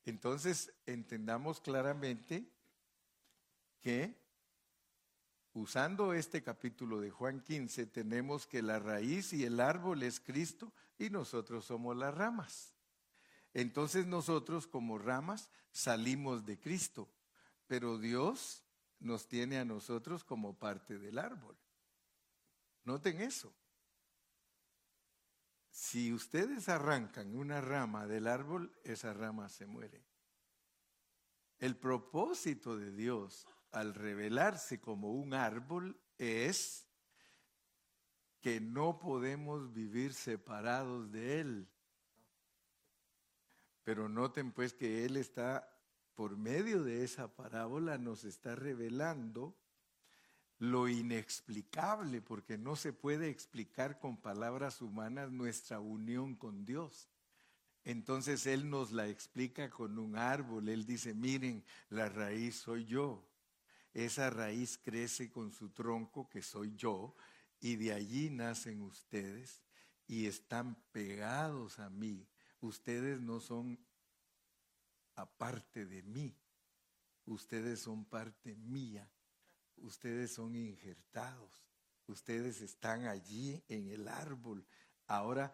Entonces 0.04 0.74
entendamos 0.86 1.62
claramente 1.62 2.46
que 3.80 4.21
usando 5.54 6.14
este 6.14 6.42
capítulo 6.44 7.00
de 7.00 7.10
Juan 7.10 7.42
15 7.42 7.88
tenemos 7.88 8.48
que 8.48 8.62
la 8.62 8.80
raíz 8.80 9.34
y 9.34 9.44
el 9.44 9.60
árbol 9.60 10.04
es 10.04 10.20
Cristo 10.20 10.72
y 10.98 11.10
nosotros 11.10 11.66
somos 11.66 11.96
las 11.98 12.14
ramas. 12.14 12.74
Entonces 13.54 14.08
nosotros 14.08 14.68
como 14.68 14.98
ramas 14.98 15.50
salimos 15.72 16.46
de 16.46 16.60
Cristo, 16.60 17.10
pero 17.68 17.98
Dios 17.98 18.64
nos 19.00 19.28
tiene 19.28 19.58
a 19.58 19.66
nosotros 19.66 20.24
como 20.24 20.58
parte 20.58 20.98
del 20.98 21.18
árbol. 21.18 21.58
Noten 22.84 23.22
eso. 23.22 23.54
Si 25.70 26.14
ustedes 26.14 26.70
arrancan 26.70 27.36
una 27.36 27.62
rama 27.62 28.06
del 28.06 28.28
árbol, 28.28 28.74
esa 28.84 29.14
rama 29.14 29.50
se 29.50 29.66
muere. 29.66 30.04
El 31.60 31.78
propósito 31.78 32.78
de 32.78 32.92
Dios 32.92 33.48
al 33.72 33.94
revelarse 33.94 34.80
como 34.80 35.12
un 35.12 35.34
árbol 35.34 36.00
es 36.18 36.88
que 38.42 38.60
no 38.60 39.00
podemos 39.00 39.72
vivir 39.72 40.14
separados 40.14 41.12
de 41.12 41.40
Él. 41.40 41.68
Pero 43.84 44.10
noten 44.10 44.52
pues 44.52 44.74
que 44.74 45.06
Él 45.06 45.18
está, 45.18 45.68
por 46.16 46.38
medio 46.38 46.84
de 46.84 47.04
esa 47.04 47.28
parábola, 47.36 47.98
nos 47.98 48.24
está 48.24 48.56
revelando 48.56 49.56
lo 50.60 50.88
inexplicable, 50.88 52.22
porque 52.22 52.58
no 52.58 52.76
se 52.76 52.94
puede 52.94 53.30
explicar 53.30 54.00
con 54.00 54.18
palabras 54.18 54.82
humanas 54.82 55.32
nuestra 55.32 55.80
unión 55.80 56.36
con 56.36 56.66
Dios. 56.66 57.10
Entonces 57.84 58.46
Él 58.46 58.70
nos 58.70 58.92
la 58.92 59.08
explica 59.08 59.70
con 59.70 59.98
un 59.98 60.16
árbol. 60.16 60.70
Él 60.70 60.86
dice, 60.86 61.16
miren, 61.16 61.64
la 61.90 62.10
raíz 62.10 62.58
soy 62.58 62.86
yo. 62.86 63.28
Esa 63.94 64.30
raíz 64.30 64.78
crece 64.78 65.30
con 65.30 65.52
su 65.52 65.70
tronco, 65.70 66.30
que 66.30 66.42
soy 66.42 66.76
yo, 66.76 67.16
y 67.60 67.76
de 67.76 67.94
allí 67.94 68.30
nacen 68.30 68.82
ustedes 68.82 69.62
y 70.08 70.26
están 70.26 70.76
pegados 70.92 71.80
a 71.80 71.90
mí. 71.90 72.28
Ustedes 72.60 73.22
no 73.22 73.40
son 73.40 73.80
aparte 75.16 75.86
de 75.86 76.04
mí. 76.04 76.36
Ustedes 77.26 77.82
son 77.82 78.06
parte 78.06 78.56
mía 78.56 79.10
ustedes 79.82 80.34
son 80.34 80.56
injertados, 80.56 81.64
ustedes 82.08 82.62
están 82.62 83.06
allí 83.06 83.64
en 83.68 83.90
el 83.90 84.08
árbol. 84.08 84.66
Ahora, 85.08 85.54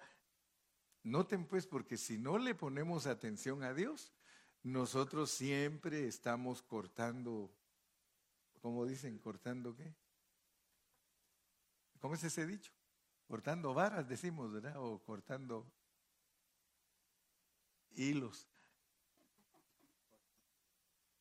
noten 1.04 1.46
pues, 1.46 1.66
porque 1.66 1.98
si 1.98 2.18
no 2.18 2.38
le 2.38 2.56
ponemos 2.56 3.08
atención 3.08 3.64
a 3.64 3.74
Dios, 3.74 4.14
nosotros 4.64 5.32
siempre 5.32 6.08
estamos 6.08 6.62
cortando, 6.62 7.52
¿cómo 8.68 8.86
dicen? 8.86 9.18
¿Cortando 9.18 9.74
qué? 9.74 9.96
¿Cómo 12.02 12.16
es 12.16 12.24
ese 12.26 12.46
dicho? 12.46 12.74
Cortando 13.26 13.74
varas, 13.74 14.10
decimos, 14.10 14.52
¿verdad? 14.52 14.76
O 14.76 15.02
cortando 15.06 15.66
hilos. 17.96 18.46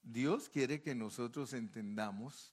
Dios 0.03 0.49
quiere 0.49 0.83
que 0.83 0.97
nosotros 0.97 1.53
entendamos 1.53 2.53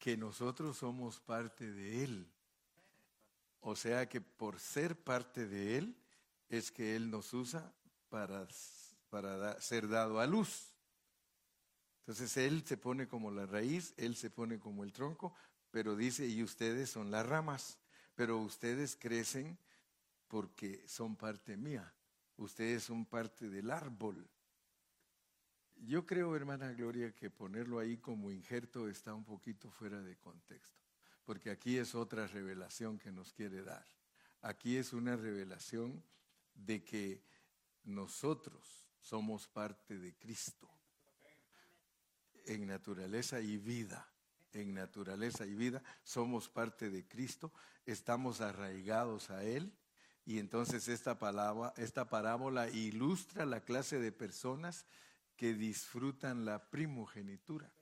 que 0.00 0.16
nosotros 0.16 0.76
somos 0.78 1.20
parte 1.20 1.70
de 1.70 2.02
Él. 2.02 2.32
O 3.60 3.76
sea 3.76 4.08
que 4.08 4.20
por 4.20 4.58
ser 4.58 4.96
parte 5.00 5.46
de 5.46 5.78
Él 5.78 5.96
es 6.48 6.72
que 6.72 6.96
Él 6.96 7.12
nos 7.12 7.32
usa 7.32 7.72
para, 8.08 8.48
para 9.08 9.60
ser 9.60 9.86
dado 9.88 10.18
a 10.18 10.26
luz. 10.26 10.71
Entonces 12.02 12.36
Él 12.36 12.64
se 12.66 12.76
pone 12.76 13.06
como 13.06 13.30
la 13.30 13.46
raíz, 13.46 13.94
Él 13.96 14.16
se 14.16 14.28
pone 14.28 14.58
como 14.58 14.82
el 14.82 14.92
tronco, 14.92 15.32
pero 15.70 15.94
dice, 15.94 16.26
y 16.26 16.42
ustedes 16.42 16.90
son 16.90 17.12
las 17.12 17.24
ramas, 17.24 17.78
pero 18.16 18.38
ustedes 18.38 18.96
crecen 18.96 19.56
porque 20.26 20.82
son 20.88 21.14
parte 21.14 21.56
mía, 21.56 21.94
ustedes 22.38 22.82
son 22.82 23.06
parte 23.06 23.48
del 23.48 23.70
árbol. 23.70 24.28
Yo 25.76 26.04
creo, 26.04 26.34
hermana 26.34 26.72
Gloria, 26.72 27.14
que 27.14 27.30
ponerlo 27.30 27.78
ahí 27.78 27.96
como 27.98 28.32
injerto 28.32 28.88
está 28.88 29.14
un 29.14 29.24
poquito 29.24 29.70
fuera 29.70 30.02
de 30.02 30.16
contexto, 30.16 30.80
porque 31.24 31.50
aquí 31.50 31.78
es 31.78 31.94
otra 31.94 32.26
revelación 32.26 32.98
que 32.98 33.12
nos 33.12 33.32
quiere 33.32 33.62
dar. 33.62 33.86
Aquí 34.40 34.76
es 34.76 34.92
una 34.92 35.14
revelación 35.14 36.02
de 36.52 36.82
que 36.82 37.22
nosotros 37.84 38.88
somos 39.00 39.46
parte 39.46 39.98
de 39.98 40.16
Cristo 40.16 40.71
en 42.46 42.66
naturaleza 42.66 43.40
y 43.40 43.58
vida. 43.58 44.08
En 44.52 44.74
naturaleza 44.74 45.46
y 45.46 45.54
vida 45.54 45.82
somos 46.04 46.48
parte 46.48 46.90
de 46.90 47.06
Cristo, 47.08 47.52
estamos 47.86 48.42
arraigados 48.42 49.30
a 49.30 49.44
Él 49.44 49.72
y 50.24 50.38
entonces 50.38 50.88
esta, 50.88 51.18
palabra, 51.18 51.72
esta 51.76 52.08
parábola 52.08 52.68
ilustra 52.68 53.44
la 53.46 53.60
clase 53.60 53.98
de 53.98 54.12
personas 54.12 54.86
que 55.36 55.54
disfrutan 55.54 56.44
la 56.44 56.70
primogenitura, 56.70 57.72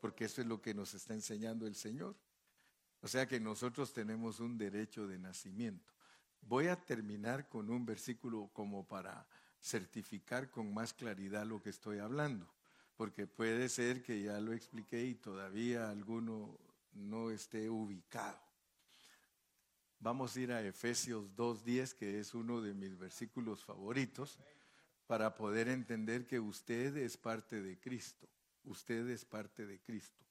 porque 0.00 0.26
eso 0.26 0.40
es 0.40 0.46
lo 0.46 0.60
que 0.60 0.74
nos 0.74 0.94
está 0.94 1.14
enseñando 1.14 1.66
el 1.66 1.74
Señor. 1.74 2.16
O 3.00 3.08
sea 3.08 3.26
que 3.26 3.40
nosotros 3.40 3.92
tenemos 3.92 4.40
un 4.40 4.58
derecho 4.58 5.06
de 5.06 5.18
nacimiento. 5.18 5.92
Voy 6.42 6.66
a 6.66 6.76
terminar 6.76 7.48
con 7.48 7.70
un 7.70 7.86
versículo 7.86 8.50
como 8.52 8.86
para 8.86 9.26
certificar 9.60 10.50
con 10.50 10.72
más 10.74 10.92
claridad 10.92 11.46
lo 11.46 11.62
que 11.62 11.70
estoy 11.70 11.98
hablando, 11.98 12.52
porque 12.96 13.26
puede 13.26 13.68
ser 13.68 14.02
que 14.02 14.22
ya 14.22 14.40
lo 14.40 14.52
expliqué 14.52 15.04
y 15.04 15.14
todavía 15.14 15.90
alguno 15.90 16.58
no 16.92 17.30
esté 17.30 17.68
ubicado. 17.68 18.40
Vamos 19.98 20.36
a 20.36 20.40
ir 20.40 20.52
a 20.52 20.62
Efesios 20.62 21.34
2.10, 21.36 21.94
que 21.94 22.18
es 22.18 22.34
uno 22.34 22.60
de 22.60 22.74
mis 22.74 22.96
versículos 22.98 23.64
favoritos 23.64 24.38
para 25.06 25.34
poder 25.34 25.68
entender 25.68 26.26
que 26.26 26.40
usted 26.40 26.96
es 26.96 27.16
parte 27.16 27.62
de 27.62 27.78
Cristo. 27.78 28.28
Usted 28.64 29.08
es 29.08 29.24
parte 29.24 29.66
de 29.66 29.80
Cristo. 29.80 30.24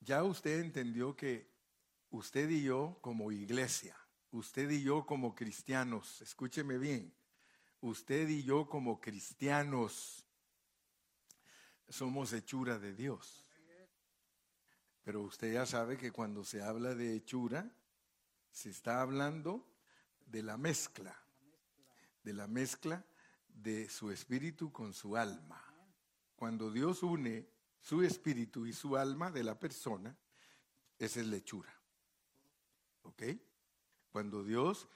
Ya 0.00 0.24
usted 0.24 0.60
entendió 0.60 1.14
que 1.14 1.50
usted 2.10 2.48
y 2.48 2.62
yo 2.62 2.98
como 3.02 3.30
iglesia, 3.30 3.96
usted 4.30 4.70
y 4.70 4.82
yo 4.82 5.04
como 5.04 5.34
cristianos, 5.34 6.22
escúcheme 6.22 6.78
bien, 6.78 7.14
usted 7.80 8.28
y 8.28 8.42
yo 8.42 8.68
como 8.68 9.00
cristianos 9.00 10.24
somos 11.88 12.32
hechura 12.32 12.78
de 12.78 12.94
Dios. 12.94 13.46
Pero 15.02 15.22
usted 15.22 15.54
ya 15.54 15.64
sabe 15.64 15.96
que 15.96 16.12
cuando 16.12 16.44
se 16.44 16.62
habla 16.62 16.94
de 16.94 17.16
hechura, 17.16 17.70
se 18.50 18.70
está 18.70 19.00
hablando 19.00 19.66
de 20.26 20.42
la 20.42 20.58
mezcla, 20.58 21.16
de 22.22 22.34
la 22.34 22.46
mezcla 22.46 23.04
de 23.48 23.88
su 23.88 24.10
espíritu 24.10 24.70
con 24.70 24.92
su 24.92 25.16
alma. 25.16 25.64
Cuando 26.36 26.70
Dios 26.70 27.02
une 27.02 27.48
su 27.80 28.02
espíritu 28.02 28.66
y 28.66 28.72
su 28.72 28.96
alma 28.96 29.30
de 29.30 29.44
la 29.44 29.58
persona, 29.58 30.14
esa 30.98 31.20
es 31.20 31.26
lechura. 31.26 31.72
¿Ok? 33.02 33.22
Cuando 34.10 34.44
Dios 34.44 34.88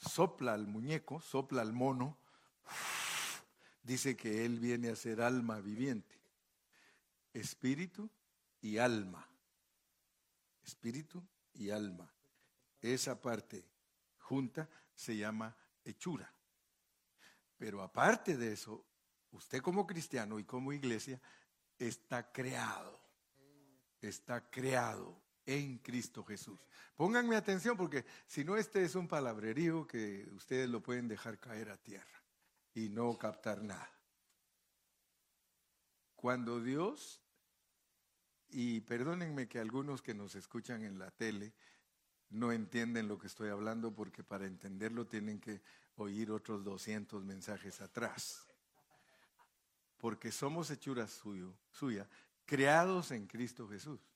sopla 0.00 0.54
al 0.54 0.66
muñeco, 0.66 1.20
sopla 1.20 1.62
al 1.62 1.72
mono, 1.72 2.18
dice 3.82 4.16
que 4.16 4.44
él 4.44 4.58
viene 4.58 4.88
a 4.88 4.96
ser 4.96 5.20
alma 5.20 5.60
viviente. 5.60 6.18
Espíritu 7.32 8.10
y 8.60 8.78
alma. 8.78 9.26
Espíritu 10.64 11.22
y 11.54 11.70
alma. 11.70 12.12
Esa 12.80 13.20
parte 13.20 13.64
junta 14.18 14.68
se 14.94 15.16
llama 15.16 15.54
hechura. 15.84 16.32
Pero 17.56 17.82
aparte 17.82 18.36
de 18.36 18.52
eso, 18.52 18.84
usted 19.32 19.60
como 19.60 19.86
cristiano 19.86 20.38
y 20.38 20.44
como 20.44 20.72
iglesia 20.72 21.20
está 21.78 22.32
creado. 22.32 22.98
Está 24.00 24.48
creado 24.50 25.20
en 25.50 25.78
Cristo 25.78 26.24
Jesús. 26.24 26.60
Pónganme 26.94 27.34
atención 27.34 27.76
porque 27.76 28.04
si 28.26 28.44
no 28.44 28.56
este 28.56 28.84
es 28.84 28.94
un 28.94 29.08
palabrerío 29.08 29.86
que 29.86 30.28
ustedes 30.32 30.68
lo 30.70 30.80
pueden 30.80 31.08
dejar 31.08 31.40
caer 31.40 31.70
a 31.70 31.76
tierra 31.76 32.22
y 32.72 32.88
no 32.88 33.18
captar 33.18 33.62
nada. 33.62 33.90
Cuando 36.14 36.60
Dios, 36.60 37.20
y 38.50 38.80
perdónenme 38.82 39.48
que 39.48 39.58
algunos 39.58 40.02
que 40.02 40.14
nos 40.14 40.36
escuchan 40.36 40.84
en 40.84 40.98
la 40.98 41.10
tele 41.10 41.52
no 42.28 42.52
entienden 42.52 43.08
lo 43.08 43.18
que 43.18 43.26
estoy 43.26 43.48
hablando 43.48 43.92
porque 43.92 44.22
para 44.22 44.46
entenderlo 44.46 45.06
tienen 45.06 45.40
que 45.40 45.62
oír 45.96 46.30
otros 46.30 46.62
200 46.62 47.24
mensajes 47.24 47.80
atrás. 47.80 48.46
Porque 49.98 50.30
somos 50.30 50.70
hechuras 50.70 51.10
suyo, 51.10 51.56
suya, 51.72 52.08
creados 52.46 53.10
en 53.10 53.26
Cristo 53.26 53.68
Jesús. 53.68 54.09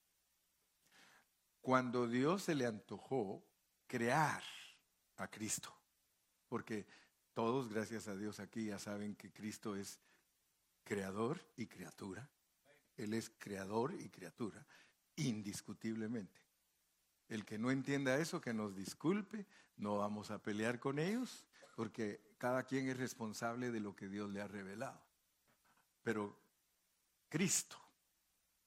Cuando 1.65 2.07
Dios 2.07 2.43
se 2.43 2.55
le 2.55 2.67
antojó 2.67 3.43
crear 3.87 4.43
a 5.17 5.29
Cristo, 5.29 5.75
porque 6.47 6.87
todos, 7.33 7.71
gracias 7.71 8.07
a 8.07 8.15
Dios 8.15 8.39
aquí, 8.39 8.67
ya 8.67 8.79
saben 8.79 9.17
que 9.17 9.33
Cristo 9.33 9.75
es 9.75 9.99
creador 10.83 11.41
y 11.57 11.67
criatura. 11.67 12.29
Él 12.99 13.15
es 13.15 13.31
creador 13.39 13.95
y 13.99 14.11
criatura, 14.11 14.67
indiscutiblemente. 15.17 16.39
El 17.31 17.47
que 17.47 17.57
no 17.57 17.71
entienda 17.71 18.19
eso, 18.19 18.43
que 18.43 18.53
nos 18.53 18.77
disculpe, 18.77 19.47
no 19.79 19.97
vamos 19.97 20.31
a 20.31 20.43
pelear 20.43 20.79
con 20.79 20.99
ellos, 20.99 21.47
porque 21.77 22.35
cada 22.37 22.65
quien 22.65 22.91
es 22.91 22.99
responsable 22.99 23.71
de 23.71 23.81
lo 23.81 23.97
que 23.97 24.11
Dios 24.11 24.29
le 24.29 24.43
ha 24.43 24.49
revelado. 24.49 25.03
Pero 26.03 26.39
Cristo, 27.31 27.81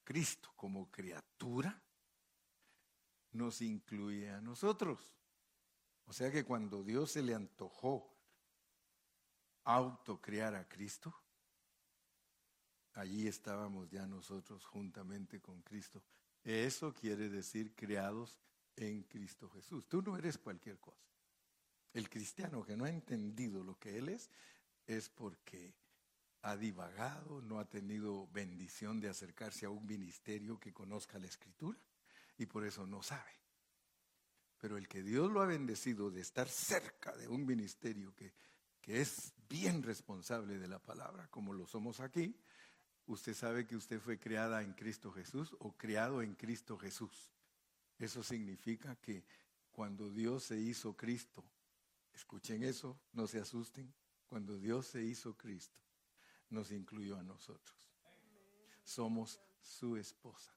Cristo 0.03 0.51
como 0.55 0.89
criatura, 0.89 1.79
nos 3.37 3.61
incluye 3.61 4.29
a 4.29 4.41
nosotros. 4.41 5.15
O 6.05 6.13
sea 6.13 6.31
que 6.31 6.43
cuando 6.43 6.83
Dios 6.83 7.11
se 7.11 7.21
le 7.21 7.35
antojó 7.35 8.13
autocrear 9.63 10.55
a 10.55 10.67
Cristo, 10.67 11.13
allí 12.93 13.27
estábamos 13.27 13.89
ya 13.89 14.07
nosotros 14.07 14.65
juntamente 14.65 15.39
con 15.41 15.61
Cristo. 15.61 16.01
Eso 16.43 16.93
quiere 16.93 17.29
decir 17.29 17.75
creados 17.75 18.39
en 18.75 19.03
Cristo 19.03 19.49
Jesús. 19.49 19.87
Tú 19.87 20.01
no 20.01 20.17
eres 20.17 20.37
cualquier 20.37 20.79
cosa. 20.79 21.05
El 21.93 22.09
cristiano 22.09 22.63
que 22.63 22.77
no 22.77 22.85
ha 22.85 22.89
entendido 22.89 23.63
lo 23.63 23.77
que 23.77 23.97
Él 23.97 24.09
es, 24.09 24.29
es 24.85 25.09
porque 25.09 25.75
ha 26.43 26.55
divagado, 26.55 27.41
no 27.41 27.59
ha 27.59 27.65
tenido 27.65 28.27
bendición 28.27 29.01
de 29.01 29.09
acercarse 29.09 29.65
a 29.65 29.69
un 29.69 29.85
ministerio 29.85 30.59
que 30.59 30.73
conozca 30.73 31.19
la 31.19 31.27
escritura 31.27 31.77
y 32.37 32.45
por 32.45 32.65
eso 32.65 32.85
no 32.85 33.01
sabe. 33.01 33.31
Pero 34.59 34.77
el 34.77 34.87
que 34.87 35.03
Dios 35.03 35.31
lo 35.31 35.41
ha 35.41 35.45
bendecido 35.45 36.09
de 36.09 36.21
estar 36.21 36.49
cerca 36.49 37.15
de 37.15 37.27
un 37.27 37.45
ministerio 37.45 38.13
que, 38.15 38.33
que 38.81 39.01
es 39.01 39.33
bien 39.49 39.83
responsable 39.83 40.57
de 40.57 40.67
la 40.67 40.79
palabra, 40.79 41.27
como 41.27 41.53
lo 41.53 41.67
somos 41.67 41.99
aquí, 41.99 42.35
usted 43.05 43.33
sabe 43.33 43.65
que 43.65 43.75
usted 43.75 43.99
fue 43.99 44.19
creada 44.19 44.61
en 44.61 44.73
Cristo 44.73 45.11
Jesús 45.11 45.55
o 45.59 45.77
criado 45.77 46.21
en 46.21 46.35
Cristo 46.35 46.77
Jesús. 46.77 47.31
Eso 47.99 48.23
significa 48.23 48.95
que 48.95 49.25
cuando 49.71 50.09
Dios 50.09 50.45
se 50.45 50.59
hizo 50.59 50.95
Cristo, 50.95 51.43
escuchen 52.13 52.63
eso, 52.63 52.99
no 53.13 53.27
se 53.27 53.39
asusten, 53.39 53.93
cuando 54.25 54.57
Dios 54.57 54.87
se 54.87 55.03
hizo 55.03 55.37
Cristo, 55.37 55.79
nos 56.49 56.71
incluyó 56.71 57.17
a 57.17 57.23
nosotros. 57.23 57.77
Somos 58.83 59.39
su 59.61 59.97
esposa. 59.97 60.56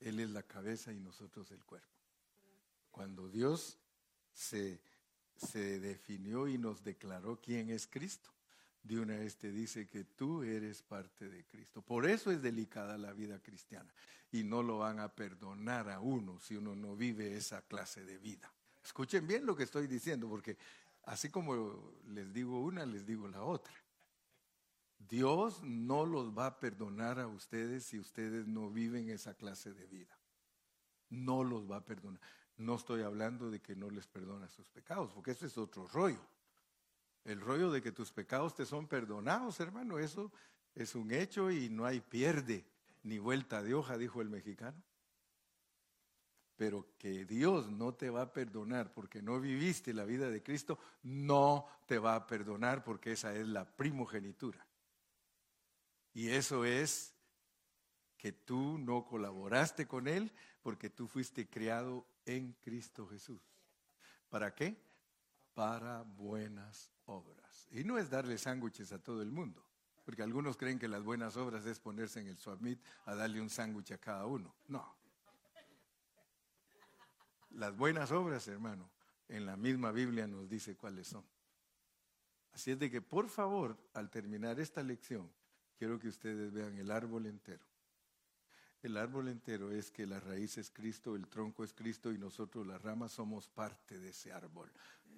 Él 0.00 0.20
es 0.20 0.30
la 0.30 0.42
cabeza 0.42 0.92
y 0.92 1.00
nosotros 1.00 1.50
el 1.50 1.64
cuerpo. 1.64 1.88
Cuando 2.90 3.28
Dios 3.28 3.78
se, 4.32 4.80
se 5.36 5.80
definió 5.80 6.48
y 6.48 6.58
nos 6.58 6.84
declaró 6.84 7.40
quién 7.40 7.70
es 7.70 7.86
Cristo, 7.86 8.30
de 8.82 9.00
una 9.00 9.16
vez 9.16 9.36
te 9.36 9.50
dice 9.50 9.88
que 9.88 10.04
tú 10.04 10.42
eres 10.42 10.82
parte 10.82 11.28
de 11.28 11.44
Cristo. 11.44 11.80
Por 11.82 12.06
eso 12.06 12.30
es 12.30 12.42
delicada 12.42 12.98
la 12.98 13.12
vida 13.12 13.40
cristiana 13.40 13.92
y 14.30 14.44
no 14.44 14.62
lo 14.62 14.78
van 14.78 15.00
a 15.00 15.14
perdonar 15.14 15.88
a 15.88 16.00
uno 16.00 16.38
si 16.38 16.56
uno 16.56 16.74
no 16.76 16.94
vive 16.94 17.36
esa 17.36 17.62
clase 17.62 18.04
de 18.04 18.18
vida. 18.18 18.52
Escuchen 18.84 19.26
bien 19.26 19.46
lo 19.46 19.56
que 19.56 19.62
estoy 19.62 19.86
diciendo 19.86 20.28
porque 20.28 20.58
así 21.04 21.30
como 21.30 21.94
les 22.08 22.32
digo 22.32 22.60
una, 22.60 22.84
les 22.84 23.06
digo 23.06 23.26
la 23.26 23.42
otra. 23.42 23.72
Dios 25.08 25.62
no 25.62 26.06
los 26.06 26.36
va 26.36 26.46
a 26.46 26.60
perdonar 26.60 27.18
a 27.18 27.26
ustedes 27.26 27.84
si 27.84 27.98
ustedes 27.98 28.46
no 28.46 28.70
viven 28.70 29.08
esa 29.10 29.34
clase 29.34 29.72
de 29.72 29.86
vida. 29.86 30.18
No 31.10 31.44
los 31.44 31.70
va 31.70 31.76
a 31.76 31.84
perdonar. 31.84 32.20
No 32.56 32.76
estoy 32.76 33.02
hablando 33.02 33.50
de 33.50 33.60
que 33.60 33.74
no 33.74 33.90
les 33.90 34.06
perdona 34.06 34.48
sus 34.48 34.68
pecados, 34.68 35.12
porque 35.12 35.32
eso 35.32 35.46
es 35.46 35.58
otro 35.58 35.86
rollo. 35.88 36.20
El 37.24 37.40
rollo 37.40 37.70
de 37.70 37.82
que 37.82 37.92
tus 37.92 38.12
pecados 38.12 38.54
te 38.54 38.66
son 38.66 38.86
perdonados, 38.86 39.58
hermano, 39.60 39.98
eso 39.98 40.30
es 40.74 40.94
un 40.94 41.10
hecho 41.10 41.50
y 41.50 41.68
no 41.68 41.84
hay 41.84 42.00
pierde 42.00 42.64
ni 43.02 43.18
vuelta 43.18 43.62
de 43.62 43.74
hoja, 43.74 43.98
dijo 43.98 44.20
el 44.20 44.28
mexicano. 44.28 44.82
Pero 46.56 46.86
que 46.98 47.24
Dios 47.24 47.70
no 47.70 47.94
te 47.94 48.10
va 48.10 48.22
a 48.22 48.32
perdonar 48.32 48.92
porque 48.92 49.20
no 49.20 49.40
viviste 49.40 49.92
la 49.92 50.04
vida 50.04 50.30
de 50.30 50.42
Cristo, 50.42 50.78
no 51.02 51.66
te 51.86 51.98
va 51.98 52.14
a 52.14 52.26
perdonar 52.26 52.84
porque 52.84 53.12
esa 53.12 53.34
es 53.34 53.48
la 53.48 53.64
primogenitura. 53.64 54.64
Y 56.14 56.30
eso 56.30 56.64
es 56.64 57.12
que 58.16 58.32
tú 58.32 58.78
no 58.78 59.04
colaboraste 59.04 59.86
con 59.86 60.08
Él 60.08 60.32
porque 60.62 60.88
tú 60.88 61.08
fuiste 61.08 61.48
criado 61.48 62.06
en 62.24 62.52
Cristo 62.62 63.06
Jesús. 63.06 63.42
¿Para 64.30 64.54
qué? 64.54 64.80
Para 65.52 66.02
buenas 66.02 66.90
obras. 67.04 67.68
Y 67.70 67.84
no 67.84 67.98
es 67.98 68.08
darle 68.08 68.38
sándwiches 68.38 68.92
a 68.92 68.98
todo 68.98 69.20
el 69.22 69.30
mundo, 69.30 69.62
porque 70.04 70.22
algunos 70.22 70.56
creen 70.56 70.78
que 70.78 70.88
las 70.88 71.02
buenas 71.02 71.36
obras 71.36 71.66
es 71.66 71.80
ponerse 71.80 72.20
en 72.20 72.28
el 72.28 72.38
suamit 72.38 72.80
a 73.04 73.14
darle 73.14 73.40
un 73.40 73.50
sándwich 73.50 73.92
a 73.92 73.98
cada 73.98 74.24
uno. 74.26 74.54
No. 74.68 74.96
Las 77.50 77.76
buenas 77.76 78.10
obras, 78.10 78.48
hermano, 78.48 78.90
en 79.28 79.46
la 79.46 79.56
misma 79.56 79.92
Biblia 79.92 80.26
nos 80.26 80.48
dice 80.48 80.76
cuáles 80.76 81.08
son. 81.08 81.24
Así 82.52 82.70
es 82.70 82.78
de 82.78 82.90
que, 82.90 83.02
por 83.02 83.28
favor, 83.28 83.76
al 83.94 84.10
terminar 84.10 84.58
esta 84.60 84.82
lección, 84.82 85.30
quiero 85.78 85.98
que 85.98 86.08
ustedes 86.08 86.52
vean 86.52 86.76
el 86.78 86.90
árbol 86.90 87.26
entero. 87.26 87.64
El 88.82 88.96
árbol 88.98 89.28
entero 89.28 89.70
es 89.72 89.90
que 89.90 90.06
la 90.06 90.20
raíz 90.20 90.58
es 90.58 90.70
Cristo, 90.70 91.16
el 91.16 91.26
tronco 91.28 91.64
es 91.64 91.72
Cristo 91.72 92.12
y 92.12 92.18
nosotros 92.18 92.66
las 92.66 92.82
ramas 92.82 93.12
somos 93.12 93.48
parte 93.48 93.98
de 93.98 94.10
ese 94.10 94.32
árbol. 94.32 94.70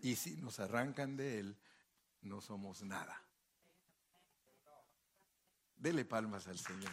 Y 0.02 0.14
si 0.14 0.36
nos 0.36 0.60
arrancan 0.60 1.16
de 1.16 1.40
él, 1.40 1.56
no 2.22 2.40
somos 2.40 2.82
nada. 2.82 3.20
Dele 5.76 6.04
palmas 6.04 6.46
al 6.46 6.58
Señor. 6.58 6.92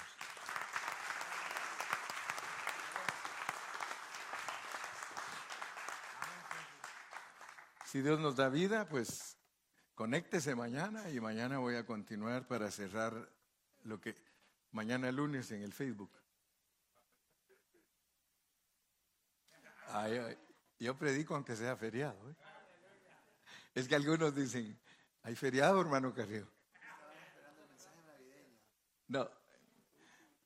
Si 7.86 8.01
Dios 8.01 8.20
nos 8.20 8.36
da 8.36 8.49
vida, 8.49 8.89
pues 8.89 9.38
conéctese 9.93 10.55
mañana 10.55 11.11
y 11.11 11.20
mañana 11.20 11.59
voy 11.59 11.76
a 11.76 11.86
continuar 11.86 12.47
para 12.47 12.72
cerrar 12.72 13.30
lo 13.84 14.00
que 14.00 14.16
mañana 14.72 15.12
lunes 15.12 15.52
en 15.52 15.62
el 15.62 15.74
Facebook. 15.74 16.12
yo 20.80 20.98
predico 20.98 21.36
aunque 21.36 21.56
sea 21.56 21.76
feriado. 21.78 22.30
¿eh? 22.30 22.36
Es 23.76 23.88
que 23.88 23.96
algunos 23.96 24.34
dicen, 24.36 24.80
¿hay 25.22 25.36
feriado, 25.36 25.80
hermano 25.80 26.14
Carrillo? 26.14 26.48
No. 29.08 29.30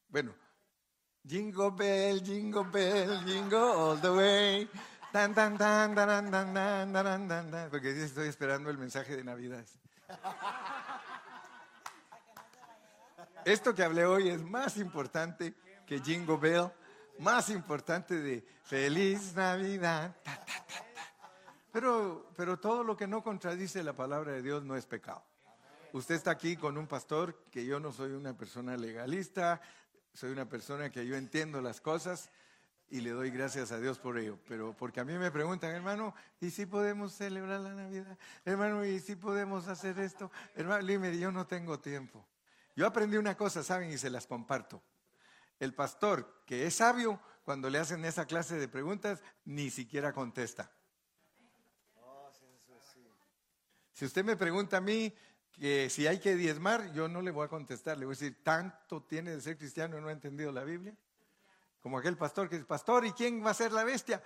Bueno, 0.09 0.35
Jingle 1.27 1.71
bell, 1.71 2.21
jingle 2.23 2.63
bell, 2.63 3.19
jingle 3.25 3.57
all 3.57 3.99
the 3.99 4.09
way. 4.09 4.69
Tan, 5.11 5.33
Porque 7.69 8.03
estoy 8.03 8.29
esperando 8.29 8.69
el 8.69 8.77
mensaje 8.77 9.17
de 9.17 9.23
Navidad. 9.25 9.65
Esto 13.47 13.73
que 13.73 13.81
hablé 13.81 14.03
hoy 14.03 14.27
es 14.27 14.43
más 14.43 14.75
importante 14.75 15.53
que 15.85 16.01
Jingle 16.01 16.35
Bell, 16.35 16.69
más 17.19 17.49
importante 17.49 18.15
de 18.15 18.45
Feliz 18.63 19.33
Navidad. 19.35 20.13
Pero, 21.71 22.29
pero 22.35 22.59
todo 22.59 22.83
lo 22.83 22.97
que 22.97 23.07
no 23.07 23.23
contradice 23.23 23.81
la 23.83 23.93
palabra 23.93 24.33
de 24.33 24.41
Dios 24.41 24.65
no 24.65 24.75
es 24.75 24.85
pecado. 24.85 25.23
Usted 25.93 26.15
está 26.15 26.31
aquí 26.31 26.57
con 26.57 26.77
un 26.77 26.87
pastor 26.87 27.41
que 27.49 27.65
yo 27.65 27.79
no 27.79 27.93
soy 27.93 28.11
una 28.11 28.35
persona 28.35 28.75
legalista, 28.75 29.61
soy 30.13 30.31
una 30.31 30.49
persona 30.49 30.89
que 30.89 31.07
yo 31.07 31.15
entiendo 31.15 31.61
las 31.61 31.79
cosas 31.79 32.29
y 32.89 32.99
le 32.99 33.11
doy 33.11 33.31
gracias 33.31 33.71
a 33.71 33.79
Dios 33.79 33.97
por 33.97 34.17
ello. 34.17 34.37
Pero 34.49 34.75
porque 34.77 34.99
a 34.99 35.05
mí 35.05 35.17
me 35.17 35.31
preguntan, 35.31 35.73
hermano, 35.73 36.13
¿y 36.41 36.49
si 36.49 36.65
podemos 36.65 37.13
celebrar 37.13 37.61
la 37.61 37.73
Navidad? 37.73 38.17
Hermano, 38.43 38.83
¿y 38.85 38.99
si 38.99 39.15
podemos 39.15 39.69
hacer 39.69 39.97
esto? 39.99 40.29
Hermano, 40.53 40.85
yo 41.11 41.31
no 41.31 41.47
tengo 41.47 41.79
tiempo. 41.79 42.27
Yo 42.77 42.85
aprendí 42.85 43.17
una 43.17 43.35
cosa, 43.35 43.63
¿saben? 43.63 43.91
Y 43.91 43.97
se 43.97 44.11
las 44.11 44.27
comparto. 44.27 44.83
El 45.59 45.73
pastor 45.73 46.43
que 46.45 46.67
es 46.67 46.75
sabio, 46.75 47.19
cuando 47.43 47.71
le 47.71 47.79
hacen 47.79 48.05
esa 48.05 48.27
clase 48.27 48.59
de 48.59 48.67
preguntas, 48.67 49.23
ni 49.45 49.71
siquiera 49.71 50.13
contesta. 50.13 50.71
Si 53.93 54.05
usted 54.05 54.23
me 54.23 54.37
pregunta 54.37 54.77
a 54.77 54.81
mí 54.81 55.11
que 55.53 55.89
si 55.89 56.05
hay 56.05 56.19
que 56.19 56.35
diezmar, 56.35 56.93
yo 56.93 57.07
no 57.07 57.23
le 57.23 57.31
voy 57.31 57.45
a 57.45 57.49
contestar. 57.49 57.97
Le 57.97 58.05
voy 58.05 58.13
a 58.13 58.15
decir, 58.19 58.43
¿tanto 58.43 59.01
tiene 59.01 59.31
de 59.31 59.41
ser 59.41 59.57
cristiano 59.57 59.99
no 59.99 60.09
ha 60.09 60.11
entendido 60.11 60.51
la 60.51 60.63
Biblia? 60.63 60.95
Como 61.81 61.97
aquel 61.97 62.15
pastor 62.15 62.47
que 62.47 62.57
dice, 62.57 62.67
pastor, 62.67 63.07
¿y 63.07 63.11
quién 63.13 63.43
va 63.43 63.49
a 63.49 63.55
ser 63.55 63.71
la 63.71 63.83
bestia? 63.85 64.21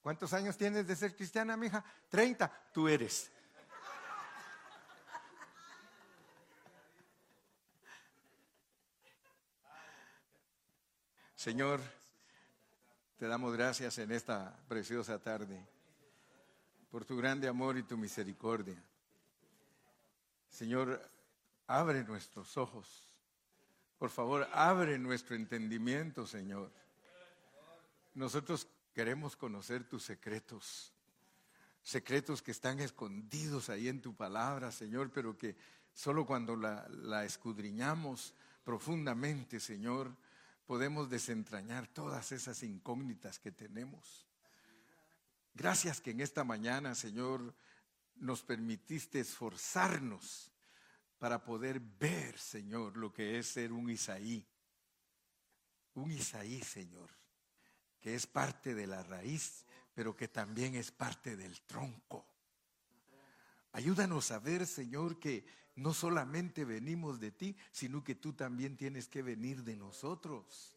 ¿Cuántos 0.00 0.32
años 0.32 0.56
tienes 0.56 0.86
de 0.86 0.96
ser 0.96 1.14
cristiana, 1.14 1.54
mija? 1.54 1.84
Treinta. 2.08 2.50
Tú 2.72 2.88
eres. 2.88 3.30
Señor, 11.40 11.80
te 13.16 13.26
damos 13.26 13.54
gracias 13.54 13.96
en 13.96 14.12
esta 14.12 14.54
preciosa 14.68 15.18
tarde 15.18 15.58
por 16.90 17.06
tu 17.06 17.16
grande 17.16 17.48
amor 17.48 17.78
y 17.78 17.82
tu 17.82 17.96
misericordia. 17.96 18.76
Señor, 20.50 21.00
abre 21.66 22.04
nuestros 22.04 22.58
ojos. 22.58 23.08
Por 23.98 24.10
favor, 24.10 24.46
abre 24.52 24.98
nuestro 24.98 25.34
entendimiento, 25.34 26.26
Señor. 26.26 26.70
Nosotros 28.12 28.68
queremos 28.92 29.34
conocer 29.34 29.88
tus 29.88 30.02
secretos, 30.02 30.92
secretos 31.82 32.42
que 32.42 32.50
están 32.50 32.80
escondidos 32.80 33.70
ahí 33.70 33.88
en 33.88 34.02
tu 34.02 34.14
palabra, 34.14 34.70
Señor, 34.70 35.10
pero 35.10 35.38
que 35.38 35.56
solo 35.94 36.26
cuando 36.26 36.54
la, 36.54 36.86
la 36.90 37.24
escudriñamos 37.24 38.34
profundamente, 38.62 39.58
Señor, 39.58 40.14
podemos 40.70 41.10
desentrañar 41.10 41.88
todas 41.88 42.30
esas 42.30 42.62
incógnitas 42.62 43.40
que 43.40 43.50
tenemos. 43.50 44.28
Gracias 45.52 46.00
que 46.00 46.12
en 46.12 46.20
esta 46.20 46.44
mañana, 46.44 46.94
Señor, 46.94 47.56
nos 48.14 48.44
permitiste 48.44 49.18
esforzarnos 49.18 50.52
para 51.18 51.42
poder 51.42 51.80
ver, 51.80 52.38
Señor, 52.38 52.96
lo 52.96 53.12
que 53.12 53.40
es 53.40 53.48
ser 53.48 53.72
un 53.72 53.90
Isaí. 53.90 54.46
Un 55.94 56.12
Isaí, 56.12 56.62
Señor, 56.62 57.10
que 57.98 58.14
es 58.14 58.28
parte 58.28 58.72
de 58.72 58.86
la 58.86 59.02
raíz, 59.02 59.66
pero 59.92 60.14
que 60.14 60.28
también 60.28 60.76
es 60.76 60.92
parte 60.92 61.36
del 61.36 61.62
tronco. 61.62 62.24
Ayúdanos 63.72 64.30
a 64.30 64.38
ver, 64.38 64.68
Señor, 64.68 65.18
que 65.18 65.44
no 65.76 65.94
solamente 65.94 66.64
venimos 66.64 67.20
de 67.20 67.30
ti, 67.30 67.56
sino 67.70 68.04
que 68.04 68.14
tú 68.14 68.32
también 68.32 68.76
tienes 68.76 69.08
que 69.08 69.22
venir 69.22 69.62
de 69.64 69.76
nosotros. 69.76 70.76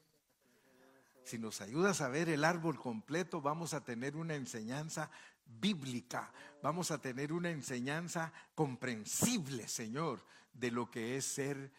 Si 1.24 1.38
nos 1.38 1.62
ayudas 1.62 2.02
a 2.02 2.10
ver 2.10 2.30
el 2.30 2.44
árbol 2.44 2.80
completo, 2.80 3.42
vamos 3.42 3.74
a 3.74 3.84
tener 3.84 4.16
una 4.16 4.36
enseñanza 4.36 5.10
bíblica, 5.46 6.32
vamos 6.62 6.92
a 6.92 7.02
tener 7.02 7.32
una 7.32 7.50
enseñanza 7.50 8.34
comprensible, 8.56 9.68
Señor, 9.68 10.26
de 10.54 10.72
lo 10.72 10.92
que 10.92 11.18
es 11.18 11.26
ser 11.26 11.72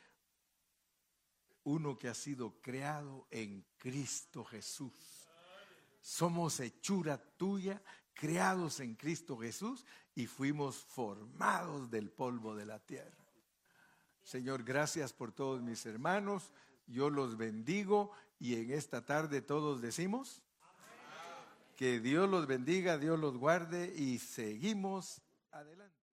uno 1.65 1.99
que 1.99 2.09
ha 2.09 2.15
sido 2.15 2.61
creado 2.61 3.27
en 3.31 3.65
Cristo 3.79 4.45
Jesús. 4.45 5.29
Somos 6.01 6.61
hechura 6.61 7.19
tuya, 7.19 7.83
creados 8.12 8.81
en 8.81 8.95
Cristo 8.95 9.39
Jesús 9.39 9.85
y 10.15 10.27
fuimos 10.27 10.77
formados 10.77 11.91
del 11.91 12.11
polvo 12.11 12.55
de 12.55 12.67
la 12.67 12.79
tierra. 12.79 13.25
Señor, 14.23 14.65
gracias 14.65 15.12
por 15.12 15.33
todos 15.33 15.62
mis 15.62 15.85
hermanos. 15.87 16.53
Yo 16.87 17.11
los 17.11 17.37
bendigo 17.37 18.12
y 18.39 18.55
en 18.55 18.73
esta 18.73 19.05
tarde 19.05 19.43
todos 19.43 19.81
decimos 19.81 20.43
que 21.77 22.01
Dios 22.01 22.29
los 22.29 22.47
bendiga, 22.47 22.99
Dios 22.99 23.19
los 23.19 23.37
guarde 23.37 23.93
y 23.97 24.19
seguimos 24.19 25.21
adelante. 25.51 26.04